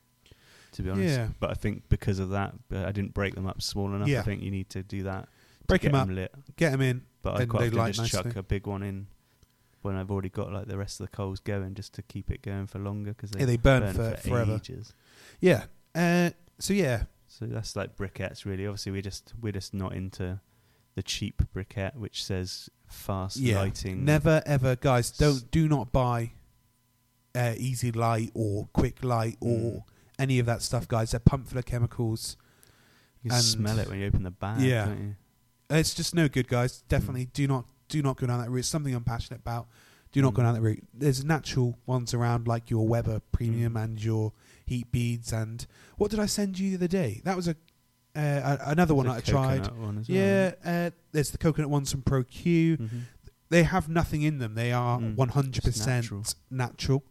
To 0.73 0.81
be 0.81 0.89
honest, 0.89 1.15
Yeah. 1.17 1.27
but 1.39 1.51
I 1.51 1.53
think 1.53 1.87
because 1.87 2.17
of 2.19 2.31
that, 2.31 2.53
but 2.67 2.85
I 2.85 2.91
didn't 2.91 3.13
break 3.13 3.35
them 3.35 3.45
up 3.47 3.61
small 3.61 3.93
enough. 3.95 4.07
Yeah. 4.09 4.19
I 4.21 4.23
think 4.23 4.41
you 4.41 4.49
need 4.51 4.69
to 4.71 4.81
do 4.83 5.03
that. 5.03 5.29
Break 5.67 5.81
them 5.81 5.95
up, 5.95 6.09
lit. 6.09 6.33
get 6.57 6.71
them 6.71 6.81
in. 6.81 7.03
But 7.21 7.35
I 7.35 7.37
then 7.39 7.47
quite 7.47 7.63
often 7.67 7.77
light 7.77 7.93
just 7.93 8.11
chuck 8.11 8.35
a 8.35 8.43
big 8.43 8.67
one 8.67 8.83
in 8.83 9.07
when 9.81 9.95
I've 9.95 10.11
already 10.11 10.29
got 10.29 10.51
like 10.51 10.67
the 10.67 10.77
rest 10.77 10.99
of 10.99 11.09
the 11.09 11.15
coals 11.15 11.39
going, 11.39 11.73
just 11.73 11.93
to 11.95 12.01
keep 12.01 12.29
it 12.31 12.41
going 12.41 12.67
for 12.67 12.79
longer 12.79 13.11
because 13.13 13.31
they, 13.31 13.41
Yeah, 13.41 13.45
they 13.45 13.57
burn, 13.57 13.93
for, 13.93 14.11
for 14.15 14.29
forever. 14.29 14.55
ages. 14.55 14.93
Yeah. 15.41 15.65
Uh, 15.95 16.31
so 16.59 16.73
yeah, 16.73 17.03
So 17.27 17.45
that's 17.45 17.75
like 17.75 17.95
briquettes, 17.95 18.45
really. 18.45 18.65
Obviously, 18.67 18.91
we're 18.91 19.01
just 19.01 19.33
we're 19.41 19.51
just 19.53 19.73
not 19.73 19.93
into 19.93 20.39
the 20.95 21.03
cheap 21.03 21.41
briquette, 21.55 21.95
which 21.95 22.23
says 22.23 22.69
fast 22.87 23.37
yeah. 23.37 23.57
lighting. 23.59 24.05
Never 24.05 24.41
ever, 24.45 24.75
guys. 24.75 25.11
Don't 25.11 25.49
do 25.51 25.67
not 25.67 25.91
buy 25.91 26.31
uh, 27.35 27.53
easy 27.57 27.91
light 27.91 28.31
or 28.33 28.69
quick 28.73 29.03
light 29.03 29.37
or 29.41 29.47
Mm. 29.49 29.83
any 30.19 30.39
of 30.39 30.45
that 30.45 30.61
stuff, 30.61 30.87
guys. 30.87 31.11
They're 31.11 31.19
pumped 31.19 31.49
full 31.49 31.57
of 31.57 31.65
chemicals. 31.65 32.37
You 33.23 33.31
can 33.31 33.41
smell 33.41 33.79
it 33.79 33.87
when 33.89 33.99
you 33.99 34.07
open 34.07 34.23
the 34.23 34.31
bag. 34.31 34.61
Yeah. 34.61 34.93
It's 35.79 35.93
just 35.93 36.13
no 36.15 36.27
good, 36.27 36.47
guys. 36.47 36.83
Definitely 36.87 37.25
do 37.33 37.47
not 37.47 37.65
do 37.89 38.01
not 38.01 38.17
go 38.17 38.27
down 38.27 38.39
that 38.41 38.49
route. 38.49 38.59
It's 38.59 38.67
something 38.67 38.93
I'm 38.95 39.03
passionate 39.03 39.41
about. 39.41 39.67
Do 40.11 40.21
not 40.21 40.33
go 40.33 40.41
Mm. 40.41 40.45
down 40.45 40.53
that 40.55 40.61
route. 40.61 40.83
There's 40.93 41.23
natural 41.25 41.77
ones 41.85 42.13
around 42.13 42.47
like 42.47 42.69
your 42.69 42.87
Weber 42.87 43.19
Premium 43.31 43.73
Mm. 43.73 43.83
and 43.83 44.03
your 44.03 44.31
heat 44.65 44.91
beads 44.91 45.33
and 45.33 45.65
what 45.97 46.09
did 46.11 46.19
I 46.19 46.25
send 46.27 46.57
you 46.59 46.71
the 46.71 46.75
other 46.77 46.87
day? 46.87 47.21
That 47.25 47.35
was 47.35 47.47
a 47.47 47.55
uh, 48.15 48.57
a- 48.61 48.69
another 48.69 48.93
one 48.93 49.07
There's 49.07 49.23
that 49.23 49.33
a 49.33 49.37
I 49.39 49.43
tried. 49.43 49.63
coconut 49.63 49.79
One 49.87 49.97
as 49.97 50.07
well. 50.07 50.17
Yeah, 50.17 50.51
uh, 50.63 50.89
there's 51.13 51.31
the 51.31 51.39
coconut 51.39 51.71
ones 51.71 51.91
from 51.91 52.03
Pro 52.03 52.23
Q. 52.23 52.77
Mhm. 52.77 52.89
They 53.49 53.63
have 53.63 53.89
nothing 53.89 54.21
in 54.21 54.37
them. 54.37 54.53
They 54.53 54.71
are 54.71 54.99
Mm. 54.99 55.15
100% 55.15 56.05
Just 56.23 56.37
natural. 56.51 57.03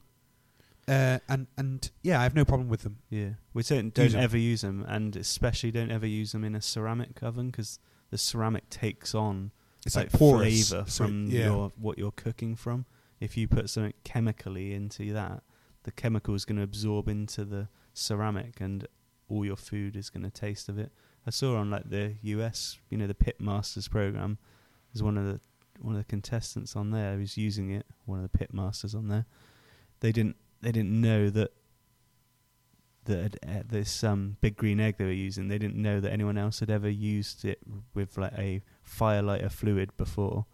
Uh, 0.88 1.18
and 1.28 1.46
and 1.56 1.90
yeah, 2.02 2.18
I 2.20 2.24
have 2.24 2.34
no 2.34 2.44
problem 2.44 2.68
with 2.68 2.82
them. 2.82 2.98
Yeah, 3.08 3.30
we 3.54 3.62
don't 3.62 3.84
Use 3.96 4.12
don't 4.12 4.14
'em. 4.18 4.24
ever 4.24 4.36
use 4.36 4.62
them, 4.62 4.84
and 4.88 5.14
especially 5.16 5.70
don't 5.70 5.90
ever 5.92 6.06
use 6.06 6.32
them 6.32 6.42
in 6.44 6.54
a 6.56 6.60
ceramic 6.62 7.22
oven 7.22 7.50
because 7.50 7.78
the 8.10 8.18
ceramic 8.18 8.68
takes 8.68 9.14
on 9.14 9.52
It's 9.86 9.94
like, 9.96 10.12
like, 10.12 10.18
porous 10.18 10.68
flavor 10.70 10.90
so- 10.90 11.04
from 11.04 11.26
yeah. 11.28 11.44
your 11.46 11.72
what 11.76 11.98
you're 11.98 12.10
cooking 12.12 12.56
from. 12.56 12.86
If 13.20 13.36
you 13.36 13.46
put 13.46 13.70
something 13.70 13.94
chemically 14.02 14.74
into 14.74 15.12
that, 15.12 15.44
the 15.84 15.92
chemical 15.92 16.34
is 16.34 16.44
going 16.44 16.56
to 16.56 16.64
absorb 16.64 17.08
into 17.08 17.44
the 17.44 17.68
ceramic, 17.94 18.60
and 18.60 18.88
all 19.28 19.44
your 19.44 19.56
food 19.56 19.96
is 19.96 20.10
going 20.10 20.24
to 20.24 20.30
taste 20.30 20.68
of 20.68 20.78
it. 20.78 20.90
I 21.24 21.30
saw 21.30 21.56
on 21.58 21.70
like 21.70 21.88
the 21.88 22.16
US, 22.22 22.78
you 22.90 22.98
know, 22.98 23.06
the 23.06 23.14
Pit 23.14 23.40
Masters 23.40 23.86
program. 23.86 24.38
There's 24.92 25.04
one 25.04 25.16
of 25.16 25.24
the 25.26 25.40
one 25.80 25.94
of 25.94 26.00
the 26.00 26.04
contestants 26.08 26.74
on 26.74 26.90
there 26.90 27.16
who's 27.16 27.36
using 27.38 27.70
it. 27.70 27.86
One 28.04 28.18
of 28.18 28.22
the 28.30 28.36
pit 28.38 28.52
masters 28.52 28.94
on 28.94 29.08
there. 29.08 29.26
They 30.00 30.12
didn't 30.12 30.36
they 30.62 30.72
didn't 30.72 31.00
know 31.00 31.28
that 31.30 31.52
that 33.04 33.36
uh, 33.46 33.62
this 33.68 34.04
um, 34.04 34.36
big 34.40 34.56
green 34.56 34.78
egg 34.78 34.96
they 34.96 35.04
were 35.04 35.10
using. 35.10 35.48
They 35.48 35.58
didn't 35.58 35.80
know 35.80 36.00
that 36.00 36.12
anyone 36.12 36.38
else 36.38 36.60
had 36.60 36.70
ever 36.70 36.88
used 36.88 37.44
it 37.44 37.58
with 37.94 38.16
like 38.16 38.32
a 38.38 38.62
firelighter 38.88 39.50
fluid 39.50 39.96
before. 39.96 40.46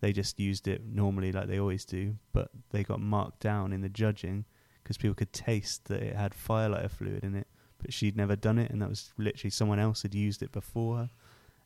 They 0.00 0.12
just 0.12 0.40
used 0.40 0.66
it 0.66 0.82
normally 0.84 1.30
like 1.30 1.46
they 1.46 1.60
always 1.60 1.84
do, 1.84 2.16
but 2.32 2.50
they 2.70 2.82
got 2.82 3.00
marked 3.00 3.38
down 3.38 3.72
in 3.72 3.82
the 3.82 3.88
judging 3.88 4.46
because 4.82 4.96
people 4.98 5.14
could 5.14 5.32
taste 5.32 5.84
that 5.86 6.02
it 6.02 6.16
had 6.16 6.32
firelighter 6.32 6.90
fluid 6.90 7.22
in 7.22 7.36
it. 7.36 7.46
But 7.78 7.92
she'd 7.92 8.16
never 8.16 8.34
done 8.36 8.58
it, 8.58 8.70
and 8.70 8.82
that 8.82 8.88
was 8.88 9.12
literally 9.16 9.50
someone 9.50 9.78
else 9.78 10.02
had 10.02 10.14
used 10.14 10.42
it 10.42 10.50
before 10.50 10.96
her. 10.96 11.10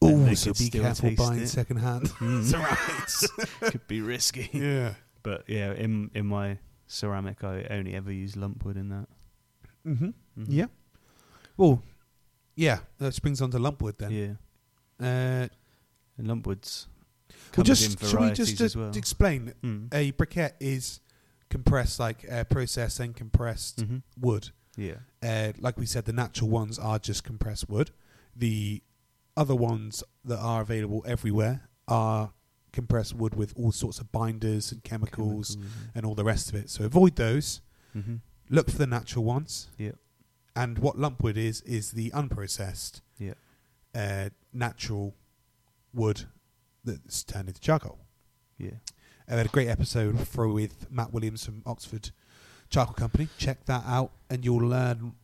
Oh, 0.03 0.35
so 0.35 0.53
be 0.53 0.69
careful 0.69 1.11
buying 1.13 1.43
it. 1.43 1.49
second 1.49 1.79
hand. 1.79 2.09
Mm. 2.09 2.43
Ceramics. 2.51 3.27
could 3.71 3.87
be 3.87 4.03
risky. 4.03 4.51
yeah. 4.53 4.95
But 5.23 5.45
yeah, 5.49 5.73
in 5.73 6.11
in 6.15 6.27
my 6.27 6.59
ceramic, 6.87 7.43
I 7.45 7.65
only 7.71 7.95
ever 7.95 8.13
use 8.13 8.35
lumpwood 8.35 8.77
in 8.77 8.89
that. 8.91 9.07
Mm-hmm. 9.87 10.07
Mhm. 10.43 10.47
Yeah. 10.49 10.67
Well, 11.57 11.83
yeah. 12.55 12.81
That 12.99 13.21
brings 13.23 13.41
on 13.41 13.51
to 13.53 13.59
lumpwood 13.59 13.97
then. 13.99 14.11
yeah. 14.11 14.35
Uh, 14.99 15.49
And 16.19 16.27
lumpwoods 16.29 16.87
well, 17.29 17.37
comes 17.53 17.67
just 17.69 18.01
should 18.01 18.21
we 18.21 18.31
just 18.33 18.61
uh, 18.77 18.79
well. 18.81 18.97
explain? 18.97 19.53
Mm. 19.63 19.93
A 19.93 20.13
briquette 20.13 20.55
is 20.61 21.01
compressed, 21.51 22.01
like 22.01 22.25
uh, 22.31 22.45
processed 22.45 23.01
and 23.01 23.15
compressed 23.15 23.79
Mhm. 23.87 24.03
wood. 24.19 24.51
Yeah. 24.77 24.99
Uh, 25.23 25.53
like 25.59 25.79
we 25.79 25.87
said, 25.87 26.05
the 26.07 26.13
natural 26.13 26.49
ones 26.51 26.79
are 26.79 26.99
just 26.99 27.25
compressed 27.25 27.69
wood. 27.69 27.91
The 28.35 28.83
other 29.37 29.55
ones 29.55 30.03
that 30.25 30.39
are 30.39 30.63
available 30.63 31.03
everywhere 31.07 31.69
are 31.89 32.33
compressed 32.77 33.15
wood 33.15 33.35
with 33.35 33.53
all 33.57 33.73
sorts 33.73 33.99
of 33.99 34.13
binders 34.13 34.71
and 34.73 34.85
chemicals, 34.85 35.57
and 35.95 36.07
all 36.07 36.15
the 36.15 36.25
rest 36.25 36.49
of 36.51 36.55
it. 36.55 36.71
So 36.71 36.85
avoid 36.85 37.17
those. 37.17 37.61
hmm 37.93 38.17
Look 38.49 38.71
for 38.71 38.79
the 38.79 38.87
natural 38.87 39.25
ones. 39.25 39.69
Yeah. 39.77 39.97
And 40.55 40.79
what 40.79 40.97
lumpwood 40.97 41.37
is 41.37 41.63
is 41.63 41.91
the 41.93 42.11
unprocessed, 42.11 43.01
Yeah. 43.19 43.35
uh, 43.95 44.29
natural 44.53 45.15
wood 45.93 46.27
that's 46.85 47.25
turned 47.25 47.49
into 47.49 47.61
charcoal. 47.61 47.99
Yeah. 48.57 48.79
I 49.29 49.35
had 49.35 49.47
a 49.47 49.49
great 49.49 49.69
episode 49.69 50.29
for 50.29 50.47
with 50.49 50.89
Matt 50.91 51.13
Williams 51.13 51.45
from 51.45 51.63
Oxford 51.67 52.11
Charcoal 52.71 52.95
Company. 52.95 53.29
Check 53.37 53.65
that 53.67 53.83
out, 53.85 54.13
and 54.31 54.45
you'll 54.45 54.69
learn 54.69 55.15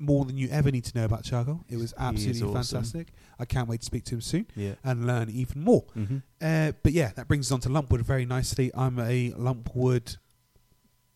more 0.00 0.24
than 0.24 0.36
you 0.38 0.48
ever 0.50 0.70
need 0.70 0.84
to 0.84 0.96
know 0.98 1.04
about 1.04 1.22
charcoal. 1.24 1.62
It 1.68 1.76
was 1.76 1.92
absolutely 1.98 2.42
awesome. 2.42 2.54
fantastic. 2.82 3.08
I 3.38 3.44
can't 3.44 3.68
wait 3.68 3.80
to 3.80 3.84
speak 3.86 4.04
to 4.06 4.14
him 4.16 4.20
soon 4.22 4.46
Yeah. 4.56 4.74
and 4.82 5.06
learn 5.06 5.28
even 5.30 5.62
more. 5.62 5.82
hmm 5.94 6.18
Uh, 6.40 6.72
but 6.82 6.92
yeah, 6.92 7.12
that 7.16 7.28
brings 7.28 7.48
us 7.48 7.52
on 7.52 7.60
to 7.60 7.68
lumpwood 7.68 8.00
very 8.00 8.24
nicely. 8.24 8.70
I'm 8.74 8.98
a 8.98 9.30
lumpwood, 9.32 10.16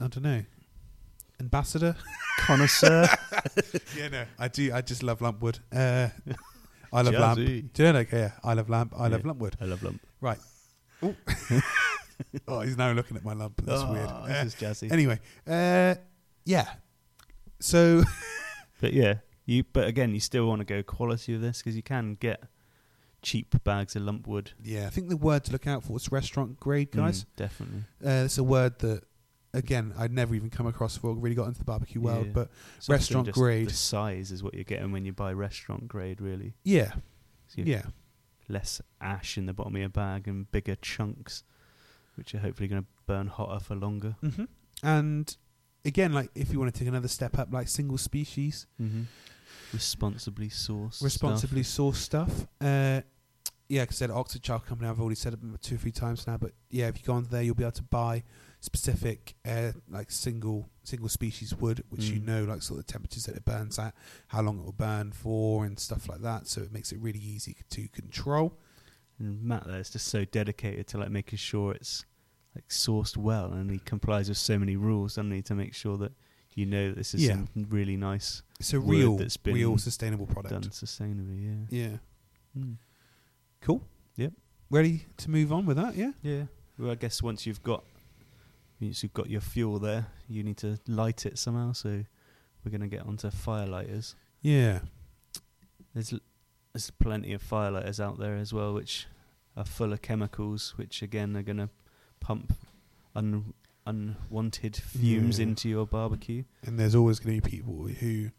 I 0.01 0.09
don't 0.09 0.23
know, 0.23 0.43
ambassador. 1.41 1.97
Connoisseur. 2.41 3.09
yeah, 3.97 4.09
no, 4.09 4.25
I 4.39 4.49
do. 4.49 4.73
I 4.75 4.83
just 4.83 5.03
love 5.03 5.21
lumpwood. 5.21 5.61
Uh, 5.73 6.09
I 6.93 7.01
love 7.03 7.15
lamp. 7.15 7.37
Do 7.39 7.85
you 7.85 7.93
know? 7.93 8.05
Yeah, 8.13 8.33
I 8.45 8.53
love 8.55 8.69
lamp. 8.69 8.93
I 8.99 9.09
love 9.09 9.25
Yeah. 9.25 9.33
lumpwood. 9.33 9.55
I 9.61 9.65
love 9.65 9.83
lump. 9.83 10.01
Right. 10.21 10.39
oh, 12.49 12.61
he's 12.61 12.77
now 12.77 12.93
looking 12.93 13.17
at 13.17 13.25
my 13.25 13.33
lamp. 13.35 13.61
That's 13.65 13.83
oh, 13.83 13.93
weird. 13.93 14.09
Uh, 14.09 14.27
This 14.45 14.55
is 14.55 14.55
jazzy. 14.55 14.93
anyway, 14.93 15.19
uh, 15.47 15.95
yeah. 16.45 16.67
So 17.61 18.03
But 18.81 18.93
yeah, 18.93 19.15
you. 19.47 19.65
But 19.73 19.87
again, 19.89 20.15
you 20.15 20.21
still 20.21 20.47
want 20.47 20.61
to 20.61 20.65
go 20.65 20.83
quality 20.83 21.35
of 21.35 21.41
this 21.41 21.59
because 21.59 21.77
you 21.77 21.83
can 21.83 22.17
get 22.21 22.43
cheap 23.23 23.55
bags 23.65 23.97
of 23.97 24.03
lump 24.03 24.27
wood. 24.27 24.53
yeah, 24.63 24.87
I 24.87 24.91
think 24.91 25.09
the 25.09 25.17
word 25.17 25.45
to 25.45 25.53
look 25.53 25.67
out 25.67 25.83
for 25.83 25.97
is 25.97 26.13
restaurant 26.13 26.61
grade, 26.61 26.91
guys. 26.91 27.25
Mm, 27.25 27.27
definitely. 27.37 27.85
Uh, 28.05 28.25
it's 28.27 28.37
a 28.37 28.45
word 28.45 28.79
that, 28.81 29.03
again, 29.55 29.95
I'd 29.99 30.13
never 30.13 30.35
even 30.35 30.51
come 30.51 30.67
across 30.67 30.95
before. 30.97 31.15
Really 31.15 31.35
got 31.35 31.47
into 31.47 31.59
the 31.61 31.65
barbecue 31.65 32.01
world, 32.03 32.27
Yeah. 32.27 32.33
but 32.35 32.51
Restaurant 32.89 33.33
grade. 33.33 33.71
Size 33.71 34.31
is 34.31 34.43
what 34.43 34.53
you're 34.55 34.65
getting 34.65 34.93
when 34.93 35.07
you 35.07 35.13
buy 35.15 35.33
restaurant 35.33 35.89
grade. 35.89 36.21
Really. 36.21 36.55
yeah, 36.65 36.93
So 37.47 37.63
yeah, 37.63 37.87
Less 38.47 38.83
ash 39.01 39.39
in 39.39 39.47
the 39.47 39.55
bottom 39.55 39.75
of 39.75 39.81
your 39.81 39.89
bag 39.89 40.29
and 40.29 40.51
bigger 40.53 40.75
chunks, 40.77 41.45
which 42.17 42.35
are 42.35 42.41
hopefully 42.41 42.69
going 42.69 42.83
to 42.83 42.89
burn 43.07 43.29
hotter 43.29 43.59
for 43.65 43.75
longer. 43.75 44.17
hmm 44.21 44.45
and 44.83 45.39
again, 45.85 46.13
like 46.13 46.31
if 46.35 46.53
you 46.53 46.59
want 46.59 46.73
to 46.73 46.79
take 46.79 46.89
another 46.89 47.09
step 47.09 47.39
up, 47.39 47.53
like 47.53 47.69
single 47.69 47.99
species, 47.99 48.67
Mm-hmm. 48.81 49.03
Responsibly 49.73 50.49
sourced. 50.51 51.03
responsibly 51.03 51.63
stuff. 51.65 51.85
sourced 51.85 51.97
stuff. 51.97 52.47
Uh, 52.61 53.01
yeah, 53.69 53.81
like 53.81 53.91
I 53.91 53.93
said, 53.93 54.11
Oxford 54.11 54.43
Charcoal 54.43 54.69
Company. 54.69 54.89
I've 54.89 55.01
already 55.01 55.17
said 55.17 55.33
it 55.33 55.41
two 55.63 55.75
or 55.75 55.79
three 55.79 55.91
times 55.91 56.27
now, 56.29 56.37
but 56.37 56.53
yeah, 56.71 56.87
if 56.89 56.99
you 56.99 57.05
go 57.05 57.15
on 57.15 57.25
there, 57.31 57.43
you'll 57.43 57.55
be 57.57 57.65
able 57.65 57.73
to 57.73 57.83
buy 57.83 58.23
specific 58.61 59.35
uh, 59.47 59.73
like 59.91 60.11
single 60.13 60.69
single 60.85 61.09
species 61.09 61.55
wood, 61.57 61.83
which 61.89 62.05
you 62.05 62.21
Mm. 62.21 62.25
know 62.27 62.45
like 62.45 62.63
sort 62.63 62.79
of 62.79 62.87
temperatures 62.87 63.25
that 63.25 63.35
it 63.37 63.45
burns 63.45 63.79
at, 63.79 63.95
how 64.29 64.43
long 64.43 64.59
it 64.61 64.65
will 64.65 64.73
burn 64.73 65.11
for, 65.13 65.65
and 65.65 65.79
stuff 65.81 66.09
like 66.09 66.21
that. 66.21 66.47
So 66.47 66.61
it 66.61 66.73
makes 66.73 66.93
it 66.93 66.99
really 67.01 67.19
easy 67.19 67.57
to 67.71 67.89
control. 67.89 68.57
And 69.19 69.43
Matt 69.43 69.67
there 69.67 69.81
is 69.81 69.91
just 69.91 70.07
so 70.09 70.25
dedicated 70.25 70.87
to 70.89 70.99
like 70.99 71.11
making 71.11 71.39
sure 71.39 71.73
it's 71.73 72.05
like 72.55 72.69
sourced 72.69 73.17
well, 73.17 73.53
and 73.53 73.71
he 73.71 73.79
complies 73.79 74.29
with 74.29 74.39
so 74.39 74.59
many 74.59 74.77
rules, 74.77 75.15
doesn't 75.17 75.31
he, 75.33 75.43
to 75.43 75.55
make 75.55 75.75
sure 75.75 75.97
that 75.99 76.13
you 76.55 76.67
know 76.67 76.89
that 76.91 76.97
this 76.97 77.15
is 77.15 77.23
Yeah. 77.25 77.35
some 77.35 77.49
really 77.69 77.97
nice 77.97 78.43
It's 78.61 78.73
a 78.73 78.79
real, 78.81 79.17
that's 79.17 79.37
been 79.37 79.55
real 79.55 79.77
sustainable 79.79 80.27
product. 80.27 80.53
done 80.53 80.63
sustainably. 80.71 81.69
Yeah. 81.71 81.83
Yeah, 81.83 81.97
Mm. 82.57 82.77
cool. 83.61 83.83
Yep. 84.17 84.33
Ready 84.71 85.07
to 85.19 85.31
move 85.31 85.53
on 85.53 85.67
with 85.67 85.77
that? 85.77 85.97
Yeah. 85.97 86.13
Yeah. 86.23 86.45
Well, 86.79 86.91
I 86.93 86.95
guess 86.95 87.23
once 87.23 87.45
you've 87.47 87.63
got 87.63 87.85
once 88.81 89.03
you've 89.03 89.15
got 89.15 89.31
your 89.31 89.41
fuel 89.41 89.79
there, 89.79 90.09
you 90.29 90.43
need 90.43 90.57
to 90.59 90.79
light 90.87 91.25
it 91.27 91.39
somehow. 91.39 91.73
So 91.73 92.05
we're 92.65 92.71
going 92.71 92.81
to 92.83 92.87
get 92.89 93.07
onto 93.07 93.29
firelighters. 93.31 94.15
Yeah. 94.43 94.81
There's 95.95 96.13
l- 96.13 96.21
there's 96.73 96.91
plenty 96.91 97.33
of 97.33 97.43
firelighters 97.43 98.01
out 98.01 98.19
there 98.19 98.37
as 98.37 98.53
well, 98.53 98.75
which 98.75 99.07
are 99.57 99.65
full 99.65 99.93
of 99.93 100.03
chemicals, 100.03 100.75
which 100.77 101.03
again 101.03 101.37
are 101.37 101.43
going 101.43 101.59
to 101.59 101.71
pump 102.25 102.53
un, 103.15 103.53
unwanted 103.87 104.77
fumes 104.77 105.39
Yeah. 105.39 105.43
into 105.45 105.69
your 105.69 105.87
barbecue. 105.87 106.45
And 106.65 106.79
there's 106.79 106.95
always 106.95 107.19
going 107.21 107.41
to 107.41 107.43
be 107.51 107.57
people 107.59 107.87
who 107.89 108.31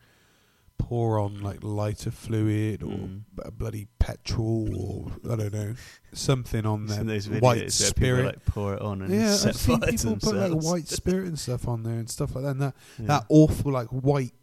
pour 0.78 1.20
on 1.20 1.42
like 1.42 1.64
lighter 1.64 2.12
fluid 2.12 2.84
or 2.84 2.88
Mm. 2.98 3.22
b- 3.36 3.44
bloody 3.58 3.88
petrol 3.98 4.68
or 4.76 5.12
I 5.32 5.36
don't 5.38 5.54
know 5.54 5.76
something 6.14 6.66
on 6.66 6.88
Seen 6.90 7.06
their 7.08 7.16
those 7.16 7.28
videos 7.30 7.42
white 7.42 7.72
spirit. 7.72 8.26
like 8.26 8.46
pour 8.46 8.74
it 8.74 8.82
on 8.82 9.02
and 9.02 9.14
yeah, 9.14 9.36
set 9.36 9.50
I've 9.50 9.56
seen 9.56 9.80
people 9.80 10.18
put 10.18 10.36
like 10.36 10.52
white 10.64 10.88
spirit 10.90 11.28
and 11.28 11.40
stuff 11.40 11.68
on 11.68 11.84
there 11.84 11.94
and 11.96 12.10
stuff 12.10 12.36
like 12.36 12.44
that. 12.44 12.52
And 12.52 12.62
that, 12.62 12.76
Yeah. 13.00 13.06
that 13.08 13.26
awful 13.30 13.72
like 13.72 13.88
white 13.88 14.34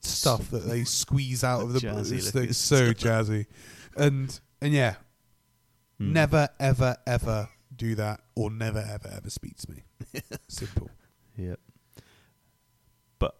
stuff 0.00 0.50
that 0.50 0.68
they 0.68 0.84
squeeze 1.00 1.42
out 1.42 1.62
of 1.62 1.72
the 1.72 1.80
Jazzy 1.80 2.34
it's 2.44 2.58
so 2.58 2.92
jazzy, 2.92 3.46
and 3.96 4.38
and 4.60 4.72
yeah, 4.74 4.96
Mm. 6.00 6.12
never 6.12 6.48
ever 6.60 6.96
ever 7.06 7.48
do 7.74 7.94
that 7.94 8.20
or 8.34 8.50
never 8.50 8.78
ever 8.78 9.08
ever 9.14 9.30
speak 9.30 9.56
to 9.58 9.70
me. 9.70 9.84
Simple. 10.48 10.90
Yep. 11.36 11.60
But 13.18 13.34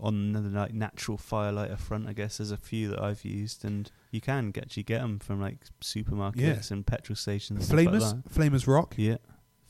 on 0.00 0.32
the 0.32 0.40
like 0.40 0.72
natural 0.74 1.18
firelighter 1.18 1.78
front, 1.78 2.08
I 2.08 2.12
guess 2.12 2.38
there's 2.38 2.50
a 2.50 2.56
few 2.56 2.88
that 2.90 3.02
I've 3.02 3.24
used, 3.24 3.64
and 3.64 3.90
you 4.10 4.20
can 4.20 4.50
get, 4.50 4.64
actually 4.64 4.84
get 4.84 5.00
them 5.00 5.18
from 5.18 5.40
like 5.40 5.58
supermarkets 5.82 6.36
Yeah. 6.36 6.60
and 6.70 6.86
petrol 6.86 7.16
stations. 7.16 7.70
and 7.70 7.84
stuff 7.84 7.92
like 7.94 8.02
Flamers. 8.02 8.22
Flamers 8.32 8.66
rock. 8.66 8.94
Yeah, 8.96 9.16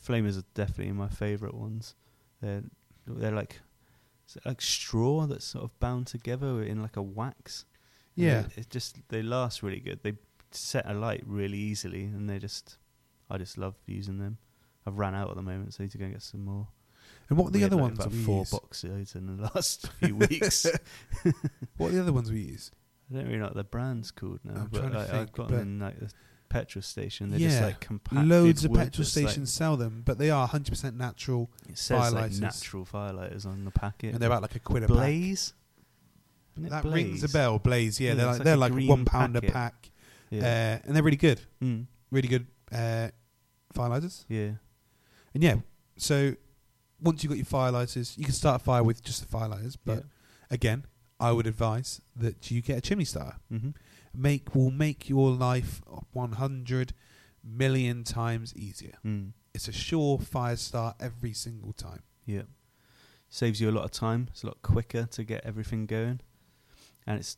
flamers 0.05 0.37
are 0.37 0.45
definitely 0.53 0.93
my 0.93 1.09
favourite 1.09 1.55
ones. 1.55 1.95
They're 2.41 2.63
they're 3.07 3.31
like 3.31 3.61
is 4.27 4.35
it 4.37 4.45
like 4.45 4.61
straw 4.61 5.27
that's 5.27 5.45
sort 5.45 5.63
of 5.63 5.79
bound 5.79 6.07
together 6.07 6.63
in 6.63 6.81
like 6.81 6.97
a 6.97 7.01
wax. 7.03 7.65
And 8.17 8.25
Yeah. 8.25 8.39
it, 8.41 8.57
it 8.57 8.69
just 8.69 8.97
they 9.09 9.21
last 9.21 9.61
really 9.61 9.79
good. 9.79 9.99
They 10.03 10.13
set 10.51 10.89
alight 10.89 11.23
really 11.25 11.57
easily, 11.57 12.03
and 12.05 12.29
they 12.29 12.39
just 12.39 12.77
I 13.29 13.37
just 13.37 13.57
love 13.57 13.75
using 13.85 14.17
them. 14.19 14.37
I've 14.85 14.97
ran 14.99 15.15
out 15.15 15.29
at 15.31 15.35
the 15.35 15.41
moment, 15.41 15.73
so 15.73 15.81
I 15.81 15.85
need 15.85 15.91
to 15.91 15.97
go 15.97 16.05
and 16.05 16.13
get 16.13 16.21
some 16.21 16.45
more. 16.45 16.67
And 17.29 17.37
what 17.39 17.47
are 17.47 17.51
the 17.51 17.63
other 17.63 17.75
like, 17.75 17.81
ones 17.83 17.99
About 17.99 18.11
we 18.11 18.23
four 18.23 18.39
use? 18.39 18.51
boxes 18.51 19.15
in 19.15 19.37
the 19.37 19.43
last 19.55 19.87
few 19.99 20.15
weeks. 20.15 20.67
What 21.77 21.89
are 21.89 21.95
the 21.95 22.01
other 22.01 22.13
ones 22.13 22.31
we 22.31 22.39
use? 22.39 22.71
I 23.11 23.15
don't 23.15 23.25
really 23.25 23.37
know 23.37 23.45
what 23.45 23.55
the 23.55 23.63
brand's 23.63 24.11
called 24.11 24.39
now, 24.43 24.61
I'm 24.61 24.67
but 24.67 24.93
like, 24.93 25.09
I've 25.13 25.31
got 25.31 25.49
them 25.49 25.59
in 25.59 25.79
like 25.79 25.99
the 25.99 26.09
petrol 26.49 26.81
station. 26.83 27.29
They're 27.31 27.39
just 27.39 27.61
like 27.61 27.79
compacted 27.79 28.27
Loads 28.27 28.63
of 28.63 28.71
petrol 28.71 28.85
that's, 28.85 28.99
like- 29.17 29.27
stations 29.29 29.51
sell 29.53 29.75
them, 29.75 30.03
but 30.05 30.17
they 30.19 30.29
are 30.29 30.47
100% 30.47 30.95
natural, 30.95 31.49
it 31.69 31.77
says 31.77 32.13
like 32.13 32.25
firelighters. 32.31 32.39
natural 32.41 32.85
firelighters 32.85 33.45
on 33.45 33.65
the 33.65 33.71
packet. 33.71 34.13
and 34.13 34.19
they're 34.19 34.29
about 34.29 34.41
like 34.43 34.55
a 34.55 34.59
quid 34.59 34.83
a 34.83 34.87
pack. 34.87 34.95
Blaze. 34.95 35.53
It 36.63 36.69
That 36.69 36.83
Blaze? 36.83 36.93
rings 36.93 37.23
a 37.23 37.29
bell. 37.29 37.59
Blaze, 37.59 37.99
yeah, 37.99 38.09
Yeah, 38.09 38.15
they're 38.15 38.25
like, 38.27 38.35
like 38.37 38.43
they're 38.45 38.53
a 38.53 38.57
like 38.57 38.71
green 38.71 38.87
one 38.87 39.05
pound 39.05 39.35
a 39.35 39.41
pack, 39.41 39.91
Yeah. 40.29 40.79
uh, 40.83 40.87
and 40.87 40.95
they're 40.95 41.03
really 41.03 41.17
good, 41.17 41.41
mm. 41.61 41.85
really 42.11 42.27
good 42.29 42.47
uh, 42.75 43.09
firelighters. 43.73 44.25
Yeah. 44.27 44.51
And 45.33 45.43
yeah, 45.43 45.55
so 45.97 46.35
once 47.01 47.23
you've 47.23 47.29
got 47.29 47.37
your 47.37 47.45
firelighters, 47.45 48.17
you 48.17 48.25
can 48.25 48.33
start 48.33 48.61
a 48.61 48.63
fire 48.63 48.83
with 48.83 49.03
just 49.03 49.21
the 49.21 49.37
firelighters. 49.37 49.77
But 49.83 50.03
again, 50.49 50.85
I 51.19 51.31
would 51.31 51.47
advise 51.47 52.01
that 52.15 52.51
you 52.51 52.61
get 52.61 52.77
a 52.77 52.81
chimney 52.81 53.05
starter. 53.05 53.37
Mm-hmm. 53.51 53.69
Make 54.13 54.55
will 54.55 54.71
make 54.71 55.09
your 55.09 55.29
life 55.31 55.81
100 56.13 56.93
million 57.43 58.03
times 58.03 58.55
easier. 58.55 58.93
Mm. 59.05 59.31
It's 59.53 59.67
a 59.67 59.73
sure 59.73 60.17
fire 60.19 60.55
start 60.55 60.95
every 60.99 61.33
single 61.33 61.73
time. 61.73 62.03
Yeah. 62.25 62.43
Saves 63.29 63.59
you 63.59 63.69
a 63.69 63.71
lot 63.71 63.85
of 63.85 63.91
time. 63.91 64.27
It's 64.31 64.43
a 64.43 64.47
lot 64.47 64.61
quicker 64.61 65.05
to 65.11 65.23
get 65.23 65.45
everything 65.45 65.85
going. 65.85 66.21
And 67.05 67.19
it's 67.19 67.37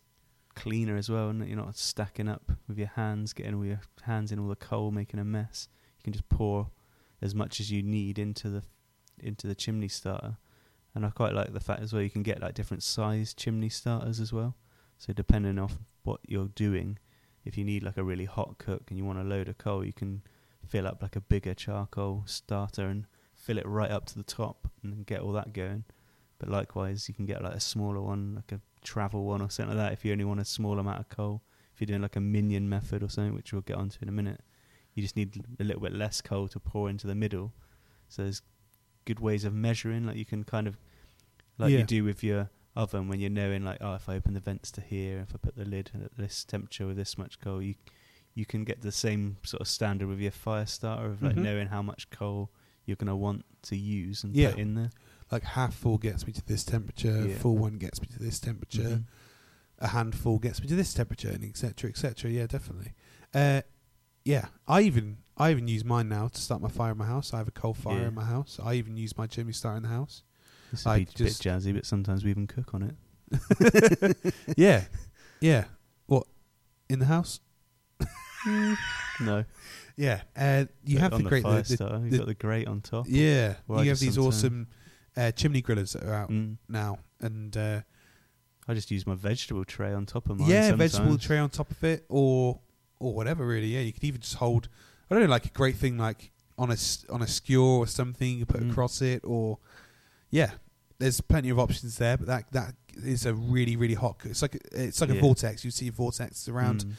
cleaner 0.57 0.97
as 0.97 1.09
well, 1.09 1.29
and 1.29 1.47
you're 1.47 1.55
not 1.55 1.77
stacking 1.77 2.27
up 2.27 2.51
with 2.67 2.77
your 2.77 2.91
hands, 2.95 3.31
getting 3.31 3.53
all 3.53 3.65
your 3.65 3.81
hands 4.01 4.31
in 4.31 4.39
all 4.39 4.47
the 4.47 4.55
coal, 4.55 4.91
making 4.91 5.19
a 5.19 5.23
mess. 5.23 5.67
You 5.99 6.03
can 6.03 6.13
just 6.13 6.27
pour 6.29 6.69
as 7.21 7.35
much 7.35 7.59
as 7.59 7.71
you 7.71 7.83
need 7.83 8.19
into 8.19 8.49
the 8.49 8.63
into 9.19 9.47
the 9.47 9.55
chimney 9.55 9.87
starter. 9.87 10.37
And 10.93 11.05
I 11.05 11.09
quite 11.11 11.33
like 11.33 11.53
the 11.53 11.59
fact 11.59 11.81
as 11.81 11.93
well 11.93 12.01
you 12.01 12.09
can 12.09 12.23
get 12.23 12.41
like 12.41 12.55
different 12.55 12.83
size 12.83 13.33
chimney 13.33 13.69
starters 13.69 14.19
as 14.19 14.33
well. 14.33 14.55
So 14.97 15.13
depending 15.13 15.59
on 15.59 15.69
what 16.03 16.21
you're 16.27 16.47
doing, 16.47 16.97
if 17.45 17.57
you 17.57 17.63
need 17.63 17.83
like 17.83 17.97
a 17.97 18.03
really 18.03 18.25
hot 18.25 18.57
cook 18.57 18.85
and 18.89 18.97
you 18.97 19.05
want 19.05 19.19
a 19.19 19.23
load 19.23 19.47
of 19.47 19.57
coal, 19.57 19.85
you 19.85 19.93
can 19.93 20.23
fill 20.65 20.87
up 20.87 21.01
like 21.01 21.15
a 21.15 21.21
bigger 21.21 21.53
charcoal 21.53 22.23
starter 22.25 22.87
and 22.87 23.05
fill 23.33 23.57
it 23.57 23.67
right 23.67 23.91
up 23.91 24.05
to 24.07 24.15
the 24.15 24.23
top 24.23 24.67
and 24.83 25.05
get 25.05 25.21
all 25.21 25.31
that 25.33 25.53
going. 25.53 25.83
But 26.39 26.49
likewise, 26.49 27.07
you 27.07 27.15
can 27.15 27.25
get 27.25 27.43
like 27.43 27.53
a 27.53 27.59
smaller 27.59 28.01
one, 28.01 28.35
like 28.35 28.51
a 28.51 28.61
travel 28.87 29.25
one 29.25 29.41
or 29.41 29.49
something 29.49 29.75
like 29.77 29.85
that, 29.89 29.93
if 29.93 30.05
you 30.05 30.11
only 30.11 30.23
want 30.25 30.39
a 30.39 30.45
small 30.45 30.79
amount 30.79 30.99
of 30.99 31.09
coal. 31.09 31.41
If 31.73 31.81
you're 31.81 31.85
doing 31.87 32.01
like 32.01 32.15
a 32.15 32.21
minion 32.21 32.67
method 32.69 33.03
or 33.03 33.09
something, 33.09 33.35
which 33.35 33.53
we'll 33.53 33.61
get 33.61 33.77
onto 33.77 33.97
in 34.01 34.09
a 34.09 34.11
minute, 34.11 34.41
you 34.95 35.03
just 35.03 35.15
need 35.15 35.43
a 35.59 35.63
little 35.63 35.81
bit 35.81 35.93
less 35.93 36.21
coal 36.21 36.47
to 36.47 36.59
pour 36.59 36.89
into 36.89 37.05
the 37.05 37.13
middle. 37.13 37.53
So 38.09 38.23
there's 38.23 38.41
good 39.05 39.19
ways 39.19 39.43
of 39.45 39.53
measuring, 39.53 40.07
like 40.07 40.15
you 40.15 40.25
can 40.25 40.43
kind 40.43 40.65
of, 40.67 40.77
like 41.59 41.71
Yeah. 41.71 41.79
you 41.79 41.83
do 41.85 42.03
with 42.03 42.23
your 42.23 42.49
oven 42.75 43.07
when 43.07 43.19
you're 43.19 43.29
knowing, 43.29 43.63
like, 43.63 43.77
oh, 43.81 43.93
if 43.95 44.09
I 44.09 44.15
open 44.15 44.33
the 44.33 44.39
vents 44.39 44.71
to 44.71 44.81
here, 44.81 45.19
if 45.19 45.35
I 45.35 45.37
put 45.37 45.55
the 45.55 45.65
lid 45.65 45.91
at 46.03 46.15
this 46.17 46.43
temperature 46.43 46.87
with 46.87 46.97
this 46.97 47.17
much 47.17 47.39
coal, 47.39 47.61
you 47.61 47.75
you 48.33 48.45
can 48.45 48.63
get 48.63 48.81
the 48.81 48.91
same 48.91 49.37
sort 49.43 49.61
of 49.61 49.67
standard 49.67 50.07
with 50.07 50.19
your 50.19 50.29
fire 50.31 50.67
starter 50.67 51.07
of 51.07 51.23
like 51.23 51.35
Mhm. 51.35 51.41
knowing 51.43 51.67
how 51.69 51.81
much 51.81 52.07
coal 52.11 52.51
you're 52.85 52.95
going 52.95 53.07
to 53.07 53.15
want 53.15 53.43
to 53.63 53.75
use 53.75 54.23
and 54.23 54.35
Yeah. 54.35 54.51
put 54.51 54.59
in 54.59 54.75
there. 54.75 54.91
Like 55.31 55.43
half 55.43 55.73
full 55.75 55.97
gets 55.97 56.25
me 56.25 56.33
to 56.33 56.45
this 56.45 56.63
temperature, 56.63 57.27
Yeah. 57.27 57.37
full 57.37 57.57
one 57.57 57.77
gets 57.77 58.01
me 58.01 58.07
to 58.13 58.19
this 58.19 58.39
temperature, 58.39 58.81
Mhm. 59.01 59.03
a 59.79 59.87
handful 59.89 60.39
gets 60.39 60.61
me 60.61 60.67
to 60.67 60.75
this 60.75 60.93
temperature, 60.93 61.29
and 61.29 61.43
etc. 61.43 61.89
etc. 61.89 62.31
Yeah, 62.31 62.47
definitely. 62.47 62.93
Uh, 63.33 63.61
yeah, 64.23 64.45
I 64.67 64.81
even 64.81 65.17
I 65.35 65.51
even 65.51 65.67
use 65.67 65.83
mine 65.85 66.09
now 66.09 66.29
to 66.29 66.41
start 66.41 66.61
my 66.61 66.69
fire 66.69 66.93
in 66.93 66.97
my 66.97 67.05
house. 67.05 67.33
I 67.33 67.37
have 67.37 67.47
a 67.47 67.51
coal 67.51 67.73
fire 67.75 67.99
Yeah. 68.01 68.07
in 68.07 68.13
my 68.15 68.23
house. 68.25 68.59
I 68.63 68.73
even 68.75 68.97
use 68.97 69.15
my 69.17 69.27
chimney 69.27 69.53
starter 69.53 69.77
in 69.77 69.83
the 69.83 69.89
house. 69.89 70.23
It's 70.71 70.85
a 70.85 70.95
bit 70.99 71.09
jazzy, 71.13 71.73
but 71.73 71.85
sometimes 71.85 72.23
we 72.25 72.31
even 72.31 72.47
cook 72.47 72.73
on 72.73 72.81
it. 72.83 72.95
yeah, 74.57 74.85
yeah. 75.41 75.65
What 76.07 76.25
in 76.89 76.99
the 76.99 77.05
house? 77.05 77.39
No, 79.19 79.43
Yeah, 79.95 80.21
uh, 80.35 80.65
you 80.85 80.99
but 80.99 81.01
have 81.11 81.23
the 81.23 81.29
fire 81.41 81.61
the, 81.63 81.75
the. 81.75 81.99
You've 82.03 82.11
the- 82.11 82.17
got 82.19 82.27
the 82.27 82.33
grate 82.35 82.67
on 82.67 82.81
top. 82.81 83.05
yeah. 83.09 83.55
You 83.67 83.89
have 83.89 83.99
these 83.99 84.17
awesome 84.17 84.67
uh, 85.17 85.31
chimney 85.31 85.61
grillers 85.61 85.93
that 85.93 86.03
are 86.03 86.13
out 86.13 86.29
Mm. 86.29 86.57
now, 86.69 86.99
and 87.19 87.57
uh, 87.57 87.81
I 88.67 88.73
just 88.73 88.91
use 88.91 89.05
my 89.07 89.15
vegetable 89.15 89.65
tray 89.65 89.91
on 89.93 90.05
top 90.05 90.29
of 90.29 90.39
mine. 90.39 90.49
yeah, 90.49 90.69
sometimes. 90.69 90.91
vegetable 90.93 91.17
tray 91.17 91.37
on 91.39 91.49
top 91.49 91.71
of 91.71 91.83
it, 91.83 92.05
or 92.09 92.59
or 92.99 93.13
whatever. 93.13 93.45
Really, 93.45 93.67
yeah. 93.67 93.81
You 93.81 93.91
could 93.93 94.03
even 94.03 94.21
just 94.21 94.35
hold. 94.35 94.69
I 95.09 95.15
don't 95.15 95.23
know, 95.23 95.29
like 95.29 95.45
a 95.45 95.49
great 95.49 95.75
thing, 95.75 95.97
like 95.97 96.31
on 96.57 96.69
a 96.69 96.73
s- 96.73 97.05
on 97.09 97.21
a 97.21 97.27
skewer 97.27 97.63
or 97.79 97.87
something. 97.87 98.37
You 98.39 98.45
put 98.45 98.61
Mm. 98.61 98.71
across 98.71 99.01
it, 99.01 99.21
or 99.25 99.59
yeah. 100.29 100.51
There's 100.99 101.21
plenty 101.21 101.49
of 101.49 101.59
options 101.59 101.97
there, 101.97 102.17
but 102.17 102.25
that 102.27 102.51
that 102.53 102.75
is 103.03 103.25
a 103.27 103.33
really 103.33 103.75
really 103.75 103.93
hot. 103.93 104.17
It's 104.25 104.41
like 104.41 104.55
it's 104.71 104.99
like 105.01 105.11
a 105.11 105.15
Yeah. 105.15 105.21
vortex. 105.21 105.63
You 105.63 105.71
see 105.71 105.87
a 105.87 105.91
vortex 105.91 106.47
around, 106.49 106.85
Mm. 106.85 106.91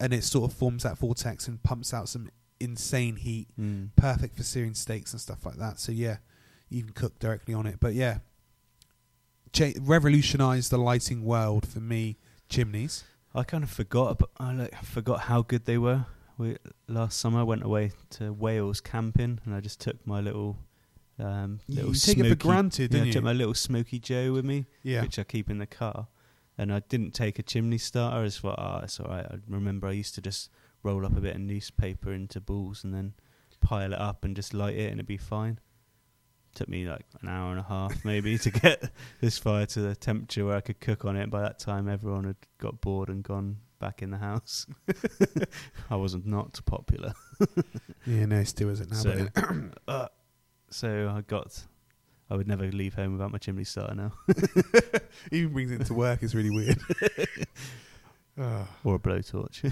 and 0.00 0.12
it 0.14 0.22
sort 0.24 0.50
of 0.50 0.56
forms 0.56 0.84
that 0.84 0.96
vortex 0.98 1.48
and 1.48 1.60
pumps 1.62 1.92
out 1.92 2.08
some 2.08 2.30
insane 2.60 3.16
heat. 3.16 3.48
Mm. 3.60 3.90
Perfect 3.96 4.36
for 4.36 4.44
searing 4.44 4.74
steaks 4.74 5.12
and 5.12 5.20
stuff 5.20 5.44
like 5.44 5.56
that. 5.56 5.80
So 5.80 5.90
yeah, 5.90 6.18
can 6.80 6.92
cook 6.92 7.18
directly 7.18 7.52
on 7.52 7.66
it. 7.66 7.76
But 7.80 7.92
yeah, 7.94 8.18
cha- 9.52 9.72
revolutionized 9.80 10.70
the 10.70 10.78
lighting 10.78 11.24
world 11.24 11.66
for 11.68 11.80
me. 11.80 12.16
Chimneys. 12.48 13.04
I 13.34 13.44
kind 13.44 13.64
of 13.64 13.70
forgot. 13.70 14.12
About, 14.12 14.30
I 14.38 14.52
like 14.52 14.84
forgot 14.84 15.20
how 15.20 15.42
good 15.42 15.64
they 15.64 15.78
were. 15.78 16.04
We 16.36 16.56
last 16.88 17.18
summer 17.18 17.40
I 17.40 17.42
went 17.44 17.62
away 17.62 17.92
to 18.10 18.32
Wales 18.32 18.80
camping, 18.80 19.40
and 19.44 19.54
I 19.54 19.60
just 19.60 19.80
took 19.80 20.06
my 20.06 20.20
little. 20.20 20.58
Um, 21.18 21.60
You 21.66 21.76
little 21.76 21.92
take 21.94 22.18
it 22.18 22.20
for 22.22 22.26
smoky- 22.26 22.34
granted, 22.36 22.82
yeah, 22.82 22.88
didn't 22.88 23.02
I 23.02 23.06
you? 23.06 23.12
took 23.12 23.24
my 23.24 23.32
little 23.32 23.54
Smokey 23.54 23.98
Joe 23.98 24.32
with 24.32 24.44
me, 24.44 24.66
Yeah. 24.82 25.02
which 25.02 25.18
I 25.18 25.24
keep 25.24 25.48
in 25.50 25.58
the 25.58 25.66
car, 25.66 26.08
and 26.58 26.72
I 26.72 26.80
didn't 26.80 27.12
take 27.12 27.38
a 27.38 27.42
chimney 27.42 27.78
starter. 27.78 28.16
I 28.18 28.24
just 28.24 28.40
thought, 28.40 28.58
ah, 28.58 28.80
it's 28.82 28.98
all 28.98 29.08
right. 29.08 29.24
I 29.26 29.36
remember 29.46 29.86
I 29.86 29.92
used 29.92 30.14
to 30.16 30.20
just 30.22 30.50
roll 30.82 31.06
up 31.06 31.16
a 31.16 31.20
bit 31.20 31.34
of 31.36 31.40
newspaper 31.42 32.12
into 32.12 32.40
balls 32.40 32.82
and 32.82 32.92
then 32.92 33.14
pile 33.60 33.92
it 33.92 33.98
up 34.00 34.24
and 34.24 34.34
just 34.34 34.52
light 34.52 34.74
it, 34.74 34.86
and 34.90 34.94
it'd 34.94 35.06
be 35.06 35.16
fine. 35.16 35.58
Took 36.54 36.68
me 36.68 36.86
like 36.86 37.06
an 37.22 37.28
hour 37.28 37.50
and 37.50 37.60
a 37.60 37.62
half 37.62 38.04
maybe 38.04 38.36
to 38.38 38.50
get 38.50 38.90
this 39.20 39.38
fire 39.38 39.64
to 39.66 39.80
the 39.80 39.96
temperature 39.96 40.44
where 40.44 40.56
I 40.56 40.60
could 40.60 40.80
cook 40.80 41.04
on 41.04 41.16
it. 41.16 41.30
By 41.30 41.40
that 41.40 41.58
time, 41.58 41.88
everyone 41.88 42.24
had 42.24 42.36
got 42.58 42.80
bored 42.80 43.08
and 43.08 43.22
gone 43.22 43.56
back 43.78 44.02
in 44.02 44.10
the 44.10 44.18
house. 44.18 44.66
I 45.90 45.96
wasn't 45.96 46.26
not 46.26 46.60
popular. 46.64 47.14
Yeah, 48.04 48.26
no, 48.26 48.42
still 48.42 48.68
isn't 48.70 48.90
now. 48.90 48.96
So, 48.96 49.28
uh, 49.88 50.08
so 50.70 51.14
I 51.16 51.20
got. 51.20 51.64
I 52.28 52.34
would 52.34 52.48
never 52.48 52.64
leave 52.70 52.94
home 52.94 53.12
without 53.12 53.30
my 53.30 53.38
chimney 53.38 53.62
starter 53.62 53.94
now, 53.94 54.12
even 55.30 55.52
brings 55.52 55.70
it 55.70 55.86
to 55.86 55.94
work 55.94 56.22
is 56.22 56.34
really 56.34 56.50
weird. 56.50 56.78
Ah. 58.38 58.66
or 58.82 58.96
a 58.96 58.98
blowtorch. 58.98 59.70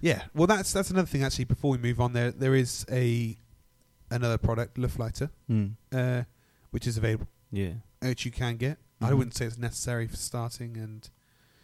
Yeah, 0.00 0.22
well, 0.34 0.46
that's 0.46 0.72
that's 0.72 0.90
another 0.90 1.06
thing. 1.06 1.24
Actually, 1.24 1.46
before 1.46 1.70
we 1.72 1.78
move 1.78 2.00
on, 2.00 2.12
there 2.12 2.30
there 2.30 2.54
is 2.54 2.84
a 2.90 3.36
another 4.10 4.38
product, 4.38 4.76
Looftlighter, 4.76 5.30
mm. 5.50 5.72
uh, 5.92 6.22
which 6.70 6.86
is 6.86 6.96
available, 6.96 7.28
Yeah. 7.50 7.74
which 8.00 8.24
you 8.24 8.30
can 8.30 8.56
get. 8.56 8.78
I 9.00 9.10
Mhm. 9.10 9.18
wouldn't 9.18 9.36
say 9.36 9.46
it's 9.46 9.58
necessary 9.58 10.06
for 10.06 10.16
starting 10.16 10.76
and 10.76 11.08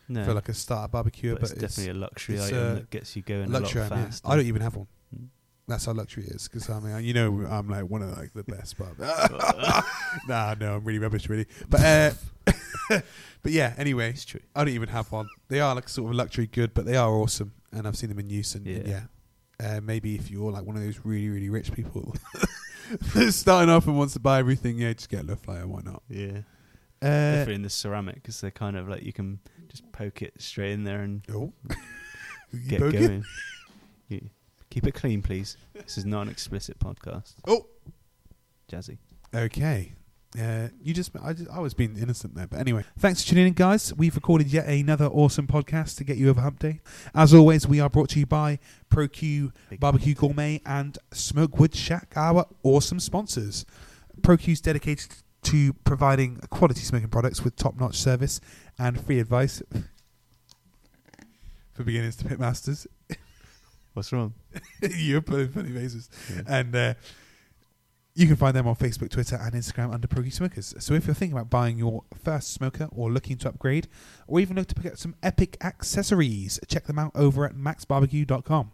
No. 0.08 0.24
for 0.24 0.34
like 0.34 0.48
a 0.48 0.54
starter 0.54 0.88
barbecue, 0.90 1.32
but, 1.32 1.42
but, 1.42 1.50
it's 1.52 1.60
definitely 1.60 1.90
a 1.92 1.94
luxury 1.94 2.40
item 2.40 2.58
uh, 2.58 2.74
that 2.74 2.90
gets 2.90 3.16
you 3.16 3.22
going 3.22 3.50
luxury. 3.50 3.80
a 3.80 3.84
lot 3.84 3.92
item, 3.92 3.98
yeah. 3.98 4.04
faster. 4.06 4.28
I 4.28 4.36
don't 4.36 4.46
even 4.46 4.62
have 4.62 4.74
one. 4.76 4.86
Mm. 5.16 5.28
That's 5.68 5.84
how 5.86 5.92
luxury 5.92 6.24
is 6.24 6.48
because 6.48 6.68
I 6.68 6.80
mean, 6.80 7.04
you 7.04 7.14
know, 7.14 7.46
I'm 7.48 7.68
like 7.68 7.84
one 7.88 8.02
of 8.02 8.10
like 8.18 8.32
the 8.34 8.42
best. 8.42 8.76
But 8.76 8.98
nah, 10.28 10.54
no, 10.60 10.76
I'm 10.76 10.84
really 10.84 10.98
rubbish, 10.98 11.28
really. 11.28 11.46
But 11.70 11.80
uh, 11.80 12.12
but 13.42 13.52
yeah. 13.52 13.74
Anyway, 13.78 14.10
It's 14.10 14.24
true. 14.24 14.40
I 14.54 14.64
don't 14.64 14.74
even 14.74 14.88
have 14.90 15.10
one. 15.12 15.28
They 15.48 15.60
are 15.60 15.74
like 15.74 15.88
sort 15.88 16.06
of 16.10 16.14
a 16.14 16.16
luxury 16.16 16.46
good, 16.48 16.74
but 16.74 16.84
they 16.84 16.96
are 16.96 17.10
awesome, 17.10 17.52
and 17.72 17.86
I've 17.86 17.96
seen 17.96 18.08
them 18.10 18.18
in 18.18 18.28
use. 18.28 18.54
And, 18.54 18.66
and 18.66 18.86
yeah, 18.86 18.92
Yeah. 18.92 19.02
Uh, 19.62 19.80
maybe 19.80 20.14
if 20.14 20.30
you're 20.30 20.50
like 20.50 20.64
one 20.64 20.76
of 20.76 20.82
those 20.82 21.00
really 21.04 21.28
really 21.28 21.50
rich 21.50 21.72
people 21.72 22.14
that's 23.14 23.36
starting 23.36 23.70
off 23.70 23.86
and 23.86 23.96
wants 23.96 24.14
to 24.14 24.20
buy 24.20 24.38
everything, 24.38 24.78
yeah, 24.78 24.92
just 24.92 25.08
get 25.08 25.20
a 25.20 25.24
Luftfire. 25.24 25.64
Why 25.66 25.80
not? 25.84 26.02
Yeah. 26.08 26.40
Uh, 27.02 27.44
in 27.48 27.62
the 27.62 27.70
ceramic 27.70 28.16
because 28.16 28.40
they're 28.40 28.52
kind 28.52 28.76
of 28.76 28.88
like 28.88 29.02
you 29.02 29.12
can 29.12 29.40
just 29.68 29.90
poke 29.90 30.22
it 30.22 30.34
straight 30.40 30.72
in 30.72 30.84
there 30.84 31.00
and 31.00 31.22
oh, 31.32 31.52
get 32.68 32.80
going. 32.80 33.24
Keep 34.72 34.86
it 34.86 34.94
clean, 34.94 35.20
please. 35.20 35.58
This 35.74 35.98
is 35.98 36.06
not 36.06 36.22
an 36.22 36.28
explicit 36.30 36.78
podcast. 36.78 37.34
Oh. 37.46 37.66
Jazzy. 38.72 38.96
Okay. 39.34 39.92
Uh, 40.38 40.68
you 40.82 40.94
just 40.94 41.10
I, 41.22 41.34
just, 41.34 41.50
I 41.50 41.58
was 41.58 41.74
being 41.74 41.96
innocent 41.98 42.34
there, 42.34 42.46
but 42.46 42.58
anyway. 42.58 42.84
Thanks 42.98 43.22
for 43.22 43.30
tuning 43.30 43.48
in, 43.48 43.52
guys. 43.52 43.92
We've 43.94 44.14
recorded 44.14 44.50
yet 44.50 44.66
another 44.66 45.06
awesome 45.06 45.46
podcast 45.46 45.98
to 45.98 46.04
get 46.04 46.16
you 46.16 46.30
over 46.30 46.40
Hump 46.40 46.58
Day. 46.58 46.80
As 47.14 47.34
always, 47.34 47.66
we 47.66 47.80
are 47.80 47.90
brought 47.90 48.08
to 48.10 48.18
you 48.18 48.26
by 48.26 48.58
ProQ 48.90 49.52
Barbecue 49.78 50.14
Gourmet 50.14 50.62
and 50.64 50.96
Smokewood 51.12 51.74
Shack, 51.74 52.14
our 52.16 52.46
awesome 52.62 52.98
sponsors. 52.98 53.66
ProQ 54.22 54.52
is 54.52 54.60
dedicated 54.62 55.10
to 55.42 55.74
providing 55.84 56.36
quality 56.48 56.80
smoking 56.80 57.08
products 57.08 57.42
with 57.42 57.56
top-notch 57.56 57.96
service 57.96 58.40
and 58.78 59.04
free 59.04 59.20
advice 59.20 59.62
for 61.74 61.84
beginners 61.84 62.16
to 62.16 62.24
pitmasters. 62.24 62.86
What's 63.92 64.12
wrong? 64.12 64.32
You're 64.96 65.20
putting 65.20 65.48
funny 65.48 65.70
faces. 65.70 66.08
Yeah. 66.34 66.42
And 66.46 66.74
uh, 66.74 66.94
you 68.14 68.26
can 68.26 68.36
find 68.36 68.54
them 68.54 68.66
on 68.66 68.76
Facebook, 68.76 69.10
Twitter, 69.10 69.36
and 69.36 69.54
Instagram 69.54 69.92
under 69.92 70.06
ProQ 70.06 70.32
Smokers. 70.32 70.74
So 70.78 70.92
if 70.94 71.06
you're 71.06 71.14
thinking 71.14 71.36
about 71.36 71.48
buying 71.48 71.78
your 71.78 72.04
first 72.22 72.52
smoker 72.52 72.88
or 72.92 73.10
looking 73.10 73.38
to 73.38 73.48
upgrade, 73.48 73.88
or 74.26 74.38
even 74.38 74.56
look 74.56 74.68
to 74.68 74.74
pick 74.74 74.92
up 74.92 74.98
some 74.98 75.14
epic 75.22 75.56
accessories, 75.62 76.60
check 76.68 76.84
them 76.84 76.98
out 76.98 77.12
over 77.14 77.46
at 77.46 77.54
maxbarbecue.com. 77.54 78.72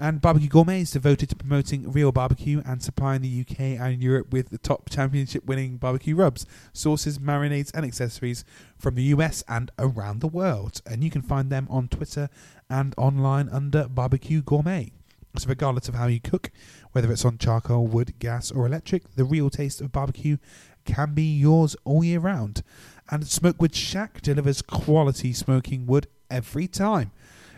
And 0.00 0.20
Barbecue 0.20 0.48
Gourmet 0.48 0.82
is 0.82 0.92
devoted 0.92 1.28
to 1.30 1.34
promoting 1.34 1.90
real 1.90 2.12
barbecue 2.12 2.62
and 2.64 2.80
supplying 2.80 3.22
the 3.22 3.40
UK 3.40 3.80
and 3.80 4.00
Europe 4.00 4.32
with 4.32 4.50
the 4.50 4.58
top 4.58 4.88
championship 4.88 5.44
winning 5.44 5.76
barbecue 5.76 6.14
rubs, 6.14 6.46
sauces, 6.72 7.18
marinades, 7.18 7.72
and 7.74 7.84
accessories 7.84 8.44
from 8.78 8.94
the 8.94 9.02
US 9.04 9.42
and 9.48 9.72
around 9.76 10.20
the 10.20 10.28
world. 10.28 10.82
And 10.86 11.02
you 11.02 11.10
can 11.10 11.22
find 11.22 11.50
them 11.50 11.66
on 11.68 11.88
Twitter 11.88 12.30
and 12.70 12.94
online 12.96 13.48
under 13.48 13.88
Barbecue 13.88 14.40
Gourmet. 14.40 14.92
So, 15.36 15.48
regardless 15.48 15.88
of 15.88 15.94
how 15.94 16.06
you 16.06 16.20
cook, 16.20 16.50
whether 16.92 17.12
it's 17.12 17.24
on 17.24 17.38
charcoal, 17.38 17.86
wood, 17.86 18.18
gas, 18.18 18.50
or 18.50 18.66
electric, 18.66 19.14
the 19.14 19.24
real 19.24 19.50
taste 19.50 19.80
of 19.80 19.92
barbecue 19.92 20.38
can 20.84 21.14
be 21.14 21.22
yours 21.22 21.76
all 21.84 22.02
year 22.02 22.18
round. 22.18 22.62
And 23.10 23.26
Smokewood 23.26 23.74
Shack 23.74 24.22
delivers 24.22 24.62
quality 24.62 25.32
smoking 25.32 25.86
wood 25.86 26.08
every 26.30 26.66
time. 26.66 27.12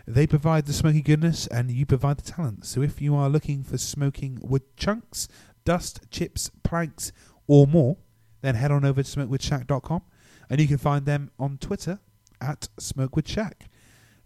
They 0.05 0.27
provide 0.27 0.65
the 0.65 0.73
smoky 0.73 1.01
goodness 1.01 1.47
and 1.47 1.71
you 1.71 1.85
provide 1.85 2.17
the 2.17 2.31
talent. 2.31 2.65
So 2.65 2.81
if 2.81 3.01
you 3.01 3.15
are 3.15 3.29
looking 3.29 3.63
for 3.63 3.77
smoking 3.77 4.39
wood 4.41 4.63
chunks, 4.75 5.27
dust, 5.63 6.01
chips, 6.11 6.51
planks, 6.63 7.11
or 7.47 7.67
more, 7.67 7.97
then 8.41 8.55
head 8.55 8.71
on 8.71 8.83
over 8.83 9.03
to 9.03 9.09
smokewoodshack.com 9.19 10.01
and 10.49 10.59
you 10.59 10.67
can 10.67 10.77
find 10.77 11.05
them 11.05 11.31
on 11.39 11.57
Twitter 11.57 11.99
at 12.41 12.67
smokewoodshack. 12.79 13.53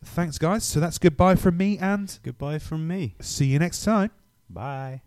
Thanks, 0.06 0.38
guys. 0.38 0.64
So 0.64 0.80
that's 0.80 0.98
goodbye 0.98 1.36
from 1.36 1.58
me 1.58 1.78
and 1.78 2.18
Goodbye 2.24 2.60
from 2.60 2.88
me. 2.88 3.16
see 3.20 3.46
you 3.48 3.60
next 3.60 3.84
time. 3.84 4.12
Bye. 4.50 5.02